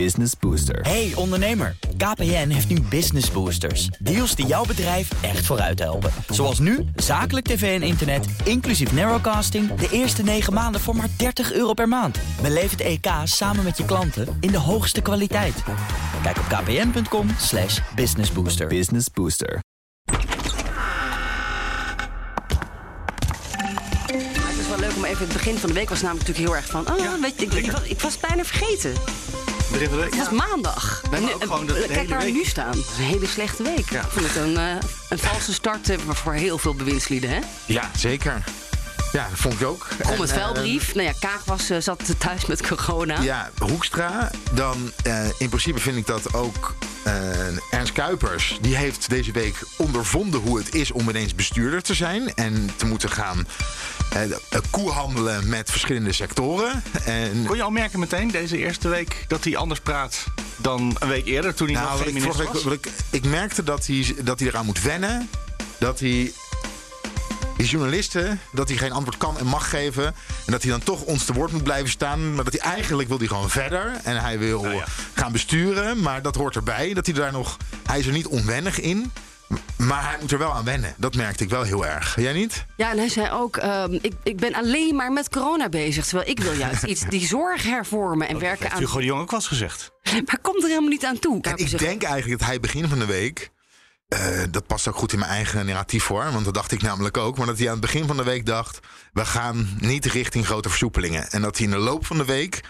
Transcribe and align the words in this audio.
Business 0.00 0.32
Booster. 0.40 0.80
Hey 0.80 1.12
ondernemer, 1.14 1.76
KPN 1.96 2.48
heeft 2.48 2.68
nu 2.68 2.80
Business 2.80 3.30
Boosters. 3.30 3.86
Deals 3.86 4.34
die 4.34 4.46
jouw 4.46 4.64
bedrijf 4.64 5.22
echt 5.22 5.46
vooruit 5.46 5.78
helpen. 5.78 6.10
Zoals 6.28 6.58
nu, 6.58 6.84
zakelijk 6.96 7.46
tv 7.46 7.80
en 7.80 7.86
internet, 7.86 8.26
inclusief 8.44 8.92
narrowcasting... 8.92 9.74
de 9.74 9.88
eerste 9.90 10.22
9 10.22 10.52
maanden 10.52 10.80
voor 10.80 10.96
maar 10.96 11.08
30 11.16 11.52
euro 11.52 11.72
per 11.72 11.88
maand. 11.88 12.18
Beleef 12.42 12.70
het 12.70 12.80
EK 12.80 13.06
samen 13.24 13.64
met 13.64 13.76
je 13.76 13.84
klanten 13.84 14.36
in 14.40 14.50
de 14.50 14.58
hoogste 14.58 15.00
kwaliteit. 15.00 15.62
Kijk 16.22 16.36
op 16.38 16.44
kpn.com 16.44 17.28
slash 17.38 17.80
businessbooster. 17.94 18.66
Business 18.66 19.10
Booster. 19.10 19.60
Het 24.06 24.58
is 24.60 24.68
wel 24.68 24.78
leuk 24.78 24.96
om 24.96 25.04
even... 25.04 25.24
Het 25.24 25.32
begin 25.32 25.56
van 25.56 25.68
de 25.68 25.74
week 25.74 25.88
was 25.88 26.00
namelijk 26.02 26.26
natuurlijk 26.28 26.54
heel 26.54 26.62
erg 26.62 26.86
van... 26.86 26.94
Oh, 26.94 27.20
weet 27.20 27.40
je, 27.40 27.46
ik, 27.46 27.52
ik, 27.52 27.70
was, 27.70 27.82
ik 27.82 28.00
was 28.00 28.18
bijna 28.18 28.44
vergeten. 28.44 28.92
Begin 29.72 29.88
van 29.88 29.96
de 29.98 30.02
week. 30.02 30.14
Het 30.14 30.28
was 30.30 30.46
maandag. 30.48 31.02
Nee, 31.10 31.20
maar 31.20 31.28
Nu- 31.30 31.34
ook 31.34 31.42
gewoon 31.42 31.66
de- 31.66 31.72
de 31.72 31.78
Kijk 31.78 31.90
hele 31.92 32.08
waar 32.08 32.18
we 32.18 32.24
week. 32.24 32.34
nu 32.34 32.44
staan. 32.44 32.68
Het 32.68 32.76
is 32.78 32.98
een 32.98 33.04
hele 33.04 33.26
slechte 33.26 33.62
week. 33.62 33.90
Ja. 33.90 34.00
Ik 34.00 34.10
vind 34.10 34.26
het 34.26 34.36
een, 34.36 34.56
eh, 34.56 34.76
een 35.08 35.18
valse 35.18 35.52
start 35.52 35.88
eh, 35.90 35.98
voor 36.08 36.32
heel 36.32 36.58
veel 36.58 36.74
bewindslieden. 36.74 37.30
Hè? 37.30 37.38
Ja, 37.66 37.90
zeker. 37.96 38.44
Ja, 39.14 39.28
dat 39.28 39.38
vond 39.38 39.60
ik 39.60 39.66
ook. 39.66 39.86
Kom 40.02 40.20
het 40.20 40.30
eh, 40.30 40.36
vuilbrief. 40.36 40.94
nou 40.94 41.06
ja, 41.06 41.14
Kaag 41.20 41.44
was, 41.44 41.70
eh, 41.70 41.78
zat 41.80 42.14
thuis 42.18 42.46
met 42.46 42.66
corona. 42.66 43.20
Ja, 43.20 43.50
Hoekstra, 43.58 44.30
dan 44.52 44.92
eh, 45.02 45.26
in 45.38 45.48
principe 45.48 45.78
vind 45.78 45.96
ik 45.96 46.06
dat 46.06 46.34
ook 46.34 46.74
Ernst 47.70 47.92
Kuipers. 47.92 48.58
Die 48.60 48.76
heeft 48.76 49.08
deze 49.08 49.32
week 49.32 49.56
ondervonden 49.76 50.40
hoe 50.40 50.58
het 50.58 50.74
is 50.74 50.90
om 50.90 51.08
ineens 51.08 51.34
bestuurder 51.34 51.82
te 51.82 51.94
zijn. 51.94 52.34
En 52.34 52.70
te 52.76 52.86
moeten 52.86 53.10
gaan 53.10 53.46
eh, 54.14 54.60
koehandelen 54.70 55.48
met 55.48 55.70
verschillende 55.70 56.12
sectoren. 56.12 56.82
En, 57.04 57.44
Kon 57.46 57.56
je 57.56 57.62
al 57.62 57.70
merken 57.70 57.98
meteen 57.98 58.30
deze 58.30 58.58
eerste 58.58 58.88
week 58.88 59.24
dat 59.28 59.44
hij 59.44 59.56
anders 59.56 59.80
praat 59.80 60.24
dan 60.56 60.96
een 60.98 61.08
week 61.08 61.26
eerder 61.26 61.54
toen 61.54 61.66
hij 61.66 61.76
nou, 61.76 61.88
nog 61.90 62.02
geen 62.02 62.14
minister 62.14 62.52
was? 62.52 62.64
ik, 62.64 62.88
ik 63.10 63.24
merkte 63.24 63.62
dat 63.62 63.86
hij, 63.86 64.14
dat 64.22 64.38
hij 64.38 64.48
eraan 64.48 64.64
moet 64.64 64.82
wennen. 64.82 65.28
Dat 65.78 66.00
hij 66.00 66.32
die 67.64 67.72
journalisten, 67.72 68.40
dat 68.52 68.68
hij 68.68 68.76
geen 68.76 68.92
antwoord 68.92 69.16
kan 69.16 69.38
en 69.38 69.46
mag 69.46 69.70
geven. 69.70 70.06
En 70.46 70.52
dat 70.52 70.62
hij 70.62 70.70
dan 70.70 70.82
toch 70.82 71.02
ons 71.02 71.24
te 71.24 71.32
woord 71.32 71.52
moet 71.52 71.62
blijven 71.62 71.90
staan. 71.90 72.34
Maar 72.34 72.44
dat 72.44 72.52
hij 72.52 72.72
eigenlijk 72.72 73.08
wil 73.08 73.18
hij 73.18 73.26
gewoon 73.26 73.50
verder. 73.50 73.92
En 74.02 74.20
hij 74.20 74.38
wil 74.38 74.62
Nou 74.62 74.74
ja. 74.74 74.84
gaan 75.14 75.32
besturen. 75.32 76.00
Maar 76.00 76.22
dat 76.22 76.34
hoort 76.34 76.56
erbij. 76.56 76.94
Dat 76.94 77.06
hij 77.06 77.14
daar 77.14 77.32
nog. 77.32 77.56
Hij 77.86 77.98
is 77.98 78.06
er 78.06 78.12
niet 78.12 78.26
onwennig 78.26 78.80
in. 78.80 79.12
Maar 79.76 80.08
hij 80.08 80.16
moet 80.20 80.32
er 80.32 80.38
wel 80.38 80.52
aan 80.52 80.64
wennen. 80.64 80.94
Dat 80.96 81.14
merkte 81.14 81.44
ik 81.44 81.50
wel 81.50 81.62
heel 81.62 81.86
erg. 81.86 82.16
Jij 82.20 82.32
niet? 82.32 82.64
Ja, 82.76 82.90
en 82.90 82.98
hij 82.98 83.08
zei 83.08 83.30
ook, 83.30 83.56
ehm, 83.56 83.92
ik, 83.92 84.12
ik 84.22 84.36
ben 84.36 84.54
alleen 84.54 84.96
maar 84.96 85.12
met 85.12 85.28
corona 85.28 85.68
bezig. 85.68 86.06
Terwijl 86.06 86.30
ik 86.30 86.40
wil 86.40 86.52
juist 86.52 86.82
iets, 86.92 87.04
die 87.08 87.26
zorg 87.26 87.62
hervormen 87.62 88.28
en 88.28 88.38
werken 88.38 88.62
Heeft 88.62 88.74
aan... 88.74 88.80
Hugo 88.80 88.98
de 88.98 89.04
Jong 89.04 89.20
ook 89.20 89.30
wel 89.30 89.40
eens 89.40 89.48
gezegd. 89.48 89.90
Maar 90.24 90.38
komt 90.42 90.62
er 90.62 90.68
helemaal 90.68 90.88
niet 90.88 91.04
aan 91.04 91.18
toe. 91.18 91.42
En 91.42 91.56
ik 91.56 91.78
denk 91.78 92.02
eigenlijk 92.02 92.38
dat 92.38 92.48
hij 92.48 92.60
begin 92.60 92.88
van 92.88 92.98
de 92.98 93.06
week. 93.06 93.52
Eh, 94.08 94.42
dat 94.50 94.66
past 94.66 94.88
ook 94.88 94.96
goed 94.96 95.12
in 95.12 95.18
mijn 95.18 95.30
eigen 95.30 95.66
narratief 95.66 96.04
voor. 96.04 96.32
Want 96.32 96.44
dat 96.44 96.54
dacht 96.54 96.72
ik 96.72 96.82
namelijk 96.82 97.16
ook. 97.16 97.36
Maar 97.38 97.46
dat 97.46 97.58
hij 97.58 97.66
aan 97.66 97.72
het 97.72 97.80
begin 97.80 98.06
van 98.06 98.16
de 98.16 98.24
week 98.24 98.46
dacht. 98.46 98.80
We 99.12 99.24
gaan 99.24 99.68
niet 99.78 100.04
richting 100.04 100.46
grote 100.46 100.68
versoepelingen. 100.68 101.30
En 101.30 101.42
dat 101.42 101.56
hij 101.56 101.66
in 101.66 101.72
de 101.72 101.78
loop 101.78 102.06
van 102.06 102.16
de 102.16 102.24
week 102.24 102.60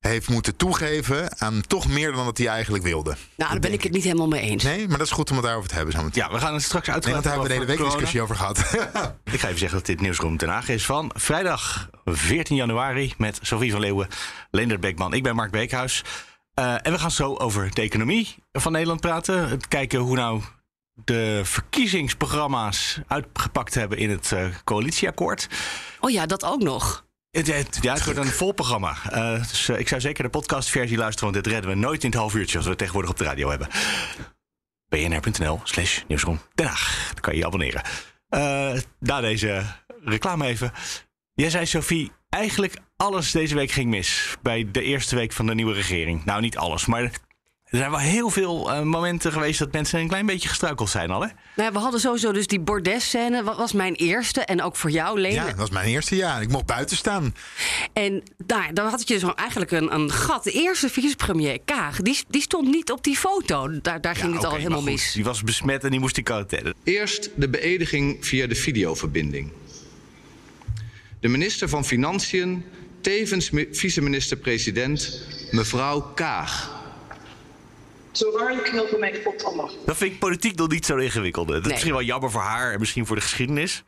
heeft 0.00 0.28
moeten 0.28 0.56
toegeven 0.56 1.38
aan 1.40 1.60
toch 1.60 1.88
meer 1.88 2.12
dan 2.12 2.24
dat 2.24 2.38
hij 2.38 2.46
eigenlijk 2.46 2.84
wilde. 2.84 3.16
Nou, 3.36 3.50
daar 3.50 3.60
ben 3.60 3.72
ik 3.72 3.82
het 3.82 3.92
niet 3.92 4.04
helemaal 4.04 4.28
mee 4.28 4.40
eens. 4.40 4.62
Nee, 4.62 4.88
maar 4.88 4.98
dat 4.98 5.06
is 5.06 5.12
goed 5.12 5.30
om 5.30 5.36
het 5.36 5.44
daarover 5.44 5.68
te 5.68 5.74
hebben 5.74 5.94
zo 5.94 6.02
meteen. 6.02 6.22
Ja, 6.22 6.32
we 6.32 6.38
gaan 6.38 6.54
het 6.54 6.62
straks 6.62 6.86
Nee, 6.86 6.94
uitgebreid 6.94 7.24
want 7.24 7.40
daar 7.40 7.48
hebben 7.48 7.66
we 7.66 7.72
de 7.72 7.72
hele 7.72 7.82
week 7.82 7.92
discussie 7.92 8.22
over 8.22 8.36
gehad. 8.36 8.58
Ik 9.34 9.40
ga 9.40 9.46
even 9.46 9.58
zeggen 9.58 9.78
dat 9.78 9.86
dit 9.86 10.00
Nieuwsroom 10.00 10.36
Den 10.36 10.48
Haag 10.48 10.68
is 10.68 10.84
van 10.84 11.10
vrijdag 11.14 11.90
14 12.04 12.56
januari... 12.56 13.14
met 13.18 13.38
Sofie 13.42 13.70
van 13.70 13.80
Leeuwen, 13.80 14.08
Leendert 14.50 14.80
Beekman. 14.80 15.12
Ik 15.12 15.22
ben 15.22 15.34
Mark 15.34 15.50
Beekhuis. 15.50 16.04
Eh, 16.54 16.74
en 16.82 16.92
we 16.92 16.98
gaan 16.98 17.10
zo 17.10 17.34
over 17.34 17.74
de 17.74 17.82
economie 17.82 18.34
van 18.52 18.72
Nederland 18.72 19.00
praten. 19.00 19.48
Het 19.48 19.68
kijken 19.68 19.98
hoe 19.98 20.16
nou 20.16 20.42
de 21.04 21.40
verkiezingsprogramma's 21.44 23.00
uitgepakt 23.06 23.74
hebben 23.74 23.98
in 23.98 24.10
het 24.10 24.32
eh, 24.32 24.46
coalitieakkoord. 24.64 25.48
Oh 26.00 26.10
ja, 26.10 26.26
dat 26.26 26.44
ook 26.44 26.62
nog. 26.62 27.08
Het, 27.30 27.46
het, 27.46 27.78
ja, 27.80 27.94
het 27.94 28.04
wordt 28.04 28.18
een 28.18 28.26
vol 28.26 28.52
programma. 28.52 28.96
Eh, 29.10 29.48
dus 29.48 29.68
eh, 29.68 29.78
ik 29.78 29.88
zou 29.88 30.00
zeker 30.00 30.24
de 30.24 30.30
podcastversie 30.30 30.96
luisteren, 30.96 31.32
want 31.32 31.44
dit 31.44 31.52
redden 31.52 31.70
we 31.70 31.76
nooit 31.76 32.04
in 32.04 32.10
het 32.10 32.18
half 32.18 32.34
uurtje 32.34 32.56
als 32.56 32.64
we 32.64 32.70
het 32.70 32.78
tegenwoordig 32.78 33.10
op 33.10 33.18
de 33.18 33.24
radio 33.24 33.48
hebben. 33.48 33.68
bnr.nl 34.88 35.60
slash 35.64 36.02
nieuwsroom 36.08 36.40
Den 36.54 36.66
Haag. 36.66 37.10
Dan 37.12 37.20
kan 37.20 37.32
je 37.32 37.38
je 37.38 37.46
abonneren. 37.46 37.82
Eh, 38.28 38.72
na 38.98 39.20
deze 39.20 39.64
reclame 40.04 40.46
even. 40.46 40.72
Jij 41.34 41.50
zei, 41.50 41.66
Sophie, 41.66 42.12
eigenlijk 42.28 42.76
alles 42.96 43.30
deze 43.30 43.54
week 43.54 43.70
ging 43.70 43.90
mis. 43.90 44.36
Bij 44.42 44.70
de 44.70 44.82
eerste 44.82 45.16
week 45.16 45.32
van 45.32 45.46
de 45.46 45.54
nieuwe 45.54 45.72
regering. 45.72 46.24
Nou, 46.24 46.40
niet 46.40 46.56
alles, 46.56 46.86
maar 46.86 47.10
er 47.70 47.78
zijn 47.78 47.90
wel 47.90 47.98
heel 48.00 48.30
veel 48.30 48.72
eh, 48.72 48.82
momenten 48.82 49.32
geweest 49.32 49.58
dat 49.58 49.72
mensen 49.72 50.00
een 50.00 50.08
klein 50.08 50.26
beetje 50.26 50.48
gestruikeld 50.48 50.90
zijn 50.90 51.10
al, 51.10 51.20
hè? 51.22 51.28
Nou, 51.56 51.72
we 51.72 51.78
hadden 51.78 52.00
sowieso 52.00 52.32
dus 52.32 52.46
die 52.46 52.60
bordesscène. 52.60 53.42
Wat 53.42 53.56
was 53.56 53.72
mijn 53.72 53.94
eerste. 53.94 54.40
En 54.40 54.62
ook 54.62 54.76
voor 54.76 54.90
jou, 54.90 55.20
Lene. 55.20 55.34
Ja, 55.34 55.46
dat 55.46 55.56
was 55.56 55.70
mijn 55.70 55.86
eerste 55.88 56.16
jaar. 56.16 56.42
Ik 56.42 56.48
mocht 56.48 56.66
buiten 56.66 56.96
staan. 56.96 57.34
En 57.92 58.22
daar, 58.46 58.74
daar 58.74 58.90
had 58.90 59.08
je 59.08 59.18
dus 59.18 59.34
eigenlijk 59.34 59.70
een, 59.70 59.94
een 59.94 60.10
gat. 60.12 60.44
De 60.44 60.50
eerste 60.52 60.88
vicepremier, 60.88 61.58
Kaag, 61.64 61.96
die, 62.00 62.18
die 62.28 62.42
stond 62.42 62.68
niet 62.68 62.90
op 62.90 63.04
die 63.04 63.16
foto. 63.16 63.80
Daar, 63.80 64.00
daar 64.00 64.16
ging 64.16 64.34
het 64.34 64.44
al 64.44 64.54
helemaal 64.54 64.78
goed, 64.80 64.90
mis. 64.90 65.12
Die 65.12 65.24
was 65.24 65.42
besmet 65.42 65.84
en 65.84 65.90
die 65.90 66.00
moest 66.00 66.14
die 66.14 66.24
quarantaine. 66.24 66.74
Eerst 66.84 67.30
de 67.34 67.48
beëdiging 67.48 68.26
via 68.26 68.46
de 68.46 68.54
videoverbinding. 68.54 69.52
De 71.20 71.28
minister 71.28 71.68
van 71.68 71.84
Financiën, 71.84 72.64
tevens 73.00 73.50
mi- 73.50 73.68
vice-minister-president, 73.72 75.22
mevrouw 75.50 76.00
Kaag. 76.00 76.78
Zo 78.12 78.32
waarlijk 78.38 78.64
knopen 78.64 79.00
mijn 79.00 79.22
pot 79.24 79.44
allemaal. 79.44 79.70
Dat 79.86 79.96
vind 79.96 80.12
ik 80.12 80.18
politiek 80.18 80.56
nog 80.56 80.68
niet 80.68 80.86
zo 80.86 80.96
ingewikkeld. 80.96 81.46
Dat 81.48 81.56
is 81.56 81.62
Nee. 81.62 81.70
misschien 81.72 81.92
wel 81.92 82.02
jammer 82.02 82.30
voor 82.30 82.40
haar 82.40 82.72
en 82.72 82.78
misschien 82.78 83.06
voor 83.06 83.16
de 83.16 83.22
geschiedenis. 83.22 83.82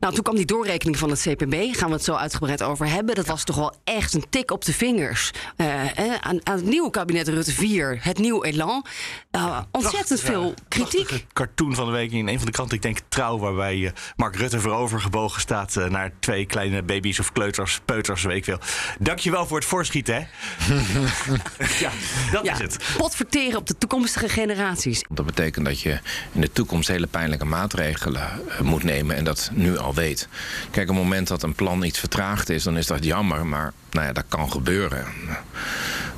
Nou, 0.00 0.14
toen 0.14 0.22
kwam 0.22 0.36
die 0.36 0.44
doorrekening 0.44 0.98
van 0.98 1.10
het 1.10 1.20
CPB. 1.20 1.54
Gaan 1.76 1.88
we 1.88 1.94
het 1.94 2.04
zo 2.04 2.14
uitgebreid 2.14 2.62
over 2.62 2.86
hebben. 2.88 3.14
Dat 3.14 3.26
was 3.26 3.44
toch 3.44 3.56
wel 3.56 3.74
echt 3.84 4.14
een 4.14 4.24
tik 4.30 4.50
op 4.50 4.64
de 4.64 4.72
vingers. 4.72 5.30
Eh, 5.56 5.98
eh, 5.98 6.14
aan, 6.20 6.46
aan 6.46 6.56
het 6.56 6.64
nieuwe 6.64 6.90
kabinet 6.90 7.28
Rutte 7.28 7.52
4, 7.52 7.98
het 8.02 8.18
nieuw 8.18 8.42
elan. 8.42 8.84
Eh, 9.30 9.58
ontzettend 9.70 10.20
veel 10.20 10.54
kritiek. 10.68 11.04
Prachtige 11.06 11.24
cartoon 11.32 11.74
van 11.74 11.86
de 11.86 11.92
week 11.92 12.12
in 12.12 12.28
een 12.28 12.36
van 12.36 12.46
de 12.46 12.52
kranten, 12.52 12.76
ik 12.76 12.82
denk 12.82 12.98
Trouw, 13.08 13.38
waarbij 13.38 13.84
eh, 13.86 13.90
Mark 14.16 14.36
Rutte 14.36 14.60
voorover 14.60 15.00
gebogen 15.00 15.40
staat 15.40 15.74
naar 15.88 16.12
twee 16.20 16.46
kleine 16.46 16.82
baby's 16.82 17.18
of 17.18 17.32
kleuters, 17.32 17.80
peuters, 17.84 18.22
weet 18.22 18.36
ik 18.36 18.44
veel. 18.44 18.58
Dankjewel 18.98 19.46
voor 19.46 19.56
het 19.58 19.66
voorschieten, 19.66 20.14
hè? 20.14 20.20
ja, 21.84 21.90
dat 22.32 22.44
Ja, 22.44 22.52
is 22.52 22.58
het. 22.58 22.84
potverteren 22.96 23.53
op 23.54 23.66
de 23.66 23.78
toekomstige 23.78 24.28
generaties. 24.28 25.04
Dat 25.08 25.26
betekent 25.26 25.66
dat 25.66 25.80
je 25.80 25.98
in 26.32 26.40
de 26.40 26.52
toekomst 26.52 26.88
hele 26.88 27.06
pijnlijke 27.06 27.44
maatregelen 27.44 28.22
eh, 28.22 28.60
moet 28.60 28.82
nemen 28.82 29.16
en 29.16 29.24
dat 29.24 29.50
nu 29.52 29.78
al 29.78 29.94
weet. 29.94 30.28
Kijk, 30.70 30.88
op 30.90 30.94
het 30.94 31.04
moment 31.04 31.28
dat 31.28 31.42
een 31.42 31.54
plan 31.54 31.82
iets 31.82 31.98
vertraagd 31.98 32.48
is, 32.48 32.62
dan 32.62 32.76
is 32.76 32.86
dat 32.86 33.04
jammer, 33.04 33.46
maar 33.46 33.72
nou 33.90 34.06
ja, 34.06 34.12
dat 34.12 34.24
kan 34.28 34.50
gebeuren. 34.52 35.06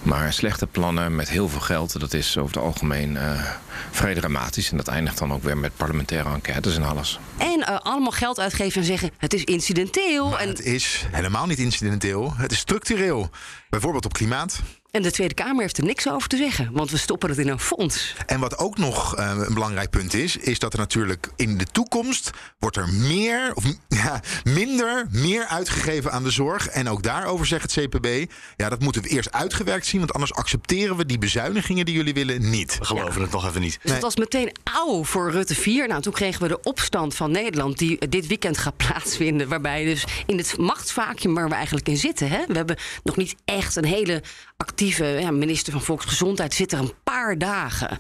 Maar 0.03 0.33
slechte 0.33 0.67
plannen 0.67 1.15
met 1.15 1.29
heel 1.29 1.49
veel 1.49 1.61
geld, 1.61 2.01
dat 2.01 2.13
is 2.13 2.39
over 2.39 2.55
het 2.55 2.65
algemeen 2.65 3.17
eh, 3.17 3.45
vrij 3.91 4.15
dramatisch. 4.15 4.71
En 4.71 4.77
dat 4.77 4.89
eindigt 4.89 5.19
dan 5.19 5.33
ook 5.33 5.43
weer 5.43 5.59
met 5.59 5.77
parlementaire 5.77 6.29
enquêtes 6.29 6.77
en 6.77 6.83
alles. 6.83 7.19
En 7.37 7.67
eh, 7.67 7.79
allemaal 7.83 8.11
geld 8.11 8.41
uitgeven 8.41 8.81
en 8.81 8.87
zeggen 8.87 9.11
het 9.19 9.35
is 9.35 9.45
incidenteel. 9.45 10.29
Maar 10.29 10.41
En, 10.41 10.49
het 10.49 10.65
is 10.65 11.07
helemaal 11.11 11.47
niet 11.47 11.59
incidenteel. 11.59 12.35
Het 12.37 12.53
is 12.53 12.59
structureel. 12.59 13.31
Bijvoorbeeld 13.69 14.05
op 14.05 14.13
klimaat. 14.13 14.61
En 14.91 15.03
de 15.03 15.11
Tweede 15.11 15.35
Kamer 15.35 15.61
heeft 15.61 15.79
er 15.79 15.85
niks 15.85 16.09
over 16.09 16.29
te 16.29 16.37
zeggen. 16.37 16.69
Want 16.73 16.91
we 16.91 16.97
stoppen 16.97 17.29
het 17.29 17.39
in 17.39 17.49
een 17.49 17.61
fonds. 17.61 18.15
En 18.27 18.41
wat 18.41 18.59
ook 18.59 18.79
nog 18.79 19.17
eh, 19.17 19.43
een 19.47 19.55
belangrijk 19.55 19.91
punt 19.91 20.15
is, 20.15 20.37
is 20.37 20.59
dat 20.59 20.73
er 20.73 20.79
natuurlijk 20.79 21.31
in 21.37 21.59
de 21.59 21.65
toekomst 21.65 22.31
wordt 22.59 22.77
er 22.77 22.89
meer 22.89 23.55
of 23.55 23.65
ja, 23.89 24.21
minder 24.45 25.07
meer 25.11 25.45
uitgegeven 25.47 26.13
aan 26.13 26.23
de 26.23 26.31
zorg. 26.31 26.69
En 26.69 26.89
ook 26.89 27.03
daarover 27.03 27.47
zegt 27.47 27.75
het 27.75 27.87
CPB, 27.87 28.33
ja, 28.57 28.69
dat 28.69 28.81
moeten 28.81 29.03
we 29.03 29.09
eerst 29.09 29.33
uitgewerkt 29.33 29.87
zien, 29.87 30.01
want 30.01 30.13
anders 30.13 30.35
accepteren 30.35 30.97
we 30.97 31.07
die 31.07 31.19
bezuinigingen 31.19 31.85
die 31.85 31.95
jullie 31.95 32.15
willen 32.15 32.51
niet. 32.51 32.79
We 32.79 32.85
geloven 32.85 33.23
het 33.23 33.31
nog 33.31 33.47
even 33.47 33.61
niet. 33.61 33.79
Dus 33.83 33.93
het 33.93 34.03
was 34.03 34.17
meteen 34.17 34.53
auw 34.65 35.05
voor 35.05 35.31
Rutte 35.31 35.55
4. 35.55 35.89
Nou, 35.89 36.03
toen 36.03 36.13
kregen 36.13 36.43
we 36.43 36.49
de 36.49 36.63
opstand 36.63 37.15
van 37.15 37.31
Nederland 37.31 37.79
die 37.79 38.09
dit 38.09 38.27
weekend 38.27 38.59
gaat 38.59 38.77
plaatsvinden. 38.87 39.49
Waarbij 39.49 39.85
dus 39.85 40.05
in 40.27 40.39
het 40.39 40.59
machtsvacuum 40.59 41.35
waar 41.35 41.49
we 41.49 41.55
eigenlijk 41.55 41.89
in 41.89 41.97
zitten. 41.97 42.29
Hè, 42.29 42.47
we 42.47 42.55
hebben 42.55 42.77
nog 43.03 43.17
niet 43.17 43.35
echt 43.45 43.77
een 43.77 43.85
hele 43.85 44.23
actieve 44.57 44.85
ja, 44.95 45.31
minister 45.31 45.73
van 45.73 45.83
Volksgezondheid. 45.83 46.55
Zit 46.55 46.73
er 46.73 46.79
een 46.79 46.93
paar 47.05 47.39
dagen. 47.39 47.99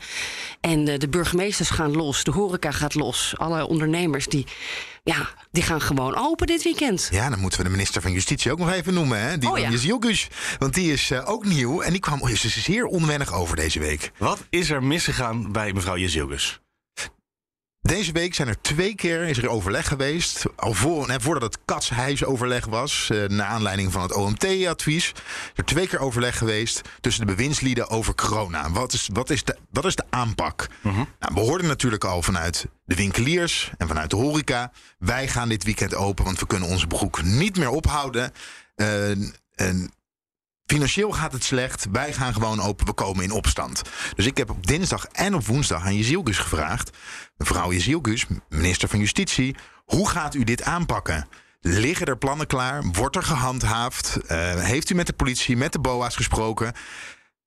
En 0.60 0.88
eh, 0.88 0.98
de 0.98 1.08
burgemeesters 1.08 1.70
gaan 1.70 1.96
los, 1.96 2.24
de 2.24 2.30
horeca 2.30 2.70
gaat 2.70 2.94
los. 2.94 3.34
Alle 3.36 3.66
ondernemers 3.66 4.26
die, 4.26 4.46
ja, 5.04 5.28
die 5.50 5.62
gaan 5.62 5.80
gewoon 5.80 6.16
open 6.16 6.46
dit 6.46 6.62
weekend. 6.62 7.08
Ja, 7.10 7.30
dan 7.30 7.38
moeten 7.40 7.58
we 7.58 7.64
de 7.64 7.70
minister 7.70 8.02
van 8.02 8.12
Justitie 8.12 8.52
ook 8.52 8.58
nog 8.58 8.72
even 8.72 8.94
noemen, 8.94 9.20
hè? 9.20 9.38
Die 9.38 9.48
Oh, 9.48 9.54
van 9.54 9.88
ja. 9.88 10.16
Want 10.58 10.74
die 10.74 10.92
is 10.92 11.10
eh, 11.10 11.28
ook 11.28 11.44
nieuw 11.44 11.80
en 11.80 11.90
die 11.90 12.00
kwam 12.00 12.22
oh, 12.22 12.28
ze 12.28 12.46
is 12.46 12.62
zeer 12.62 12.84
onwennig 12.84 13.32
over 13.32 13.56
deze 13.56 13.78
week. 13.78 14.12
Wat 14.18 14.46
is 14.50 14.70
er 14.70 14.82
misgegaan 14.82 15.52
bij 15.52 15.72
mevrouw 15.72 15.96
Jezilgus? 15.96 16.60
Deze 17.86 18.12
week 18.12 18.34
zijn 18.34 18.48
er 18.48 18.60
twee 18.60 18.94
keer 18.94 19.22
is 19.22 19.38
er 19.38 19.48
overleg 19.48 19.88
geweest. 19.88 20.44
Al 20.56 20.72
voor, 20.72 21.06
nee, 21.06 21.20
voordat 21.20 21.42
het 21.42 21.58
katshuisoverleg 21.64 22.66
was, 22.66 23.08
uh, 23.12 23.28
naar 23.28 23.46
aanleiding 23.46 23.92
van 23.92 24.02
het 24.02 24.12
OMT-advies. 24.12 25.08
Er 25.08 25.64
is 25.64 25.64
twee 25.64 25.86
keer 25.86 25.98
overleg 25.98 26.38
geweest 26.38 26.80
tussen 27.00 27.26
de 27.26 27.34
bewindslieden 27.34 27.88
over 27.88 28.14
corona. 28.14 28.70
Wat 28.70 28.92
is, 28.92 29.08
wat 29.12 29.30
is, 29.30 29.44
de, 29.44 29.56
wat 29.70 29.84
is 29.84 29.96
de 29.96 30.04
aanpak? 30.10 30.68
nou, 30.82 31.06
we 31.34 31.40
hoorden 31.40 31.66
natuurlijk 31.66 32.04
al 32.04 32.22
vanuit 32.22 32.66
de 32.84 32.94
winkeliers 32.94 33.72
en 33.78 33.88
vanuit 33.88 34.10
de 34.10 34.16
horeca. 34.16 34.72
Wij 34.98 35.28
gaan 35.28 35.48
dit 35.48 35.64
weekend 35.64 35.94
open, 35.94 36.24
want 36.24 36.40
we 36.40 36.46
kunnen 36.46 36.68
onze 36.68 36.86
broek 36.86 37.22
niet 37.22 37.58
meer 37.58 37.70
ophouden. 37.70 38.32
Uh, 38.76 39.10
en 39.54 39.90
Financieel 40.66 41.12
gaat 41.12 41.32
het 41.32 41.44
slecht. 41.44 41.86
Wij 41.92 42.12
gaan 42.12 42.32
gewoon 42.32 42.60
open. 42.60 42.86
We 42.86 42.92
komen 42.92 43.24
in 43.24 43.30
opstand. 43.30 43.82
Dus 44.14 44.26
ik 44.26 44.36
heb 44.36 44.50
op 44.50 44.66
dinsdag 44.66 45.06
en 45.06 45.34
op 45.34 45.46
woensdag 45.46 45.84
aan 45.84 45.96
Jezielgus 45.96 46.38
gevraagd. 46.38 46.90
Mevrouw 47.36 47.72
Jezielgus, 47.72 48.26
minister 48.48 48.88
van 48.88 48.98
Justitie. 48.98 49.56
Hoe 49.84 50.08
gaat 50.08 50.34
u 50.34 50.44
dit 50.44 50.62
aanpakken? 50.62 51.28
Liggen 51.60 52.06
er 52.06 52.18
plannen 52.18 52.46
klaar? 52.46 52.84
Wordt 52.92 53.16
er 53.16 53.22
gehandhaafd? 53.22 54.18
Uh, 54.22 54.54
heeft 54.54 54.90
u 54.90 54.94
met 54.94 55.06
de 55.06 55.12
politie, 55.12 55.56
met 55.56 55.72
de 55.72 55.78
BOA's 55.78 56.16
gesproken? 56.16 56.66
En 56.66 56.74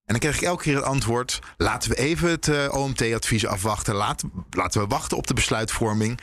dan 0.06 0.19
krijg 0.19 0.36
ik 0.36 0.42
elke 0.42 0.63
keer 0.63 0.75
het 0.75 0.86
antwoord: 0.86 1.39
laten 1.57 1.89
we 1.89 1.95
even 1.95 2.30
het 2.30 2.48
uh, 2.48 2.74
OMT-advies 2.74 3.45
afwachten. 3.45 3.95
Laten, 3.95 4.31
laten 4.50 4.81
we 4.81 4.88
wachten 4.88 5.18
op 5.18 5.27
de 5.27 5.33
besluitvorming. 5.33 6.19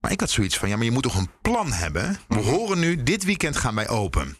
Maar 0.00 0.10
ik 0.10 0.20
had 0.20 0.30
zoiets 0.30 0.58
van: 0.58 0.68
ja, 0.68 0.76
maar 0.76 0.84
je 0.84 0.90
moet 0.90 1.02
toch 1.02 1.18
een 1.18 1.30
plan 1.42 1.72
hebben? 1.72 2.18
We 2.28 2.40
horen 2.40 2.78
nu, 2.78 3.02
dit 3.02 3.24
weekend 3.24 3.56
gaan 3.56 3.74
wij 3.74 3.88
open. 3.88 4.36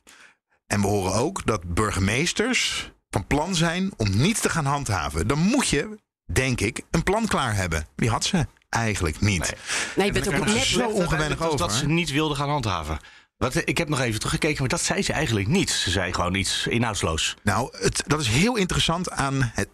En 0.66 0.80
we 0.80 0.86
horen 0.86 1.14
ook 1.14 1.46
dat 1.46 1.74
burgemeesters 1.74 2.90
van 3.10 3.26
plan 3.26 3.54
zijn 3.54 3.92
om 3.96 4.16
niet 4.16 4.42
te 4.42 4.48
gaan 4.48 4.64
handhaven. 4.64 5.26
Dan 5.26 5.38
moet 5.38 5.68
je, 5.68 5.98
denk 6.32 6.60
ik, 6.60 6.82
een 6.90 7.02
plan 7.02 7.26
klaar 7.26 7.54
hebben. 7.54 7.86
Die 7.96 8.10
had 8.10 8.24
ze 8.24 8.46
eigenlijk 8.68 9.20
niet. 9.20 9.40
Nee, 9.40 9.56
nee 9.96 10.06
je 10.06 10.12
bent 10.12 10.34
ook 10.34 10.46
net 10.46 10.64
zo 10.64 10.88
ongewennig 10.88 11.42
over. 11.42 11.58
Dat 11.58 11.72
ze 11.72 11.86
niet 11.86 12.10
wilden 12.10 12.36
gaan 12.36 12.48
handhaven. 12.48 12.98
Wat, 13.36 13.56
ik 13.68 13.78
heb 13.78 13.88
nog 13.88 14.00
even 14.00 14.18
teruggekeken, 14.18 14.60
maar 14.60 14.68
dat 14.68 14.80
zei 14.80 15.02
ze 15.02 15.12
eigenlijk 15.12 15.48
niet. 15.48 15.70
Ze 15.70 15.90
zei 15.90 16.12
gewoon 16.12 16.34
iets 16.34 16.66
inhoudsloos. 16.66 17.36
Nou, 17.42 17.76
het, 17.78 18.02
dat 18.06 18.20
is 18.20 18.28
heel 18.28 18.56
interessant 18.56 19.10
aan 19.10 19.50
het, 19.54 19.68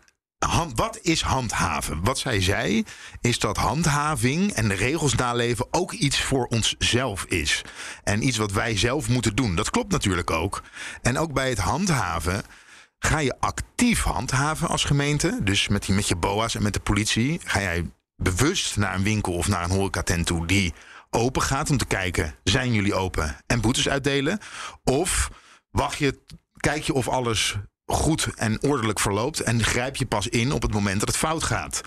Wat 0.75 0.99
is 1.03 1.23
handhaven? 1.23 2.05
Wat 2.05 2.19
zij 2.19 2.43
zei, 2.43 2.85
is 3.21 3.39
dat 3.39 3.57
handhaving 3.57 4.53
en 4.53 4.69
de 4.69 4.75
regels 4.75 5.15
naleven 5.15 5.67
ook 5.71 5.93
iets 5.93 6.23
voor 6.23 6.47
onszelf 6.47 7.25
is. 7.25 7.63
En 8.05 8.27
iets 8.27 8.37
wat 8.37 8.53
wij 8.53 8.77
zelf 8.77 9.09
moeten 9.09 9.35
doen. 9.37 9.57
Dat 9.57 9.71
klopt 9.71 9.93
natuurlijk 9.93 10.31
ook. 10.31 10.63
En 11.03 11.19
ook 11.19 11.33
bij 11.33 11.49
het 11.49 11.59
handhaven 11.59 12.43
ga 12.99 13.19
je 13.19 13.41
actief 13.41 14.03
handhaven 14.03 14.69
als 14.69 14.85
gemeente. 14.85 15.39
Dus 15.43 15.69
met, 15.69 15.89
met 15.89 16.09
je 16.09 16.17
BOA's 16.17 16.55
en 16.55 16.63
met 16.63 16.75
de 16.75 16.81
politie 16.81 17.41
ga 17.45 17.61
jij 17.61 17.91
bewust 18.17 18.77
naar 18.77 18.95
een 18.95 19.03
winkel 19.03 19.33
of 19.33 19.49
naar 19.49 19.65
een 19.65 19.71
horecatent 19.71 20.27
toe 20.27 20.47
die 20.47 20.75
open 21.11 21.43
gaat 21.43 21.71
om 21.71 21.77
te 21.77 21.87
kijken, 21.87 22.35
zijn 22.45 22.73
jullie 22.73 22.95
open 22.95 23.37
en 23.47 23.61
boetes 23.61 23.89
uitdelen? 23.89 24.39
Of 24.85 25.31
wacht 25.71 25.99
je, 25.99 26.21
kijk 26.57 26.83
je 26.83 26.95
of 26.95 27.09
alles 27.09 27.57
goed 27.91 28.29
en 28.37 28.63
ordelijk 28.63 29.01
verloopt. 29.01 29.41
En 29.41 29.65
grijp 29.65 29.97
je 29.97 30.07
pas 30.07 30.29
in 30.29 30.53
op 30.53 30.63
het 30.63 30.73
moment 30.73 30.99
dat 31.01 31.09
het 31.09 31.19
fout 31.19 31.45
gaat. 31.45 31.81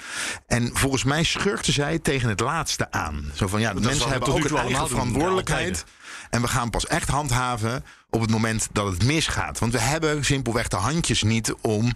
En 0.47 0.69
volgens 0.73 1.03
mij 1.03 1.23
schurkte 1.23 1.71
zij 1.71 1.99
tegen 1.99 2.29
het 2.29 2.39
laatste 2.39 2.91
aan. 2.91 3.31
Zo 3.33 3.47
van 3.47 3.59
ja, 3.59 3.73
de 3.73 3.79
mensen 3.79 4.09
hebben 4.09 4.29
ook 4.29 4.43
een 4.43 4.57
eigen 4.57 4.87
verantwoordelijkheid. 4.87 5.85
En 6.29 6.41
we 6.41 6.47
gaan 6.47 6.69
pas 6.69 6.87
echt 6.87 7.09
handhaven 7.09 7.85
op 8.09 8.21
het 8.21 8.29
moment 8.29 8.67
dat 8.71 8.87
het 8.87 9.03
misgaat. 9.03 9.59
Want 9.59 9.71
we 9.71 9.79
hebben 9.79 10.25
simpelweg 10.25 10.67
de 10.67 10.75
handjes 10.75 11.23
niet 11.23 11.53
om 11.61 11.91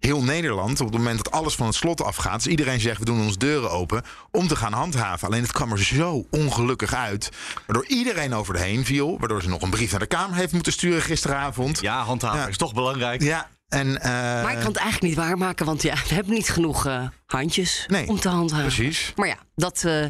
heel 0.00 0.22
Nederland, 0.22 0.80
op 0.80 0.86
het 0.86 0.96
moment 0.96 1.24
dat 1.24 1.32
alles 1.32 1.54
van 1.54 1.66
het 1.66 1.74
slot 1.74 2.02
afgaat, 2.02 2.42
dus 2.42 2.46
iedereen 2.46 2.80
zegt 2.80 2.98
we 2.98 3.04
doen 3.04 3.20
onze 3.20 3.38
deuren 3.38 3.70
open, 3.70 4.02
om 4.30 4.48
te 4.48 4.56
gaan 4.56 4.72
handhaven. 4.72 5.28
Alleen 5.28 5.42
het 5.42 5.52
kwam 5.52 5.72
er 5.72 5.84
zo 5.84 6.26
ongelukkig 6.30 6.94
uit, 6.94 7.30
waardoor 7.66 7.86
iedereen 7.86 8.34
over 8.34 8.54
de 8.54 8.60
heen 8.60 8.84
viel, 8.84 9.18
waardoor 9.18 9.42
ze 9.42 9.48
nog 9.48 9.62
een 9.62 9.70
brief 9.70 9.90
naar 9.90 10.00
de 10.00 10.06
Kamer 10.06 10.36
heeft 10.36 10.52
moeten 10.52 10.72
sturen 10.72 11.02
gisteravond. 11.02 11.80
Ja, 11.80 12.02
handhaven 12.02 12.48
is 12.48 12.56
toch 12.56 12.74
belangrijk. 12.74 13.22
Ja, 13.22 13.48
en, 13.68 13.86
uh, 13.86 14.02
maar 14.02 14.52
ik 14.52 14.58
kan 14.58 14.72
het 14.72 14.76
eigenlijk 14.76 15.02
niet 15.02 15.14
waarmaken, 15.14 15.66
want 15.66 15.82
ja, 15.82 15.94
we 16.08 16.14
hebben 16.14 16.34
niet 16.34 16.48
genoeg 16.48 16.86
uh, 16.86 17.08
handjes 17.26 17.84
nee, 17.88 18.08
om 18.08 18.20
te 18.20 18.28
handhaven. 18.28 18.66
Precies. 18.66 19.12
Maar 19.16 19.28
ja, 19.28 19.38
dat. 19.54 19.82
Uh, 19.86 20.04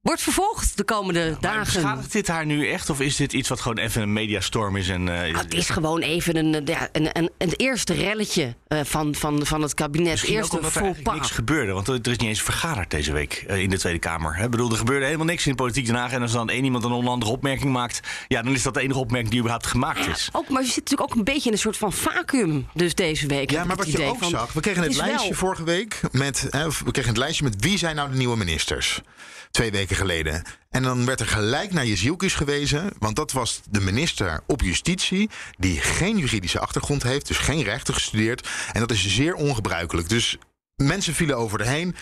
Wordt 0.00 0.22
vervolgd 0.22 0.76
de 0.76 0.84
komende 0.84 1.20
ja, 1.20 1.36
dagen. 1.40 1.64
Beschadigt 1.64 2.12
dit 2.12 2.28
haar 2.28 2.46
nu 2.46 2.70
echt? 2.70 2.90
Of 2.90 3.00
is 3.00 3.16
dit 3.16 3.32
iets 3.32 3.48
wat 3.48 3.60
gewoon 3.60 3.78
even 3.78 4.02
een 4.02 4.12
mediastorm 4.12 4.76
is? 4.76 4.88
En, 4.88 5.06
uh, 5.06 5.38
het 5.38 5.54
is 5.54 5.68
gewoon 5.68 6.00
even 6.00 6.36
een, 6.36 6.62
ja, 6.64 6.88
een, 6.92 7.18
een, 7.18 7.30
een 7.38 7.52
eerste 7.56 7.94
relletje 7.94 8.54
uh, 8.68 8.80
van, 8.84 9.14
van, 9.14 9.46
van 9.46 9.62
het 9.62 9.74
kabinet. 9.74 10.10
Misschien 10.10 10.34
eerste 10.34 10.56
ook 10.56 10.62
omdat 10.62 11.04
er 11.06 11.12
niks 11.12 11.30
gebeurde. 11.30 11.72
Want 11.72 11.88
er 11.88 11.94
is 11.94 12.16
niet 12.16 12.28
eens 12.28 12.42
vergaderd 12.42 12.90
deze 12.90 13.12
week 13.12 13.44
uh, 13.48 13.58
in 13.58 13.70
de 13.70 13.78
Tweede 13.78 13.98
Kamer. 13.98 14.38
Ik 14.38 14.50
bedoel, 14.50 14.70
er 14.70 14.76
gebeurde 14.76 15.04
helemaal 15.04 15.26
niks 15.26 15.44
in 15.46 15.50
de 15.50 15.56
politiek 15.56 15.86
Den 15.86 15.94
Haag. 15.94 16.12
En 16.12 16.22
als 16.22 16.32
dan 16.32 16.48
één 16.48 16.64
iemand 16.64 16.84
een 16.84 16.92
onhandige 16.92 17.32
opmerking 17.32 17.72
maakt... 17.72 18.00
ja, 18.28 18.42
dan 18.42 18.52
is 18.52 18.62
dat 18.62 18.74
de 18.74 18.80
enige 18.80 18.98
opmerking 18.98 19.30
die 19.30 19.38
überhaupt 19.38 19.66
gemaakt 19.66 20.06
is. 20.06 20.28
Ja, 20.32 20.38
ook, 20.38 20.48
maar 20.48 20.62
je 20.62 20.68
zit 20.68 20.76
natuurlijk 20.76 21.10
ook 21.10 21.16
een 21.16 21.24
beetje 21.24 21.46
in 21.46 21.52
een 21.52 21.58
soort 21.58 21.76
van 21.76 21.92
vacuüm 21.92 22.66
dus 22.74 22.94
deze 22.94 23.26
week. 23.26 23.50
Ja, 23.50 23.64
maar 23.64 23.76
wat 23.76 23.92
je 23.92 24.04
ook 24.04 24.18
van, 24.18 24.30
zag... 24.30 24.52
We 24.52 24.60
kregen 24.60 24.82
het, 24.82 24.92
het 24.92 25.06
lijstje 25.06 25.28
wel... 25.28 25.38
vorige 25.38 25.64
week 25.64 26.00
met... 26.12 26.46
we 26.84 26.90
kregen 26.90 27.10
het 27.10 27.18
lijstje 27.18 27.44
met 27.44 27.54
wie 27.58 27.78
zijn 27.78 27.96
nou 27.96 28.10
de 28.10 28.16
nieuwe 28.16 28.36
ministers 28.36 29.00
twee 29.50 29.70
weken 29.70 29.89
geleden. 29.94 30.42
En 30.68 30.82
dan 30.82 31.06
werd 31.06 31.20
er 31.20 31.26
gelijk 31.26 31.72
naar 31.72 31.86
Jezielkus 31.86 32.34
gewezen. 32.34 32.92
Want 32.98 33.16
dat 33.16 33.32
was 33.32 33.60
de 33.70 33.80
minister 33.80 34.40
op 34.46 34.60
justitie. 34.60 35.30
Die 35.58 35.80
geen 35.80 36.18
juridische 36.18 36.60
achtergrond 36.60 37.02
heeft. 37.02 37.26
Dus 37.26 37.38
geen 37.38 37.62
rechten 37.62 37.94
gestudeerd. 37.94 38.48
En 38.72 38.80
dat 38.80 38.90
is 38.90 39.06
zeer 39.06 39.34
ongebruikelijk. 39.34 40.08
Dus 40.08 40.38
mensen 40.76 41.14
vielen 41.14 41.36
over 41.36 41.58
de 41.58 41.66
heen. 41.68 41.96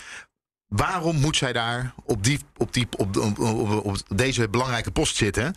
Waarom 0.67 1.15
moet 1.19 1.37
zij 1.37 1.53
daar 1.53 1.93
op, 2.03 2.23
die, 2.23 2.39
op, 2.57 2.73
die, 2.73 2.87
op, 2.97 3.17
op, 3.17 3.39
op, 3.39 3.85
op 3.85 3.97
deze 4.15 4.49
belangrijke 4.49 4.91
post 4.91 5.15
zitten? 5.15 5.55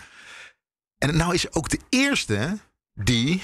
En 0.99 1.17
nou 1.17 1.35
is 1.35 1.53
ook 1.53 1.69
de 1.69 1.81
eerste 1.89 2.59
die 2.95 3.43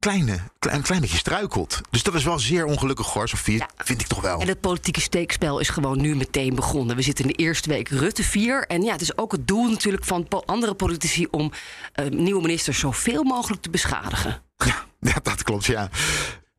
kleine, 0.00 0.38
klein, 0.58 0.82
klein 0.82 1.00
beetje 1.00 1.16
struikelt. 1.16 1.80
Dus 1.90 2.02
dat 2.02 2.14
is 2.14 2.24
wel 2.24 2.38
zeer 2.38 2.64
ongelukkig, 2.64 3.06
hoor, 3.06 3.28
Sofie. 3.28 3.58
Ja. 3.58 3.68
Vind 3.76 4.00
ik 4.00 4.06
toch 4.06 4.20
wel. 4.20 4.40
En 4.40 4.48
het 4.48 4.60
politieke 4.60 5.00
steekspel 5.00 5.58
is 5.58 5.68
gewoon 5.68 6.00
nu 6.00 6.16
meteen 6.16 6.54
begonnen. 6.54 6.96
We 6.96 7.02
zitten 7.02 7.24
in 7.24 7.30
de 7.30 7.42
eerste 7.42 7.68
week 7.68 7.88
Rutte 7.88 8.22
4. 8.22 8.66
En 8.66 8.82
ja, 8.82 8.92
het 8.92 9.00
is 9.00 9.18
ook 9.18 9.32
het 9.32 9.46
doel 9.48 9.70
natuurlijk 9.70 10.04
van 10.04 10.28
andere 10.46 10.74
politici... 10.74 11.26
om 11.30 11.52
uh, 12.00 12.06
nieuwe 12.06 12.42
ministers 12.42 12.78
zoveel 12.78 13.24
mogelijk 13.24 13.62
te 13.62 13.70
beschadigen. 13.70 14.42
Ja, 14.56 14.84
ja 15.00 15.16
dat 15.22 15.42
klopt, 15.42 15.64
ja. 15.64 15.90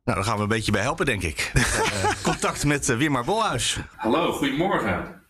Nou, 0.04 0.18
daar 0.18 0.24
gaan 0.24 0.36
we 0.36 0.42
een 0.42 0.48
beetje 0.48 0.72
bij 0.72 0.82
helpen, 0.82 1.06
denk 1.06 1.24
ik. 1.24 1.52
uh, 1.54 1.64
contact 2.22 2.66
met 2.66 2.90
uh, 2.90 2.98
Wimar 2.98 3.24
Bolhuis. 3.24 3.78
Hallo, 3.96 4.32
goedemorgen. 4.32 5.22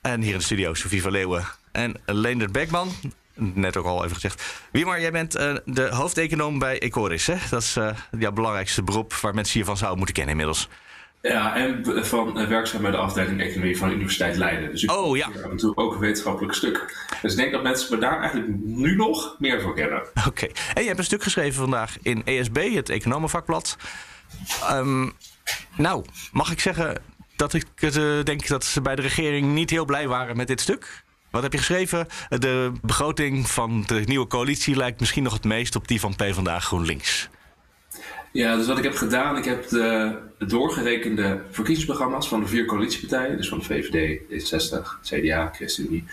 En 0.00 0.20
hier 0.20 0.32
in 0.32 0.38
de 0.38 0.44
studio 0.44 0.74
Sofie 0.74 1.02
van 1.02 1.10
Leeuwen 1.10 1.44
en 1.72 1.94
Leendert 2.06 2.52
Beckman 2.52 2.92
net 3.40 3.76
ook 3.76 3.86
al 3.86 4.04
even 4.04 4.14
gezegd. 4.14 4.66
Wiemar, 4.72 5.00
jij 5.00 5.12
bent 5.12 5.36
uh, 5.36 5.56
de 5.64 5.88
hoofdeconoom 5.88 6.58
bij 6.58 6.78
Ecoris. 6.78 7.26
Hè? 7.26 7.34
Dat 7.50 7.62
is 7.62 7.76
uh, 7.76 7.90
jouw 8.18 8.32
belangrijkste 8.32 8.82
beroep 8.82 9.14
waar 9.14 9.34
mensen 9.34 9.58
je 9.58 9.64
van 9.64 9.76
zouden 9.76 9.98
moeten 9.98 10.16
kennen 10.16 10.32
inmiddels. 10.32 10.68
Ja, 11.22 11.56
en 11.56 11.84
van 12.06 12.40
uh, 12.40 12.48
werkzaam 12.48 12.82
bij 12.82 12.90
de 12.90 12.96
afdeling 12.96 13.40
Economie 13.40 13.78
van 13.78 13.88
de 13.88 13.94
Universiteit 13.94 14.36
Leiden. 14.36 14.70
Dus 14.70 14.82
ik 14.82 14.92
oh 14.92 15.16
ja. 15.16 15.28
natuurlijk 15.28 15.80
ook 15.80 15.92
een 15.92 16.00
wetenschappelijk 16.00 16.54
stuk. 16.54 17.06
Dus 17.22 17.32
ik 17.32 17.38
denk 17.38 17.52
dat 17.52 17.62
mensen 17.62 17.94
me 17.94 18.00
daar 18.00 18.20
eigenlijk 18.20 18.48
nu 18.64 18.96
nog 18.96 19.36
meer 19.38 19.60
voor 19.60 19.74
kennen. 19.74 20.00
Oké. 20.14 20.28
Okay. 20.28 20.52
En 20.74 20.80
je 20.80 20.86
hebt 20.86 20.98
een 20.98 21.04
stuk 21.04 21.22
geschreven 21.22 21.60
vandaag 21.60 21.96
in 22.02 22.24
ESB, 22.24 22.74
het 22.74 22.88
economenvakblad. 22.88 23.76
Um, 24.70 25.12
nou, 25.76 26.04
mag 26.32 26.52
ik 26.52 26.60
zeggen 26.60 27.02
dat 27.36 27.54
ik 27.54 27.66
denk 28.24 28.46
dat 28.46 28.64
ze 28.64 28.80
bij 28.80 28.96
de 28.96 29.02
regering 29.02 29.52
niet 29.52 29.70
heel 29.70 29.84
blij 29.84 30.08
waren 30.08 30.36
met 30.36 30.46
dit 30.46 30.60
stuk? 30.60 31.02
Wat 31.30 31.42
heb 31.42 31.52
je 31.52 31.58
geschreven? 31.58 32.06
De 32.28 32.72
begroting 32.82 33.50
van 33.50 33.84
de 33.86 34.02
nieuwe 34.04 34.26
coalitie 34.26 34.76
lijkt 34.76 35.00
misschien 35.00 35.22
nog 35.22 35.32
het 35.32 35.44
meest 35.44 35.76
op 35.76 35.88
die 35.88 36.00
van 36.00 36.16
PvdA 36.16 36.60
GroenLinks. 36.60 37.28
Ja, 38.32 38.56
dus 38.56 38.66
wat 38.66 38.78
ik 38.78 38.84
heb 38.84 38.94
gedaan, 38.94 39.36
ik 39.36 39.44
heb 39.44 39.68
de 39.68 40.18
doorgerekende 40.38 41.42
verkiezingsprogramma's 41.50 42.28
van 42.28 42.40
de 42.40 42.46
vier 42.46 42.64
coalitiepartijen, 42.64 43.36
dus 43.36 43.48
van 43.48 43.58
de 43.58 43.64
VVD, 43.64 44.20
D66, 44.20 45.00
CDA, 45.02 45.50
ChristenUnie, 45.52 46.04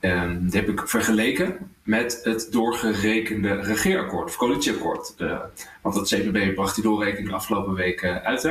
um, 0.00 0.48
die 0.50 0.60
heb 0.60 0.68
ik 0.68 0.88
vergeleken 0.88 1.70
met 1.82 2.20
het 2.22 2.48
doorgerekende 2.50 3.60
regeerakkoord, 3.60 4.28
of 4.28 4.36
coalitieakkoord. 4.36 5.14
Uh, 5.18 5.40
want 5.82 5.94
het 5.94 6.08
CPB 6.08 6.54
bracht 6.54 6.74
die 6.74 6.84
doorrekening 6.84 7.28
de 7.28 7.34
afgelopen 7.34 7.74
weken 7.74 8.22
uit. 8.24 8.44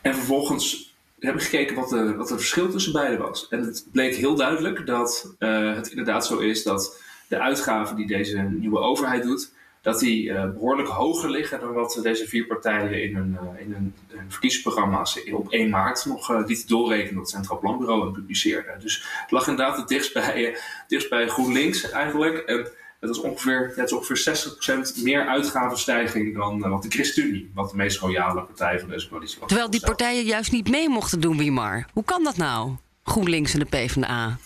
En 0.00 0.14
vervolgens 0.14 0.91
hebben 1.26 1.42
gekeken 1.42 1.76
wat, 1.76 1.88
de, 1.88 2.14
wat 2.16 2.28
het 2.28 2.38
verschil 2.38 2.70
tussen 2.70 2.92
beide 2.92 3.16
was. 3.16 3.48
En 3.48 3.60
het 3.60 3.86
bleek 3.92 4.14
heel 4.14 4.34
duidelijk 4.34 4.86
dat 4.86 5.34
uh, 5.38 5.74
het 5.74 5.88
inderdaad 5.88 6.26
zo 6.26 6.38
is 6.38 6.62
dat 6.62 7.00
de 7.28 7.38
uitgaven 7.38 7.96
die 7.96 8.06
deze 8.06 8.38
nieuwe 8.38 8.78
overheid 8.78 9.22
doet, 9.22 9.52
dat 9.82 9.98
die 9.98 10.24
uh, 10.24 10.50
behoorlijk 10.50 10.88
hoger 10.88 11.30
liggen 11.30 11.60
dan 11.60 11.72
wat 11.72 12.00
deze 12.02 12.28
vier 12.28 12.46
partijen 12.46 13.02
in 13.02 13.16
hun, 13.16 13.38
uh, 13.42 13.60
in 13.60 13.72
hun, 13.72 13.94
verkiezingsprogramma's 14.28 15.20
op 15.32 15.52
1 15.52 15.70
maart 15.70 16.04
nog 16.04 16.46
lieten 16.46 16.68
doorrekenen 16.68 17.14
dat 17.14 17.22
het 17.22 17.32
Centraal 17.32 17.58
Planbureau 17.58 18.12
publiceerde. 18.12 18.76
Dus 18.80 19.04
het 19.20 19.30
lag 19.30 19.46
inderdaad 19.46 19.76
het 19.76 19.88
dichtst 19.88 20.12
bij, 20.12 20.56
dichtst 20.86 21.10
bij 21.10 21.28
GroenLinks 21.28 21.90
eigenlijk. 21.90 22.38
En 22.38 22.68
het 23.02 23.10
is 23.10 23.20
ongeveer, 23.20 23.72
het 23.76 23.90
is 23.90 23.92
ongeveer 23.92 24.56
60% 25.00 25.02
meer 25.02 25.26
uitgavenstijging 25.26 26.36
dan 26.36 26.58
uh, 26.64 26.70
wat 26.70 26.82
de 26.82 26.88
ChristenUnie, 26.88 27.50
wat 27.54 27.70
de 27.70 27.76
meest 27.76 27.98
royale 27.98 28.42
partij 28.42 28.80
van 28.80 28.88
deze 28.88 29.08
coalitie 29.08 29.38
was. 29.38 29.48
Terwijl 29.48 29.70
die 29.70 29.80
partijen 29.80 30.24
juist 30.24 30.52
niet 30.52 30.70
mee 30.70 30.88
mochten 30.88 31.20
doen, 31.20 31.38
wie 31.38 31.52
maar. 31.52 31.88
Hoe 31.92 32.04
kan 32.04 32.24
dat 32.24 32.36
nou? 32.36 32.72
GroenLinks 33.04 33.52
en 33.52 33.58
de 33.58 33.64
PvdA? 33.64 34.38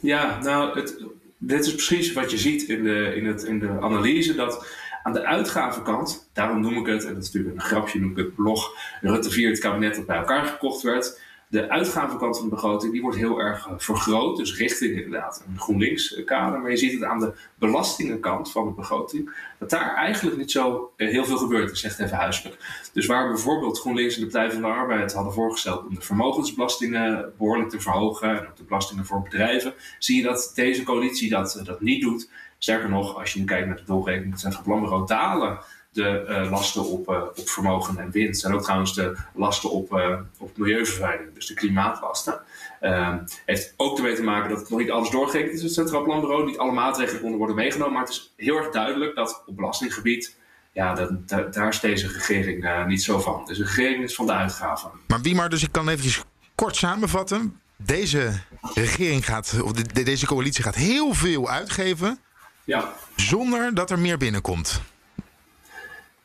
Ja, 0.00 0.38
nou, 0.42 0.78
het, 0.78 1.04
dit 1.38 1.66
is 1.66 1.74
precies 1.74 2.12
wat 2.12 2.30
je 2.30 2.38
ziet 2.38 2.62
in 2.62 2.82
de, 2.82 3.14
in 3.16 3.26
het, 3.26 3.42
in 3.42 3.58
de 3.58 3.80
analyse. 3.80 4.34
Dat 4.34 4.66
aan 5.02 5.12
de 5.12 5.24
uitgavenkant, 5.24 6.28
daarom 6.32 6.60
noem 6.60 6.76
ik 6.76 6.86
het, 6.86 7.04
en 7.04 7.14
dat 7.14 7.22
is 7.22 7.32
natuurlijk 7.32 7.54
een 7.54 7.68
grapje, 7.68 8.00
noem 8.00 8.10
ik 8.10 8.16
het 8.16 8.34
blog 8.34 8.72
Rutte 9.00 9.30
4, 9.30 9.50
het 9.50 9.58
kabinet 9.58 9.94
dat 9.94 10.06
bij 10.06 10.16
elkaar 10.16 10.44
gekocht 10.44 10.82
werd 10.82 11.20
de 11.48 11.68
uitgavenkant 11.68 12.36
van 12.36 12.48
de 12.48 12.54
begroting 12.54 12.92
die 12.92 13.02
wordt 13.02 13.16
heel 13.16 13.40
erg 13.40 13.66
eh, 13.66 13.72
vergroot. 13.76 14.36
Dus 14.36 14.56
richting 14.56 14.96
inderdaad 14.96 15.44
een 15.48 15.60
GroenLinks-kader. 15.60 16.60
Maar 16.60 16.70
je 16.70 16.76
ziet 16.76 16.92
het 16.92 17.02
aan 17.02 17.20
de 17.20 17.32
belastingenkant 17.54 18.52
van 18.52 18.66
de 18.66 18.72
begroting. 18.72 19.34
Dat 19.58 19.70
daar 19.70 19.94
eigenlijk 19.94 20.36
niet 20.36 20.50
zo 20.50 20.92
eh, 20.96 21.08
heel 21.08 21.24
veel 21.24 21.36
gebeurt. 21.36 21.70
Ik 21.70 21.76
zeg 21.76 21.96
het 21.96 22.06
even 22.06 22.16
huiselijk. 22.16 22.56
Dus 22.92 23.06
waar 23.06 23.28
bijvoorbeeld 23.28 23.80
GroenLinks 23.80 24.14
en 24.14 24.20
de 24.20 24.26
Partij 24.26 24.52
van 24.52 24.60
de 24.60 24.66
Arbeid 24.66 25.12
hadden 25.12 25.32
voorgesteld 25.32 25.86
om 25.86 25.94
de 25.94 26.00
vermogensbelastingen 26.00 27.32
behoorlijk 27.38 27.70
te 27.70 27.80
verhogen. 27.80 28.28
En 28.28 28.46
ook 28.46 28.56
de 28.56 28.64
belastingen 28.64 29.04
voor 29.04 29.22
bedrijven. 29.22 29.74
Zie 29.98 30.16
je 30.16 30.22
dat 30.22 30.52
deze 30.54 30.82
coalitie 30.82 31.30
dat, 31.30 31.54
eh, 31.54 31.64
dat 31.64 31.80
niet 31.80 32.02
doet. 32.02 32.30
Sterker 32.58 32.88
nog, 32.88 33.18
als 33.18 33.32
je 33.32 33.38
nu 33.38 33.44
kijkt 33.44 33.66
naar 33.66 33.76
de 33.76 33.84
doelrekening 33.84 34.30
het 34.30 34.40
Centraal 34.40 34.62
Planbureau, 34.62 35.06
dalen 35.06 35.58
de 35.90 36.24
uh, 36.28 36.50
lasten 36.50 36.84
op, 36.84 37.10
uh, 37.10 37.22
op 37.36 37.48
vermogen 37.48 37.98
en 37.98 38.10
winst. 38.10 38.44
En 38.44 38.54
ook 38.54 38.62
trouwens 38.62 38.94
de 38.94 39.16
lasten 39.34 39.70
op, 39.70 39.92
uh, 39.92 40.18
op 40.38 40.56
milieuvervuiling, 40.56 41.34
dus 41.34 41.46
de 41.46 41.54
klimaatlasten. 41.54 42.40
Ehm, 42.80 43.18
heeft 43.44 43.74
ook 43.76 43.96
ermee 43.96 44.14
te 44.14 44.22
maken 44.22 44.48
dat 44.48 44.58
het 44.58 44.70
nog 44.70 44.78
niet 44.78 44.90
alles 44.90 45.10
doorgerekend 45.10 45.54
is, 45.54 45.62
het 45.62 45.72
Centraal 45.72 46.02
Planbureau. 46.02 46.44
Niet 46.44 46.58
alle 46.58 46.72
maatregelen 46.72 47.20
konden 47.20 47.38
worden 47.38 47.56
meegenomen. 47.56 47.92
Maar 47.92 48.02
het 48.02 48.12
is 48.12 48.32
heel 48.36 48.56
erg 48.56 48.70
duidelijk 48.70 49.14
dat 49.14 49.42
op 49.46 49.56
belastinggebied. 49.56 50.36
Ja, 50.72 50.94
dat, 50.94 51.28
dat, 51.28 51.54
daar 51.54 51.68
is 51.68 51.80
deze 51.80 52.12
regering 52.12 52.86
niet 52.86 53.02
zo 53.02 53.18
van. 53.18 53.44
Dus 53.44 53.58
de 53.58 53.64
regering 53.64 54.04
is 54.04 54.14
van 54.14 54.26
de 54.26 54.32
uitgaven. 54.32 54.90
Maar 55.06 55.20
wie 55.20 55.34
maar, 55.34 55.48
dus 55.48 55.62
ik 55.62 55.72
kan 55.72 55.88
even 55.88 56.24
kort 56.54 56.76
samenvatten. 56.76 57.60
Deze 57.76 58.32
regering 58.74 59.24
gaat, 59.24 59.60
of 59.62 59.72
de, 59.72 60.02
deze 60.02 60.26
coalitie 60.26 60.64
gaat 60.64 60.74
heel 60.74 61.14
veel 61.14 61.48
uitgeven. 61.48 62.18
Ja. 62.64 62.92
Zonder 63.16 63.74
dat 63.74 63.90
er 63.90 63.98
meer 63.98 64.18
binnenkomt. 64.18 64.82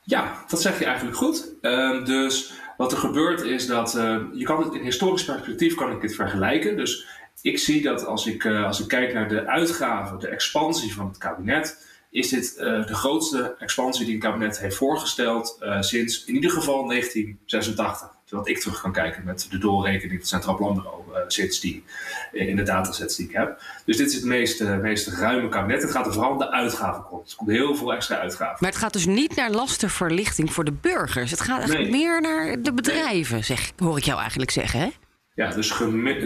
Ja, 0.03 0.43
dat 0.47 0.61
zeg 0.61 0.79
je 0.79 0.85
eigenlijk 0.85 1.17
goed. 1.17 1.49
Uh, 1.61 2.05
dus 2.05 2.53
wat 2.77 2.91
er 2.91 2.97
gebeurt 2.97 3.41
is 3.41 3.67
dat 3.67 3.95
uh, 3.95 4.17
je 4.33 4.43
kan 4.43 4.63
het 4.63 4.73
in 4.73 4.83
historisch 4.83 5.25
perspectief 5.25 5.75
kan 5.75 5.91
ik 5.91 6.01
dit 6.01 6.15
vergelijken. 6.15 6.77
Dus 6.77 7.07
ik 7.41 7.59
zie 7.59 7.81
dat 7.81 8.05
als 8.05 8.25
ik, 8.25 8.43
uh, 8.43 8.65
als 8.65 8.79
ik 8.79 8.87
kijk 8.87 9.13
naar 9.13 9.29
de 9.29 9.47
uitgaven, 9.47 10.19
de 10.19 10.27
expansie 10.27 10.93
van 10.93 11.07
het 11.07 11.17
kabinet, 11.17 11.87
is 12.09 12.29
dit 12.29 12.55
uh, 12.57 12.85
de 12.85 12.95
grootste 12.95 13.55
expansie 13.59 14.05
die 14.05 14.15
het 14.15 14.23
kabinet 14.23 14.59
heeft 14.59 14.75
voorgesteld 14.75 15.57
sinds 15.79 16.25
in 16.25 16.33
ieder 16.33 16.51
geval 16.51 16.87
1986 16.87 18.12
dat 18.25 18.47
ik 18.47 18.59
terug 18.59 18.81
kan 18.81 18.91
kijken 18.91 19.23
met 19.23 19.47
de 19.49 19.57
doorrekening 19.57 20.19
van 20.19 20.27
Centraal 20.27 20.55
Planbureau 20.55 21.03
uh, 21.11 21.17
sinds 21.27 21.59
die, 21.59 21.83
in 22.31 22.55
de 22.55 22.63
datasets 22.63 23.15
die 23.15 23.27
ik 23.27 23.35
heb. 23.35 23.61
Dus 23.85 23.97
dit 23.97 24.07
is 24.07 24.15
het 24.15 24.25
meest, 24.25 24.61
uh, 24.61 24.77
meest 24.77 25.07
ruime 25.07 25.49
kabinet. 25.49 25.81
Het 25.81 25.91
gaat 25.91 26.05
er 26.05 26.13
vooral 26.13 26.31
om 26.31 26.37
de 26.37 26.51
uitgaven 26.51 27.03
komt. 27.03 27.31
Er 27.31 27.37
komt 27.37 27.49
heel 27.49 27.75
veel 27.75 27.93
extra 27.93 28.17
uitgaven. 28.17 28.57
Maar 28.59 28.69
het 28.69 28.79
gaat 28.79 28.93
dus 28.93 29.05
niet 29.05 29.35
naar 29.35 29.51
lastenverlichting 29.51 30.53
voor 30.53 30.63
de 30.63 30.71
burgers. 30.71 31.31
Het 31.31 31.41
gaat 31.41 31.57
eigenlijk 31.57 31.89
nee. 31.89 32.01
meer 32.01 32.21
naar 32.21 32.61
de 32.61 32.73
bedrijven, 32.73 33.33
nee. 33.33 33.43
zeg, 33.43 33.71
hoor 33.77 33.97
ik 33.97 34.03
jou 34.03 34.19
eigenlijk 34.19 34.51
zeggen, 34.51 34.79
hè? 34.79 34.89
Ja, 35.35 35.49
dus, 35.49 35.77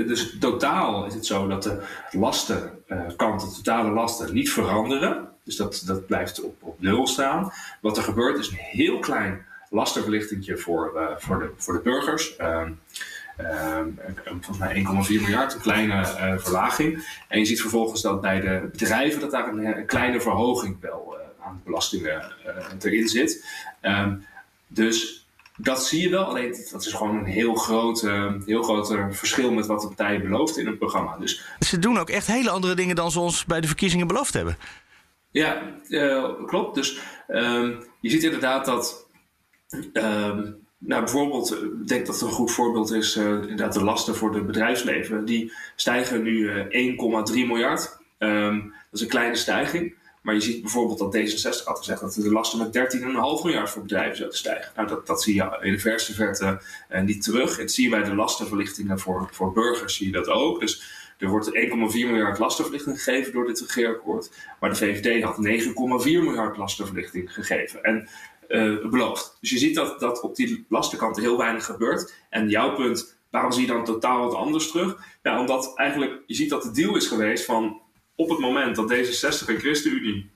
dus 0.08 0.38
totaal 0.40 1.06
is 1.06 1.14
het 1.14 1.26
zo 1.26 1.48
dat 1.48 1.64
de 1.64 1.82
lastenkant, 2.12 3.42
uh, 3.42 3.50
de 3.50 3.56
totale 3.56 3.92
lasten, 3.92 4.34
niet 4.34 4.52
veranderen. 4.52 5.28
Dus 5.44 5.56
dat, 5.56 5.84
dat 5.86 6.06
blijft 6.06 6.42
op, 6.44 6.56
op 6.60 6.82
nul 6.82 7.08
staan. 7.08 7.52
Wat 7.82 7.98
er 7.98 8.04
gebeurt 8.04 8.38
is 8.38 8.50
een 8.50 8.58
heel 8.58 9.00
klein 9.00 9.46
lastenverlichting 9.70 10.62
voor, 10.62 10.92
uh, 10.96 11.08
voor, 11.18 11.40
de, 11.40 11.52
voor 11.58 11.74
de 11.74 11.80
burgers. 11.80 12.38
Uh, 12.40 12.64
volgens 14.26 14.58
mij 14.58 14.86
1,4 15.08 15.22
miljard, 15.22 15.54
een 15.54 15.62
kleine 15.62 15.94
uh, 15.94 16.38
verlaging. 16.38 17.08
En 17.28 17.40
je 17.40 17.46
ziet 17.46 17.62
vervolgens 17.62 18.02
dat 18.02 18.22
bij 18.22 18.40
de 18.40 18.70
bedrijven 18.72 19.22
dat 19.22 19.32
daar 19.32 19.48
een, 19.48 19.78
een 19.78 19.86
kleine 19.86 20.22
verhoging 20.22 20.78
wel 20.82 21.18
aan 21.42 21.56
de 21.56 21.64
belastingen 21.64 22.32
erin 22.80 23.08
zit. 23.08 23.46
Um, 23.82 24.26
dus 24.68 25.28
dat 25.58 25.86
zie 25.86 26.02
je 26.02 26.10
wel, 26.10 26.24
alleen 26.24 26.56
dat 26.72 26.86
is 26.86 26.94
gewoon 26.94 27.18
een 27.18 27.26
heel 27.26 27.56
groot, 27.56 28.02
heel 28.46 28.64
groot 28.64 28.96
verschil 29.10 29.52
met 29.52 29.66
wat 29.66 29.82
de 29.82 29.88
partijen 29.88 30.22
beloofden 30.22 30.62
in 30.62 30.68
het 30.68 30.80
programma. 30.80 31.18
Dus, 31.18 31.46
Ze 31.60 31.80
doen 31.80 31.98
ook 31.98 32.10
echt 32.10 32.28
hele 32.28 32.50
andere 32.50 32.76
dingen 32.76 32.96
dan 32.96 33.12
ze 33.12 33.20
ons 33.20 33.46
bij 33.46 33.62
de 33.62 33.68
verkiezingen 33.68 34.08
beloofd 34.08 34.34
hebben. 34.34 34.58
Ja, 35.32 35.62
klopt. 36.46 36.76
Dus 36.76 37.00
um, 37.28 37.84
je 38.00 38.10
ziet 38.10 38.24
inderdaad 38.24 38.66
dat 38.66 39.07
Um, 39.94 40.66
nou, 40.78 41.04
bijvoorbeeld, 41.04 41.52
ik 41.64 41.88
denk 41.88 42.06
dat 42.06 42.22
een 42.22 42.32
goed 42.32 42.52
voorbeeld 42.52 42.92
is, 42.92 43.16
uh, 43.16 43.24
inderdaad 43.24 43.74
de 43.74 43.84
lasten 43.84 44.16
voor 44.16 44.34
het 44.34 44.46
bedrijfsleven. 44.46 45.26
Die 45.26 45.54
stijgen 45.76 46.24
nu 46.24 46.68
uh, 46.72 47.28
1,3 47.32 47.34
miljard. 47.34 47.98
Um, 48.20 48.62
dat 48.62 49.00
is 49.00 49.02
een 49.02 49.08
kleine 49.08 49.36
stijging. 49.36 49.96
Maar 50.22 50.36
je 50.36 50.42
ziet 50.42 50.62
bijvoorbeeld 50.62 51.00
dat 51.00 51.16
D66 51.16 51.64
had 51.64 51.78
gezegd 51.78 52.02
dat 52.02 52.14
de 52.14 52.32
lasten 52.32 52.60
met 52.60 52.96
13,5 52.98 53.04
miljard 53.44 53.70
voor 53.70 53.82
bedrijven 53.82 54.16
zouden 54.16 54.38
stijgen. 54.38 54.72
Nou, 54.76 54.88
dat, 54.88 55.08
dat 55.08 55.22
zie 55.22 55.36
je 55.36 55.58
in 55.62 55.72
de 55.72 55.80
verste 55.80 56.14
verte 56.14 56.62
niet 57.04 57.24
terug. 57.24 57.58
Het 57.58 57.72
zie 57.72 57.84
je 57.84 57.90
bij 57.90 58.04
de 58.04 58.16
lastenverlichtingen 58.16 59.00
voor, 59.00 59.30
voor 59.32 59.54
burgers, 59.54 59.96
zie 59.96 60.06
je 60.06 60.12
dat 60.12 60.28
ook. 60.28 60.60
Dus 60.60 60.82
er 61.18 61.28
wordt 61.28 61.52
1,4 61.56 61.72
miljard 61.94 62.40
lastenverlichting 62.40 63.04
gegeven 63.04 63.34
door 63.34 63.46
dit 63.46 63.60
regeerakkoord. 63.60 64.32
Maar 64.60 64.70
de 64.70 64.76
VVD 64.76 65.24
had 65.24 65.38
9,4 66.04 66.04
miljard 66.04 66.58
lastenverlichting 66.58 67.34
gegeven. 67.34 67.84
En 67.84 68.08
uh. 68.48 69.14
Dus 69.40 69.50
je 69.50 69.58
ziet 69.58 69.76
dat, 69.76 70.00
dat 70.00 70.22
op 70.22 70.36
die 70.36 70.66
lastenkant 70.70 71.18
heel 71.18 71.38
weinig 71.38 71.66
gebeurt. 71.66 72.14
En 72.30 72.50
jouw 72.50 72.76
punt, 72.76 73.18
waarom 73.32 73.52
zie 73.52 73.62
je 73.62 73.74
dan 73.74 73.86
totaal 73.86 74.24
wat 74.24 74.34
anders 74.34 74.72
terug? 74.72 74.98
Ja, 75.24 75.40
omdat 75.40 75.74
eigenlijk 75.76 76.22
je 76.26 76.36
ziet 76.36 76.50
dat 76.50 76.64
de 76.64 76.72
deal 76.72 76.96
is 76.96 77.08
geweest 77.08 77.46
van 77.46 77.82
op 78.16 78.30
het 78.30 78.40
moment 78.40 78.76
dat 78.76 78.94
D66 78.94 79.48
en 79.48 79.60
ChristenUnie 79.60 80.30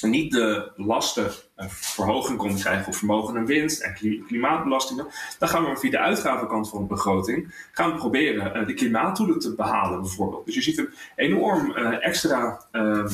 niet 0.00 0.32
de 0.32 0.72
lastenverhoging 0.76 2.38
konden 2.38 2.60
krijgen 2.60 2.84
voor 2.84 2.94
vermogen 2.94 3.36
en 3.36 3.46
winst 3.46 3.82
en 3.82 3.94
klimaatbelastingen, 4.26 5.06
dan 5.38 5.48
gaan 5.48 5.64
we 5.64 5.76
via 5.76 5.90
de 5.90 5.98
uitgavenkant 5.98 6.68
van 6.68 6.80
de 6.80 6.86
begroting 6.86 7.68
gaan 7.72 7.92
we 7.92 7.96
proberen 7.96 8.56
uh, 8.56 8.66
de 8.66 8.74
klimaatdoelen 8.74 9.38
te 9.38 9.54
behalen 9.54 10.00
bijvoorbeeld. 10.00 10.46
Dus 10.46 10.54
je 10.54 10.62
ziet 10.62 10.78
een 10.78 10.90
enorm 11.16 11.70
uh, 11.70 12.06
extra 12.06 12.66
uh, 12.72 13.04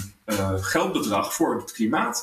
geldbedrag 0.56 1.34
voor 1.34 1.56
het 1.56 1.72
klimaat 1.72 2.22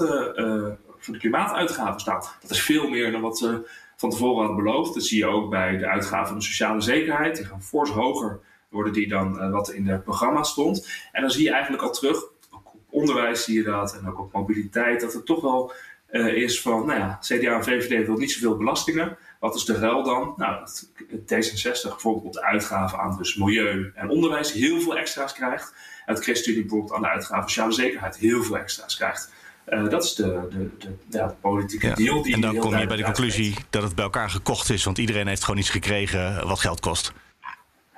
de 1.12 1.18
klimaatuitgaven 1.18 2.00
staat. 2.00 2.38
Dat 2.42 2.52
is 2.52 2.62
veel 2.62 2.90
meer 2.90 3.12
dan 3.12 3.22
wat 3.22 3.38
ze 3.38 3.70
van 3.96 4.10
tevoren 4.10 4.46
hadden 4.46 4.64
beloofd. 4.64 4.94
Dat 4.94 5.04
zie 5.04 5.18
je 5.18 5.26
ook 5.26 5.50
bij 5.50 5.78
de 5.78 5.88
uitgaven 5.88 6.28
van 6.28 6.38
de 6.38 6.44
sociale 6.44 6.82
zekerheid. 6.82 7.36
Die 7.36 7.46
gaan 7.46 7.64
fors 7.64 7.90
hoger 7.90 8.40
worden 8.70 8.94
die 8.94 9.08
dan 9.08 9.36
uh, 9.36 9.52
wat 9.52 9.72
in 9.72 9.88
het 9.88 10.04
programma 10.04 10.44
stond. 10.44 10.90
En 11.12 11.22
dan 11.22 11.32
zie 11.32 11.44
je 11.44 11.52
eigenlijk 11.52 11.84
al 11.84 11.92
terug, 11.92 12.18
ook 12.52 12.74
op 12.74 12.82
onderwijs 12.90 13.44
zie 13.44 13.56
je 13.56 13.64
dat 13.64 13.98
en 13.98 14.08
ook 14.08 14.20
op 14.20 14.32
mobiliteit, 14.32 15.02
dat 15.02 15.14
het 15.14 15.26
toch 15.26 15.42
wel 15.42 15.74
uh, 16.12 16.34
is 16.34 16.62
van, 16.62 16.86
nou 16.86 17.00
ja, 17.00 17.20
CDA 17.22 17.56
en 17.56 17.64
VVD 17.64 18.06
wil 18.06 18.18
niet 18.18 18.32
zoveel 18.32 18.58
belastingen. 18.58 19.18
Wat 19.40 19.56
is 19.56 19.66
de 19.66 19.78
ruil 19.78 20.04
dan? 20.04 20.34
Nou, 20.38 20.60
dat 20.60 20.90
D66 21.22 21.82
bijvoorbeeld 21.82 22.34
de 22.34 22.44
uitgaven 22.44 23.00
aan 23.00 23.18
dus 23.18 23.36
milieu 23.36 23.92
en 23.96 24.10
onderwijs 24.10 24.52
heel 24.52 24.82
veel 24.82 24.98
extra's 24.98 25.34
krijgt. 25.34 25.74
En 26.06 26.14
het 26.14 26.24
ChristenUnie 26.24 26.62
bijvoorbeeld 26.62 26.94
aan 26.94 27.02
de 27.02 27.10
uitgaven 27.10 27.50
sociale 27.50 27.72
zekerheid 27.72 28.18
heel 28.18 28.44
veel 28.44 28.58
extra's 28.58 28.96
krijgt. 28.96 29.32
Uh, 29.72 29.90
dat 29.90 30.04
is 30.04 30.16
de, 30.16 30.48
de, 30.50 30.70
de, 30.80 31.18
ja, 31.18 31.36
politieke 31.42 31.88
ja. 31.88 31.94
deal. 31.94 32.22
Die 32.22 32.34
en 32.34 32.42
dan 32.42 32.58
kom 32.58 32.78
je 32.78 32.88
bij 32.88 32.98
de 32.98 33.04
conclusie 33.04 33.46
uitgeeft. 33.46 33.68
dat 33.70 33.84
het 33.84 33.96
bij 33.96 34.04
elkaar 34.04 34.30
gekocht 34.30 34.70
is, 34.70 34.84
want 34.84 34.98
iedereen 34.98 35.28
heeft 35.28 35.44
gewoon 35.44 35.60
iets 35.60 35.70
gekregen 35.70 36.48
wat 36.48 36.60
geld 36.60 36.80
kost. 36.80 37.14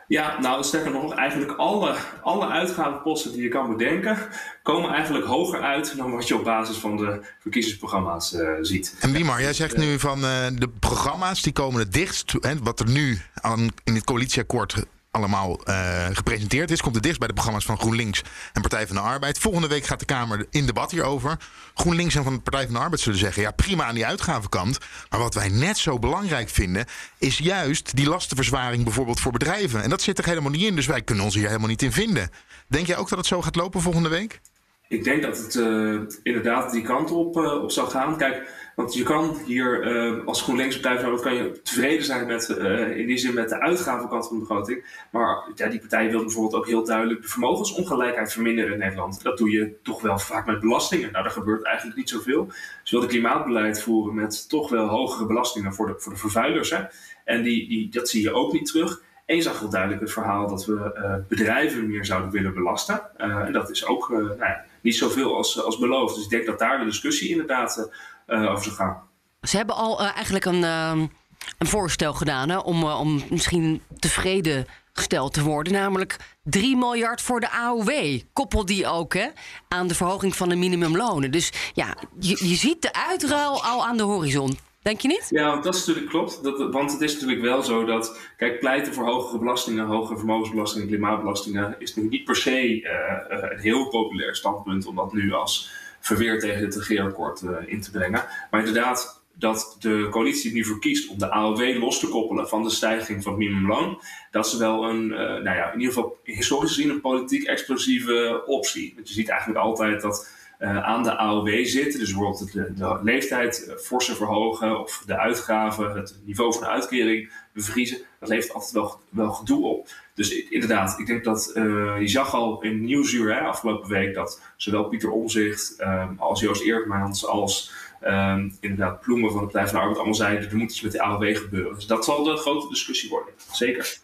Ja, 0.07 0.39
nou 0.39 0.63
sterker 0.63 0.91
nog, 0.91 1.13
eigenlijk 1.13 1.51
alle, 1.51 1.95
alle 2.21 2.47
uitgavenposten 2.47 3.31
die 3.31 3.41
je 3.41 3.47
kan 3.47 3.77
bedenken, 3.77 4.17
komen 4.63 4.91
eigenlijk 4.91 5.25
hoger 5.25 5.61
uit 5.61 5.97
dan 5.97 6.11
wat 6.11 6.27
je 6.27 6.35
op 6.35 6.43
basis 6.43 6.77
van 6.77 6.97
de 6.97 7.25
verkiezingsprogramma's 7.39 8.33
uh, 8.33 8.49
ziet. 8.61 8.95
En 8.99 9.11
Wimar, 9.11 9.41
jij 9.41 9.53
zegt 9.53 9.77
nu 9.77 9.99
van 9.99 10.17
uh, 10.17 10.47
de 10.55 10.69
programma's 10.79 11.41
die 11.41 11.53
komen 11.53 11.79
het 11.79 11.93
dichtst, 11.93 12.35
hè, 12.39 12.57
wat 12.63 12.79
er 12.79 12.89
nu 12.89 13.21
aan, 13.33 13.67
in 13.83 13.95
het 13.95 14.03
coalitieakkoord 14.03 14.85
allemaal 15.13 15.59
uh, 15.69 16.05
gepresenteerd 16.11 16.71
is. 16.71 16.81
Komt 16.81 16.93
het 16.93 17.03
dichtst 17.03 17.19
bij 17.19 17.27
de 17.27 17.33
programma's 17.33 17.65
van 17.65 17.77
GroenLinks 17.77 18.21
en 18.53 18.61
Partij 18.61 18.87
van 18.87 18.95
de 18.95 19.01
Arbeid. 19.01 19.37
Volgende 19.37 19.67
week 19.67 19.85
gaat 19.85 19.99
de 19.99 20.05
Kamer 20.05 20.45
in 20.49 20.65
debat 20.65 20.91
hierover. 20.91 21.37
GroenLinks 21.73 22.15
en 22.15 22.23
van 22.23 22.33
de 22.33 22.39
Partij 22.39 22.65
van 22.65 22.73
de 22.73 22.79
Arbeid 22.79 23.01
zullen 23.01 23.19
zeggen... 23.19 23.41
ja, 23.41 23.51
prima 23.51 23.83
aan 23.83 23.95
die 23.95 24.05
uitgavenkant. 24.05 24.77
Maar 25.09 25.19
wat 25.19 25.33
wij 25.33 25.49
net 25.49 25.77
zo 25.77 25.99
belangrijk 25.99 26.49
vinden... 26.49 26.85
is 27.17 27.37
juist 27.37 27.95
die 27.95 28.09
lastenverzwaring 28.09 28.83
bijvoorbeeld 28.83 29.19
voor 29.19 29.31
bedrijven. 29.31 29.83
En 29.83 29.89
dat 29.89 30.01
zit 30.01 30.17
er 30.17 30.25
helemaal 30.25 30.51
niet 30.51 30.61
in, 30.61 30.75
dus 30.75 30.85
wij 30.85 31.01
kunnen 31.01 31.23
ons 31.23 31.35
hier 31.35 31.47
helemaal 31.47 31.67
niet 31.67 31.81
in 31.81 31.91
vinden. 31.91 32.29
Denk 32.67 32.87
jij 32.87 32.97
ook 32.97 33.09
dat 33.09 33.17
het 33.17 33.27
zo 33.27 33.41
gaat 33.41 33.55
lopen 33.55 33.81
volgende 33.81 34.09
week? 34.09 34.41
Ik 34.87 35.03
denk 35.03 35.21
dat 35.21 35.37
het 35.37 35.55
uh, 35.55 35.99
inderdaad 36.23 36.71
die 36.71 36.81
kant 36.81 37.11
op, 37.11 37.37
uh, 37.37 37.63
op 37.63 37.71
zal 37.71 37.87
gaan. 37.87 38.17
Kijk... 38.17 38.61
Want 38.75 38.93
je 38.93 39.03
kan 39.03 39.37
hier 39.45 39.95
uh, 39.95 40.25
als 40.25 40.41
GroenLinks 40.41 40.79
kan 40.79 41.35
je 41.35 41.59
tevreden 41.63 42.05
zijn 42.05 42.27
met, 42.27 42.49
uh, 42.49 42.97
in 42.97 43.07
die 43.07 43.17
zin 43.17 43.33
met 43.33 43.49
de 43.49 43.59
uitgavenkant 43.59 44.27
van 44.27 44.35
de 44.35 44.45
begroting. 44.45 45.05
Maar 45.11 45.43
ja, 45.55 45.67
die 45.67 45.79
partij 45.79 46.09
wil 46.09 46.19
bijvoorbeeld 46.19 46.55
ook 46.55 46.67
heel 46.67 46.85
duidelijk 46.85 47.21
de 47.21 47.27
vermogensongelijkheid 47.27 48.33
verminderen 48.33 48.73
in 48.73 48.79
Nederland. 48.79 49.23
Dat 49.23 49.37
doe 49.37 49.51
je 49.51 49.79
toch 49.83 50.01
wel 50.01 50.19
vaak 50.19 50.45
met 50.45 50.59
belastingen. 50.59 51.11
Nou, 51.11 51.23
daar 51.23 51.33
gebeurt 51.33 51.63
eigenlijk 51.63 51.97
niet 51.97 52.09
zoveel. 52.09 52.51
Ze 52.83 52.95
willen 52.95 53.09
klimaatbeleid 53.09 53.81
voeren 53.81 54.15
met 54.15 54.49
toch 54.49 54.69
wel 54.69 54.87
hogere 54.87 55.25
belastingen 55.25 55.73
voor 55.73 55.87
de, 55.87 55.93
voor 55.97 56.13
de 56.13 56.19
vervuilers. 56.19 56.69
Hè? 56.69 56.83
En 57.25 57.43
die, 57.43 57.67
die, 57.67 57.89
dat 57.89 58.09
zie 58.09 58.21
je 58.21 58.33
ook 58.33 58.53
niet 58.53 58.65
terug. 58.65 59.01
Je 59.25 59.41
zag 59.41 59.59
heel 59.59 59.69
duidelijk 59.69 60.01
het 60.01 60.11
verhaal 60.11 60.47
dat 60.47 60.65
we 60.65 61.23
bedrijven 61.27 61.87
meer 61.87 62.05
zouden 62.05 62.31
willen 62.31 62.53
belasten. 62.53 63.17
en 63.17 63.51
dat 63.51 63.69
is 63.69 63.85
ook 63.85 64.09
nou 64.09 64.37
ja, 64.37 64.65
niet 64.81 64.95
zoveel 64.95 65.35
als, 65.35 65.63
als 65.63 65.77
beloofd. 65.79 66.15
Dus 66.15 66.23
ik 66.23 66.29
denk 66.29 66.45
dat 66.45 66.59
daar 66.59 66.79
de 66.79 66.85
discussie 66.85 67.29
inderdaad 67.29 67.89
over 68.27 68.63
zou 68.63 68.75
gaan. 68.75 69.01
Ze 69.41 69.57
hebben 69.57 69.75
al 69.75 70.01
eigenlijk 70.01 70.45
een, 70.45 70.63
een 70.63 71.09
voorstel 71.57 72.13
gedaan 72.13 72.49
hè, 72.49 72.57
om, 72.57 72.83
om 72.83 73.21
misschien 73.29 73.81
tevreden 73.99 74.65
gesteld 74.93 75.33
te 75.33 75.43
worden. 75.43 75.73
Namelijk 75.73 76.17
3 76.43 76.77
miljard 76.77 77.21
voor 77.21 77.39
de 77.39 77.51
AOW. 77.51 78.19
Koppel 78.33 78.65
die 78.65 78.87
ook 78.87 79.13
hè, 79.13 79.27
aan 79.67 79.87
de 79.87 79.95
verhoging 79.95 80.35
van 80.35 80.49
de 80.49 80.55
minimumlonen. 80.55 81.31
Dus 81.31 81.71
ja, 81.73 81.97
je, 82.19 82.47
je 82.47 82.55
ziet 82.55 82.81
de 82.81 82.93
uitruil 82.93 83.63
al 83.63 83.85
aan 83.85 83.97
de 83.97 84.03
horizon. 84.03 84.57
Denk 84.81 84.99
je 84.99 85.07
niet? 85.07 85.27
Ja, 85.29 85.61
dat 85.61 85.75
is 85.75 85.79
natuurlijk 85.79 86.13
klopt. 86.13 86.43
Dat, 86.43 86.71
want 86.71 86.91
het 86.91 87.01
is 87.01 87.13
natuurlijk 87.13 87.41
wel 87.41 87.63
zo 87.63 87.85
dat, 87.85 88.19
kijk, 88.37 88.59
pleiten 88.59 88.93
voor 88.93 89.05
hogere 89.05 89.39
belastingen, 89.39 89.85
hogere 89.85 90.17
vermogensbelastingen, 90.17 90.87
klimaatbelastingen, 90.87 91.75
is 91.79 91.95
nu 91.95 92.07
niet 92.07 92.23
per 92.23 92.35
se 92.35 92.81
uh, 92.81 92.89
een 93.27 93.59
heel 93.59 93.89
populair 93.89 94.35
standpunt 94.35 94.85
om 94.85 94.95
dat 94.95 95.13
nu 95.13 95.33
als 95.33 95.71
verweer 96.03 96.39
tegen 96.39 96.63
het 96.65 96.75
regeerakkoord 96.75 97.41
uh, 97.41 97.57
in 97.65 97.81
te 97.81 97.91
brengen. 97.91 98.25
Maar 98.51 98.59
inderdaad, 98.59 99.23
dat 99.33 99.77
de 99.79 100.07
coalitie 100.09 100.53
nu 100.53 100.65
verkiest 100.65 101.09
om 101.09 101.19
de 101.19 101.31
AOW 101.31 101.77
los 101.79 101.99
te 101.99 102.07
koppelen 102.07 102.47
van 102.47 102.63
de 102.63 102.69
stijging 102.69 103.23
van 103.23 103.31
het 103.31 103.41
minimumloon, 103.41 104.01
dat 104.31 104.45
is 104.45 104.57
wel 104.57 104.83
een, 104.83 105.03
uh, 105.03 105.17
nou 105.17 105.43
ja, 105.43 105.71
in 105.71 105.79
ieder 105.79 105.93
geval 105.93 106.17
historisch 106.23 106.73
gezien 106.73 106.89
een 106.89 107.01
politiek 107.01 107.43
explosieve 107.43 108.43
optie. 108.45 108.91
Want 108.95 109.07
je 109.07 109.13
ziet 109.13 109.29
eigenlijk 109.29 109.59
altijd 109.59 110.01
dat 110.01 110.29
uh, 110.59 110.83
aan 110.83 111.03
de 111.03 111.17
AOW 111.17 111.65
zitten, 111.65 111.99
dus 111.99 112.13
bijvoorbeeld 112.13 112.53
de, 112.53 112.73
de 112.73 112.99
leeftijd 113.03 113.65
uh, 113.67 113.75
forse 113.75 114.15
verhogen 114.15 114.79
of 114.79 115.03
de 115.05 115.19
uitgaven, 115.19 115.95
het 115.95 116.19
niveau 116.25 116.53
van 116.53 116.61
de 116.61 116.69
uitkering 116.69 117.31
bevriezen, 117.53 117.97
dat 118.19 118.29
levert 118.29 118.53
altijd 118.53 118.71
wel, 118.71 118.99
wel 119.09 119.31
gedoe 119.31 119.65
op. 119.65 119.87
Dus 120.13 120.43
inderdaad, 120.43 120.99
ik 120.99 121.05
denk 121.05 121.23
dat 121.23 121.51
je 121.99 122.07
zag 122.07 122.33
al 122.33 122.61
in 122.61 122.83
Nieuwsuur 122.83 123.39
afgelopen 123.39 123.89
week 123.89 124.13
dat 124.13 124.41
zowel 124.57 124.83
Pieter 124.83 125.09
Omzicht 125.11 125.83
als 126.17 126.39
Joost 126.39 126.61
Eertmans 126.61 127.25
als 127.25 127.71
um, 128.03 128.57
inderdaad 128.59 129.01
Ploemen 129.01 129.31
van 129.31 129.39
de 129.39 129.45
Partij 129.45 129.63
van 129.63 129.73
de 129.73 129.79
Arbeid 129.79 129.97
allemaal 129.97 130.15
zeiden, 130.15 130.49
er 130.49 130.57
moet 130.57 130.71
iets 130.71 130.81
met 130.81 130.91
de 130.91 131.01
AOW 131.01 131.35
gebeuren. 131.37 131.75
Dus 131.75 131.85
dat 131.85 132.05
zal 132.05 132.23
de 132.23 132.37
grote 132.37 132.67
discussie 132.67 133.09
worden, 133.09 133.33
zeker. 133.51 133.97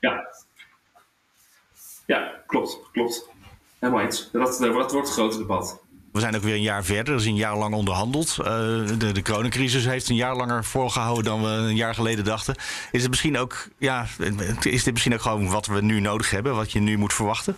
Ja. 0.00 0.28
Ja, 2.06 2.42
klopt, 2.46 2.80
klopt. 2.92 3.28
Helemaal 3.78 4.04
eens. 4.04 4.30
Dat, 4.30 4.58
dat 4.58 4.72
wordt 4.72 4.92
het 4.92 5.10
grote 5.10 5.38
debat. 5.38 5.82
We 6.12 6.20
zijn 6.20 6.36
ook 6.36 6.42
weer 6.42 6.54
een 6.54 6.62
jaar 6.62 6.84
verder. 6.84 7.14
Er 7.14 7.20
is 7.20 7.26
een 7.26 7.36
jaar 7.36 7.56
lang 7.56 7.74
onderhandeld. 7.74 8.36
Uh, 8.40 8.46
de, 8.98 9.12
de 9.12 9.22
coronacrisis 9.22 9.86
heeft 9.86 10.08
een 10.08 10.16
jaar 10.16 10.36
langer 10.36 10.64
volgehouden 10.64 11.24
dan 11.24 11.42
we 11.42 11.48
een 11.48 11.76
jaar 11.76 11.94
geleden 11.94 12.24
dachten. 12.24 12.54
Is 12.90 13.00
het 13.00 13.10
misschien 13.10 13.38
ook, 13.38 13.68
ja, 13.78 14.06
is 14.62 14.84
dit 14.84 14.92
misschien 14.92 15.14
ook 15.14 15.20
gewoon 15.20 15.48
wat 15.48 15.66
we 15.66 15.82
nu 15.82 16.00
nodig 16.00 16.30
hebben, 16.30 16.54
wat 16.54 16.72
je 16.72 16.80
nu 16.80 16.96
moet 16.96 17.12
verwachten? 17.12 17.56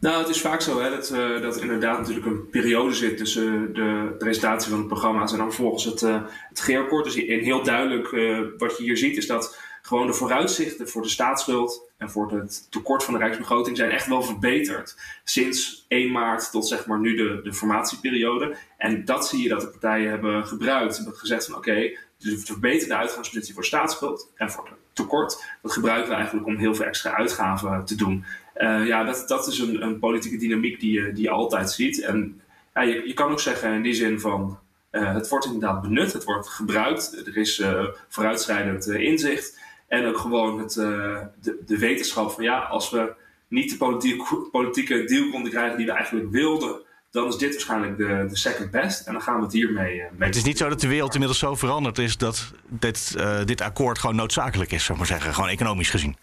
Nou, 0.00 0.18
het 0.18 0.28
is 0.28 0.40
vaak 0.40 0.60
zo 0.60 0.80
hè, 0.80 0.90
dat, 0.90 1.10
uh, 1.14 1.42
dat 1.42 1.60
inderdaad 1.60 1.98
natuurlijk 1.98 2.26
een 2.26 2.48
periode 2.50 2.94
zit 2.94 3.16
tussen 3.16 3.72
de 3.72 4.14
presentatie 4.18 4.70
van 4.70 4.78
het 4.78 4.88
programma's 4.88 5.32
en 5.32 5.38
dan 5.38 5.52
volgens 5.52 5.84
het, 5.84 6.02
uh, 6.02 6.22
het 6.48 6.60
G-akkoord. 6.60 7.04
Dus 7.04 7.14
heel 7.14 7.62
duidelijk 7.62 8.10
wat 8.58 8.76
je 8.76 8.82
hier 8.82 8.96
ziet 8.96 9.16
is 9.16 9.26
dat 9.26 9.58
gewoon 9.90 10.06
de 10.06 10.12
vooruitzichten 10.12 10.88
voor 10.88 11.02
de 11.02 11.08
staatsschuld 11.08 11.90
en 11.96 12.10
voor 12.10 12.32
het 12.32 12.66
tekort 12.70 13.04
van 13.04 13.14
de 13.14 13.20
rijksbegroting 13.20 13.76
zijn 13.76 13.90
echt 13.90 14.06
wel 14.06 14.22
verbeterd. 14.22 14.96
Sinds 15.24 15.84
1 15.88 16.10
maart 16.10 16.50
tot 16.50 16.68
zeg 16.68 16.86
maar 16.86 16.98
nu 16.98 17.16
de, 17.16 17.40
de 17.42 17.52
formatieperiode. 17.52 18.56
En 18.76 19.04
dat 19.04 19.28
zie 19.28 19.42
je 19.42 19.48
dat 19.48 19.60
de 19.60 19.68
partijen 19.68 20.10
hebben 20.10 20.46
gebruikt. 20.46 20.94
Ze 20.94 21.02
hebben 21.02 21.20
gezegd 21.20 21.46
van 21.46 21.54
oké, 21.54 21.70
okay, 21.70 21.98
de 22.18 22.96
uitgangspositie 22.96 23.54
voor 23.54 23.64
staatsschuld 23.64 24.32
en 24.34 24.50
voor 24.50 24.64
het 24.64 24.74
tekort. 24.92 25.44
Dat 25.62 25.72
gebruiken 25.72 26.08
we 26.08 26.14
eigenlijk 26.14 26.46
om 26.46 26.56
heel 26.56 26.74
veel 26.74 26.86
extra 26.86 27.16
uitgaven 27.16 27.84
te 27.84 27.94
doen. 27.94 28.24
Uh, 28.56 28.86
ja, 28.86 29.04
dat, 29.04 29.24
dat 29.28 29.46
is 29.46 29.58
een, 29.58 29.82
een 29.82 29.98
politieke 29.98 30.36
dynamiek 30.36 30.80
die 30.80 30.92
je, 30.92 31.12
die 31.12 31.22
je 31.22 31.30
altijd 31.30 31.70
ziet. 31.70 32.00
En 32.00 32.40
ja, 32.74 32.82
je, 32.82 33.02
je 33.06 33.14
kan 33.14 33.30
ook 33.30 33.40
zeggen 33.40 33.72
in 33.72 33.82
die 33.82 33.94
zin 33.94 34.20
van 34.20 34.58
uh, 34.92 35.14
het 35.14 35.28
wordt 35.28 35.46
inderdaad 35.46 35.82
benut, 35.82 36.12
het 36.12 36.24
wordt 36.24 36.48
gebruikt, 36.48 37.26
er 37.26 37.36
is 37.36 37.58
uh, 37.58 37.84
vooruitschrijdend 38.08 38.86
inzicht. 38.86 39.59
En 39.90 40.06
ook 40.06 40.18
gewoon 40.18 40.58
het, 40.58 40.72
de, 40.74 41.62
de 41.66 41.78
wetenschap 41.78 42.30
van 42.30 42.44
ja, 42.44 42.58
als 42.58 42.90
we 42.90 43.12
niet 43.48 43.70
de 43.70 43.76
politiek, 43.76 44.22
politieke 44.50 45.04
deal 45.04 45.30
konden 45.30 45.50
krijgen 45.50 45.76
die 45.76 45.86
we 45.86 45.92
eigenlijk 45.92 46.30
wilden, 46.30 46.80
dan 47.10 47.28
is 47.28 47.36
dit 47.36 47.52
waarschijnlijk 47.52 47.96
de, 47.96 48.26
de 48.28 48.36
second 48.36 48.70
best. 48.70 49.06
En 49.06 49.12
dan 49.12 49.22
gaan 49.22 49.36
we 49.36 49.42
het 49.42 49.52
hiermee. 49.52 50.02
mee 50.16 50.28
het 50.28 50.36
is 50.36 50.44
niet 50.44 50.58
zo 50.58 50.68
dat 50.68 50.80
de 50.80 50.88
wereld 50.88 51.12
inmiddels 51.12 51.38
zo 51.38 51.54
veranderd 51.54 51.98
is 51.98 52.16
dat 52.16 52.52
dit, 52.68 53.16
dit 53.44 53.60
akkoord 53.60 53.98
gewoon 53.98 54.16
noodzakelijk 54.16 54.72
is, 54.72 54.84
zou 54.84 54.92
ik 54.92 54.98
maar 54.98 55.18
zeggen, 55.18 55.34
gewoon 55.34 55.50
economisch 55.50 55.90
gezien. 55.90 56.16